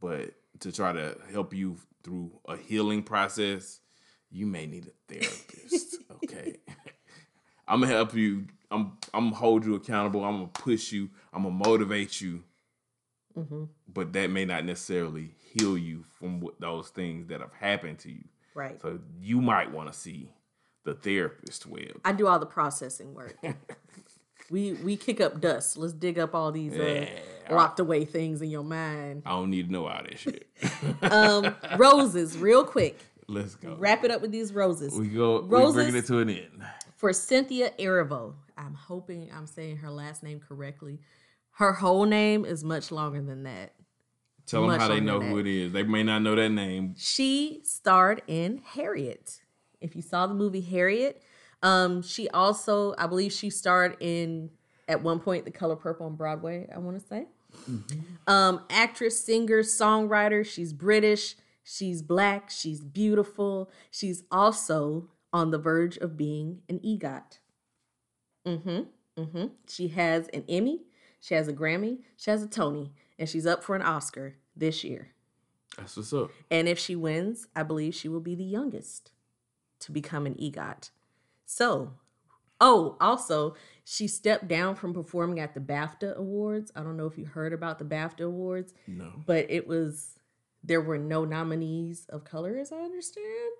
But 0.00 0.34
to 0.60 0.72
try 0.72 0.92
to 0.92 1.16
help 1.32 1.52
you 1.54 1.76
through 2.04 2.32
a 2.46 2.56
healing 2.56 3.02
process, 3.02 3.80
you 4.30 4.46
may 4.46 4.66
need 4.66 4.86
a 4.86 5.12
therapist. 5.12 5.96
okay. 6.24 6.56
I'm 7.68 7.80
gonna 7.80 7.92
help 7.92 8.14
you. 8.14 8.46
I'm 8.70 8.98
I'm 9.12 9.26
gonna 9.26 9.36
hold 9.36 9.64
you 9.64 9.74
accountable. 9.74 10.24
I'm 10.24 10.36
gonna 10.36 10.46
push 10.48 10.92
you. 10.92 11.10
I'm 11.32 11.42
gonna 11.42 11.54
motivate 11.54 12.20
you. 12.20 12.44
But 13.86 14.12
that 14.14 14.30
may 14.30 14.44
not 14.44 14.64
necessarily 14.64 15.34
heal 15.38 15.78
you 15.78 16.04
from 16.18 16.40
what, 16.40 16.60
those 16.60 16.88
things 16.88 17.28
that 17.28 17.40
have 17.40 17.52
happened 17.52 17.98
to 18.00 18.10
you. 18.10 18.24
Right. 18.54 18.80
So 18.82 18.98
you 19.20 19.40
might 19.40 19.70
want 19.70 19.92
to 19.92 19.98
see 19.98 20.32
the 20.84 20.94
therapist 20.94 21.66
Webb. 21.66 22.00
I 22.04 22.12
do 22.12 22.26
all 22.26 22.38
the 22.38 22.46
processing 22.46 23.14
work. 23.14 23.36
we 24.50 24.72
we 24.74 24.96
kick 24.96 25.20
up 25.20 25.40
dust. 25.40 25.76
Let's 25.76 25.92
dig 25.92 26.18
up 26.18 26.34
all 26.34 26.52
these 26.52 26.74
uh, 26.74 27.06
locked 27.50 27.80
away 27.80 28.04
things 28.04 28.42
in 28.42 28.50
your 28.50 28.64
mind. 28.64 29.22
I 29.26 29.30
don't 29.30 29.50
need 29.50 29.66
to 29.66 29.72
know 29.72 29.86
all 29.86 30.02
that 30.02 30.18
shit. 30.18 30.46
Um, 31.02 31.54
roses, 31.76 32.36
real 32.36 32.64
quick. 32.64 32.98
Let's 33.26 33.54
go. 33.54 33.76
Wrap 33.78 34.04
it 34.04 34.10
up 34.10 34.20
with 34.22 34.32
these 34.32 34.52
roses. 34.52 34.98
We 34.98 35.08
go. 35.08 35.42
Roses- 35.42 35.74
bringing 35.74 35.96
it 35.96 36.06
to 36.06 36.18
an 36.18 36.30
end. 36.30 36.62
For 36.96 37.12
Cynthia 37.12 37.70
Erivo, 37.78 38.34
I'm 38.56 38.74
hoping 38.74 39.30
I'm 39.34 39.46
saying 39.46 39.78
her 39.78 39.90
last 39.90 40.22
name 40.22 40.40
correctly. 40.40 40.98
Her 41.52 41.72
whole 41.72 42.04
name 42.04 42.44
is 42.44 42.64
much 42.64 42.90
longer 42.90 43.20
than 43.20 43.44
that. 43.44 43.72
Tell 44.46 44.66
them 44.66 44.80
how 44.80 44.88
they 44.88 45.00
know 45.00 45.20
who 45.20 45.38
it 45.38 45.46
is. 45.46 45.72
They 45.72 45.82
may 45.82 46.02
not 46.02 46.22
know 46.22 46.34
that 46.34 46.48
name. 46.48 46.94
She 46.96 47.60
starred 47.64 48.22
in 48.26 48.62
Harriet. 48.64 49.42
If 49.80 49.94
you 49.94 50.02
saw 50.02 50.26
the 50.26 50.34
movie 50.34 50.62
Harriet, 50.62 51.22
um, 51.62 52.02
she 52.02 52.28
also, 52.28 52.94
I 52.98 53.06
believe, 53.06 53.32
she 53.32 53.50
starred 53.50 53.96
in 54.00 54.50
at 54.86 55.02
one 55.02 55.20
point 55.20 55.44
The 55.44 55.50
Color 55.50 55.76
Purple 55.76 56.06
on 56.06 56.16
Broadway. 56.16 56.68
I 56.74 56.78
want 56.78 57.00
to 57.00 57.06
say, 57.06 57.26
um, 58.26 58.62
actress, 58.70 59.24
singer, 59.24 59.62
songwriter. 59.62 60.44
She's 60.44 60.72
British. 60.72 61.36
She's 61.64 62.02
black. 62.02 62.50
She's 62.50 62.82
beautiful. 62.82 63.70
She's 63.90 64.24
also 64.30 65.08
on 65.32 65.50
the 65.50 65.58
verge 65.58 65.96
of 65.98 66.16
being 66.16 66.62
an 66.68 66.78
EGOT. 66.80 67.38
Mm-hmm. 68.46 69.20
Mm-hmm. 69.20 69.46
She 69.68 69.88
has 69.88 70.28
an 70.28 70.44
Emmy. 70.48 70.82
She 71.20 71.34
has 71.34 71.48
a 71.48 71.52
Grammy. 71.52 71.98
She 72.16 72.30
has 72.30 72.42
a 72.42 72.46
Tony, 72.46 72.92
and 73.18 73.28
she's 73.28 73.46
up 73.46 73.64
for 73.64 73.74
an 73.76 73.82
Oscar 73.82 74.36
this 74.56 74.84
year. 74.84 75.08
That's 75.76 75.96
what's 75.96 76.12
up. 76.12 76.30
And 76.50 76.68
if 76.68 76.78
she 76.78 76.96
wins, 76.96 77.46
I 77.54 77.62
believe 77.62 77.94
she 77.94 78.08
will 78.08 78.20
be 78.20 78.34
the 78.34 78.44
youngest 78.44 79.10
to 79.80 79.92
become 79.92 80.26
an 80.26 80.34
EGOT. 80.34 80.90
So, 81.50 81.92
oh, 82.60 82.98
also, 83.00 83.54
she 83.82 84.06
stepped 84.06 84.48
down 84.48 84.74
from 84.74 84.92
performing 84.92 85.40
at 85.40 85.54
the 85.54 85.60
BAFTA 85.60 86.14
Awards. 86.14 86.70
I 86.76 86.82
don't 86.82 86.98
know 86.98 87.06
if 87.06 87.16
you 87.16 87.24
heard 87.24 87.54
about 87.54 87.78
the 87.78 87.86
BAFTA 87.86 88.20
Awards, 88.26 88.74
No. 88.86 89.10
but 89.24 89.46
it 89.48 89.66
was 89.66 90.18
there 90.62 90.82
were 90.82 90.98
no 90.98 91.24
nominees 91.24 92.04
of 92.10 92.24
color, 92.24 92.58
as 92.58 92.70
I 92.70 92.76
understand. 92.80 93.52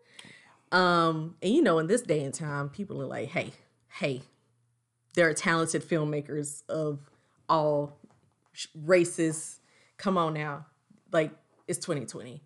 Um, 0.70 1.36
and 1.40 1.54
you 1.54 1.62
know, 1.62 1.78
in 1.78 1.86
this 1.86 2.02
day 2.02 2.22
and 2.22 2.34
time, 2.34 2.68
people 2.68 3.00
are 3.00 3.06
like, 3.06 3.28
hey, 3.30 3.52
hey, 3.88 4.20
there 5.14 5.26
are 5.26 5.34
talented 5.34 5.82
filmmakers 5.82 6.62
of 6.68 6.98
all 7.48 7.96
races. 8.74 9.60
Come 9.96 10.18
on 10.18 10.34
now. 10.34 10.66
Like, 11.10 11.30
it's 11.66 11.78
2020. 11.78 12.42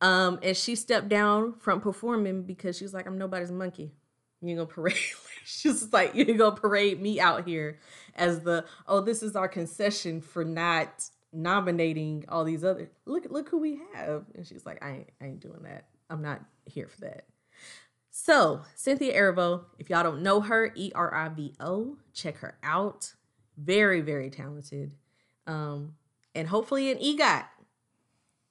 Um, 0.00 0.38
and 0.40 0.56
she 0.56 0.76
stepped 0.76 1.08
down 1.08 1.54
from 1.58 1.80
performing 1.80 2.44
because 2.44 2.76
she 2.78 2.84
was 2.84 2.94
like, 2.94 3.08
I'm 3.08 3.18
nobody's 3.18 3.50
monkey. 3.50 3.90
You 4.46 4.56
gonna 4.56 4.66
parade? 4.66 4.96
She's 5.44 5.92
like, 5.92 6.14
you 6.14 6.24
gonna 6.34 6.56
parade 6.56 7.00
me 7.00 7.20
out 7.20 7.46
here 7.46 7.78
as 8.14 8.40
the 8.40 8.64
oh, 8.86 9.00
this 9.00 9.22
is 9.22 9.36
our 9.36 9.48
concession 9.48 10.20
for 10.20 10.44
not 10.44 11.10
nominating 11.32 12.24
all 12.28 12.44
these 12.44 12.64
other. 12.64 12.90
Look, 13.06 13.26
look 13.30 13.48
who 13.48 13.58
we 13.58 13.80
have. 13.94 14.24
And 14.34 14.46
she's 14.46 14.64
like, 14.64 14.82
I 14.82 14.90
ain't, 14.90 15.10
I 15.20 15.24
ain't 15.26 15.40
doing 15.40 15.62
that. 15.64 15.86
I'm 16.08 16.22
not 16.22 16.40
here 16.64 16.88
for 16.88 17.00
that. 17.02 17.24
So 18.10 18.62
Cynthia 18.74 19.14
Erivo, 19.14 19.64
if 19.78 19.90
y'all 19.90 20.04
don't 20.04 20.22
know 20.22 20.40
her, 20.40 20.72
E 20.74 20.92
R 20.94 21.12
I 21.12 21.28
V 21.28 21.54
O, 21.60 21.96
check 22.12 22.36
her 22.38 22.56
out. 22.62 23.12
Very, 23.56 24.00
very 24.00 24.30
talented. 24.30 24.92
Um, 25.46 25.94
and 26.34 26.48
hopefully 26.48 26.90
an 26.90 26.98
EGOT. 26.98 27.44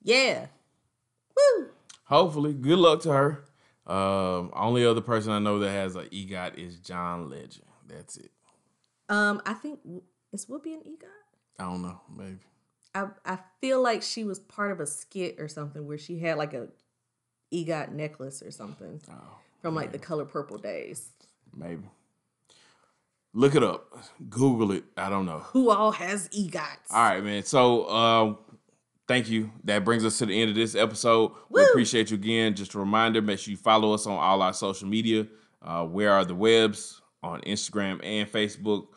Yeah. 0.02 0.48
Woo! 1.36 1.70
Hopefully, 2.06 2.53
good 2.53 2.78
luck 2.78 3.02
to 3.03 3.11
her. 3.14 3.45
Um, 3.86 4.52
only 4.54 4.86
other 4.86 5.02
person 5.02 5.32
I 5.32 5.40
know 5.40 5.60
that 5.60 5.70
has 5.72 5.96
an 5.96 6.06
EGOT 6.06 6.58
is 6.58 6.78
John 6.78 7.30
Legend. 7.30 7.66
That's 7.88 8.18
it. 8.18 8.32
Um, 9.10 9.42
I 9.46 9.54
think 9.54 9.80
is 10.32 10.46
Whoopi 10.46 10.74
an 10.74 10.82
EGOT? 10.88 11.60
I 11.60 11.64
don't 11.66 11.82
know, 11.82 12.00
maybe. 12.16 12.40
I 12.96 13.08
I 13.26 13.40
feel 13.60 13.82
like 13.82 14.02
she 14.02 14.24
was 14.24 14.40
part 14.40 14.72
of 14.72 14.80
a 14.80 14.88
skit 14.88 15.36
or 15.40 15.48
something 15.48 15.86
where 15.86 15.98
she 15.98 16.20
had 16.20 16.38
like 16.38 16.54
a 16.54 16.70
EGOT 17.54 17.92
necklace 17.92 18.42
or 18.42 18.52
something 18.52 19.02
Oh, 19.12 19.38
from 19.62 19.76
like 19.76 19.92
the 19.92 20.00
color 20.00 20.26
purple 20.26 20.58
days. 20.58 21.10
maybe. 21.56 21.84
Look 23.36 23.56
it 23.56 23.64
up. 23.64 23.92
Google 24.30 24.72
it. 24.74 24.84
I 24.96 25.10
don't 25.10 25.26
know. 25.26 25.40
Who 25.40 25.72
all 25.72 25.92
has 25.92 26.30
EGOTs? 26.30 26.92
All 26.92 27.02
right, 27.04 27.24
man. 27.24 27.44
So, 27.44 27.90
um, 27.90 28.38
thank 29.14 29.30
you. 29.30 29.52
That 29.65 29.85
brings 29.85 30.03
us 30.03 30.18
to 30.18 30.26
the 30.26 30.41
end 30.41 30.49
of 30.49 30.56
this 30.56 30.73
episode. 30.73 31.34
We 31.49 31.64
appreciate 31.64 32.10
you 32.10 32.15
again. 32.15 32.56
Just 32.56 32.73
a 32.73 32.80
reminder, 32.80 33.22
make 33.22 33.38
sure 33.38 33.52
you 33.52 33.57
follow 33.57 33.94
us 33.94 34.07
on 34.07 34.18
all 34.18 34.41
our 34.41 34.53
social 34.53 34.88
media. 34.88 35.27
Uh, 35.61 35.85
where 35.85 36.11
are 36.11 36.26
the 36.26 36.34
Webbs 36.34 36.99
on 37.22 37.41
Instagram 37.41 38.03
and 38.03 38.31
Facebook? 38.31 38.88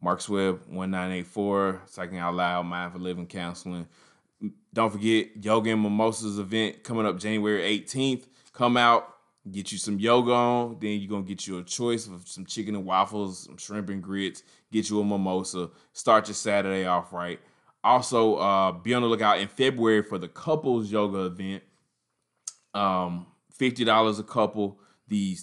Mark's 0.00 0.28
Webb 0.28 0.60
one 0.68 0.92
nine 0.92 1.10
eight 1.10 1.26
four, 1.26 1.82
Psyching 1.90 2.18
Out 2.18 2.34
Loud, 2.34 2.66
Mindful 2.66 3.00
Living 3.00 3.26
Counseling. 3.26 3.88
Don't 4.72 4.92
forget 4.92 5.28
Yoga 5.42 5.72
and 5.72 5.82
Mimosas 5.82 6.38
event 6.38 6.84
coming 6.84 7.06
up 7.06 7.18
January 7.18 7.62
18th. 7.80 8.28
Come 8.52 8.76
out, 8.76 9.12
get 9.50 9.72
you 9.72 9.78
some 9.78 9.98
yoga 9.98 10.32
on. 10.32 10.76
Then 10.80 11.00
you're 11.00 11.10
gonna 11.10 11.24
get 11.24 11.48
you 11.48 11.58
a 11.58 11.64
choice 11.64 12.06
of 12.06 12.28
some 12.28 12.46
chicken 12.46 12.76
and 12.76 12.84
waffles, 12.84 13.40
some 13.40 13.56
shrimp 13.56 13.88
and 13.88 14.02
grits. 14.02 14.44
Get 14.70 14.88
you 14.88 15.00
a 15.00 15.04
mimosa. 15.04 15.70
Start 15.92 16.28
your 16.28 16.34
Saturday 16.34 16.84
off 16.84 17.12
right. 17.12 17.40
Also, 17.84 18.36
uh, 18.36 18.72
be 18.72 18.94
on 18.94 19.02
the 19.02 19.08
lookout 19.08 19.38
in 19.38 19.48
February 19.48 20.02
for 20.02 20.18
the 20.18 20.28
couples 20.28 20.90
yoga 20.90 21.26
event. 21.26 21.62
Um, 22.72 23.26
fifty 23.52 23.84
dollars 23.84 24.18
a 24.18 24.24
couple. 24.24 24.80
The 25.08 25.36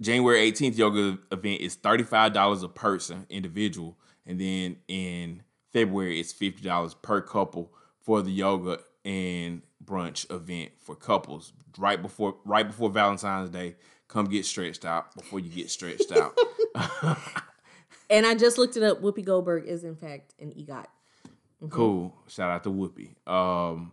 January 0.00 0.50
18th 0.50 0.78
yoga 0.78 1.18
event 1.32 1.60
is 1.60 1.76
$35 1.76 2.62
a 2.62 2.68
person, 2.68 3.26
individual. 3.28 3.98
And 4.24 4.40
then 4.40 4.76
in 4.86 5.42
February, 5.72 6.20
it's 6.20 6.32
$50 6.32 6.94
per 7.02 7.20
couple 7.20 7.72
for 8.00 8.22
the 8.22 8.30
yoga 8.30 8.78
and 9.04 9.62
brunch 9.84 10.30
event 10.30 10.70
for 10.78 10.94
couples. 10.94 11.52
Right 11.76 12.00
before 12.00 12.36
right 12.44 12.66
before 12.66 12.90
Valentine's 12.90 13.50
Day. 13.50 13.76
Come 14.06 14.26
get 14.26 14.46
stretched 14.46 14.84
out 14.84 15.14
before 15.14 15.40
you 15.40 15.50
get 15.50 15.70
stretched 15.70 16.12
out. 16.12 16.38
And 18.10 18.24
I 18.24 18.34
just 18.34 18.58
looked 18.58 18.76
it 18.76 18.82
up. 18.82 19.02
Whoopi 19.02 19.24
Goldberg 19.24 19.66
is 19.66 19.84
in 19.84 19.96
fact 19.96 20.34
an 20.40 20.52
EGOT. 20.52 20.86
Cool. 21.70 22.14
Shout 22.28 22.50
out 22.50 22.62
to 22.64 22.70
Whoopi. 22.70 23.14
Um 23.26 23.92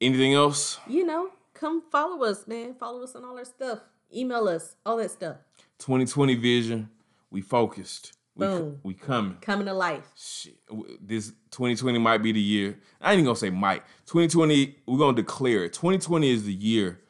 anything 0.00 0.34
else? 0.34 0.78
You 0.86 1.06
know, 1.06 1.30
come 1.54 1.82
follow 1.90 2.24
us, 2.24 2.46
man. 2.46 2.74
Follow 2.74 3.02
us 3.02 3.14
on 3.14 3.24
all 3.24 3.36
our 3.36 3.44
stuff. 3.44 3.80
Email 4.14 4.48
us, 4.48 4.76
all 4.84 4.96
that 4.98 5.10
stuff. 5.10 5.36
2020 5.78 6.34
vision. 6.36 6.90
We 7.30 7.40
focused. 7.42 8.12
We, 8.36 8.46
Boom. 8.46 8.80
we 8.82 8.94
coming. 8.94 9.38
Coming 9.40 9.66
to 9.66 9.72
life. 9.72 10.04
Shit, 10.14 10.58
this 11.00 11.32
2020 11.52 11.98
might 11.98 12.18
be 12.18 12.32
the 12.32 12.40
year. 12.40 12.78
I 13.00 13.12
ain't 13.12 13.18
even 13.18 13.24
gonna 13.24 13.36
say 13.36 13.50
might. 13.50 13.82
2020, 14.06 14.76
we're 14.86 14.98
gonna 14.98 15.16
declare 15.16 15.64
it. 15.64 15.72
2020 15.72 16.30
is 16.30 16.44
the 16.44 16.52
year 16.52 17.00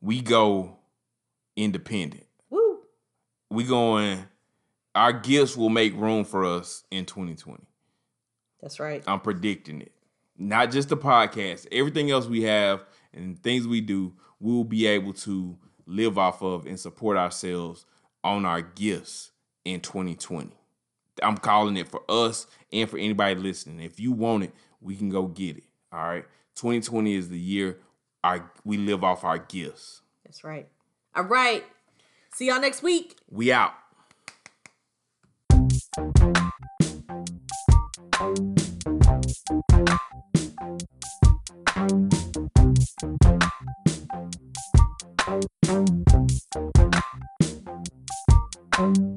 we 0.00 0.20
go 0.20 0.76
independent. 1.56 2.26
Woo. 2.50 2.78
We 3.50 3.64
going. 3.64 4.24
Our 4.94 5.12
gifts 5.12 5.56
will 5.56 5.68
make 5.68 5.94
room 5.96 6.24
for 6.24 6.44
us 6.44 6.84
in 6.90 7.04
2020. 7.06 7.67
That's 8.60 8.80
right. 8.80 9.02
I'm 9.06 9.20
predicting 9.20 9.82
it. 9.82 9.92
Not 10.36 10.70
just 10.70 10.88
the 10.88 10.96
podcast, 10.96 11.66
everything 11.72 12.10
else 12.10 12.26
we 12.26 12.42
have 12.42 12.84
and 13.12 13.38
things 13.42 13.66
we 13.66 13.80
do, 13.80 14.12
we'll 14.40 14.64
be 14.64 14.86
able 14.86 15.12
to 15.12 15.56
live 15.86 16.18
off 16.18 16.42
of 16.42 16.66
and 16.66 16.78
support 16.78 17.16
ourselves 17.16 17.86
on 18.22 18.44
our 18.44 18.62
gifts 18.62 19.30
in 19.64 19.80
2020. 19.80 20.50
I'm 21.22 21.36
calling 21.38 21.76
it 21.76 21.88
for 21.88 22.02
us 22.08 22.46
and 22.72 22.88
for 22.88 22.98
anybody 22.98 23.34
listening. 23.34 23.80
If 23.80 23.98
you 23.98 24.12
want 24.12 24.44
it, 24.44 24.52
we 24.80 24.96
can 24.96 25.08
go 25.08 25.26
get 25.26 25.56
it. 25.56 25.64
All 25.92 26.00
right. 26.00 26.24
2020 26.56 27.14
is 27.14 27.28
the 27.28 27.38
year 27.38 27.78
our 28.22 28.50
we 28.64 28.76
live 28.76 29.04
off 29.04 29.24
our 29.24 29.38
gifts. 29.38 30.02
That's 30.24 30.44
right. 30.44 30.68
All 31.14 31.24
right. 31.24 31.64
See 32.32 32.48
y'all 32.48 32.60
next 32.60 32.82
week. 32.82 33.16
We 33.30 33.52
out. 33.52 33.72
Thank 39.48 39.62
you. 48.98 49.07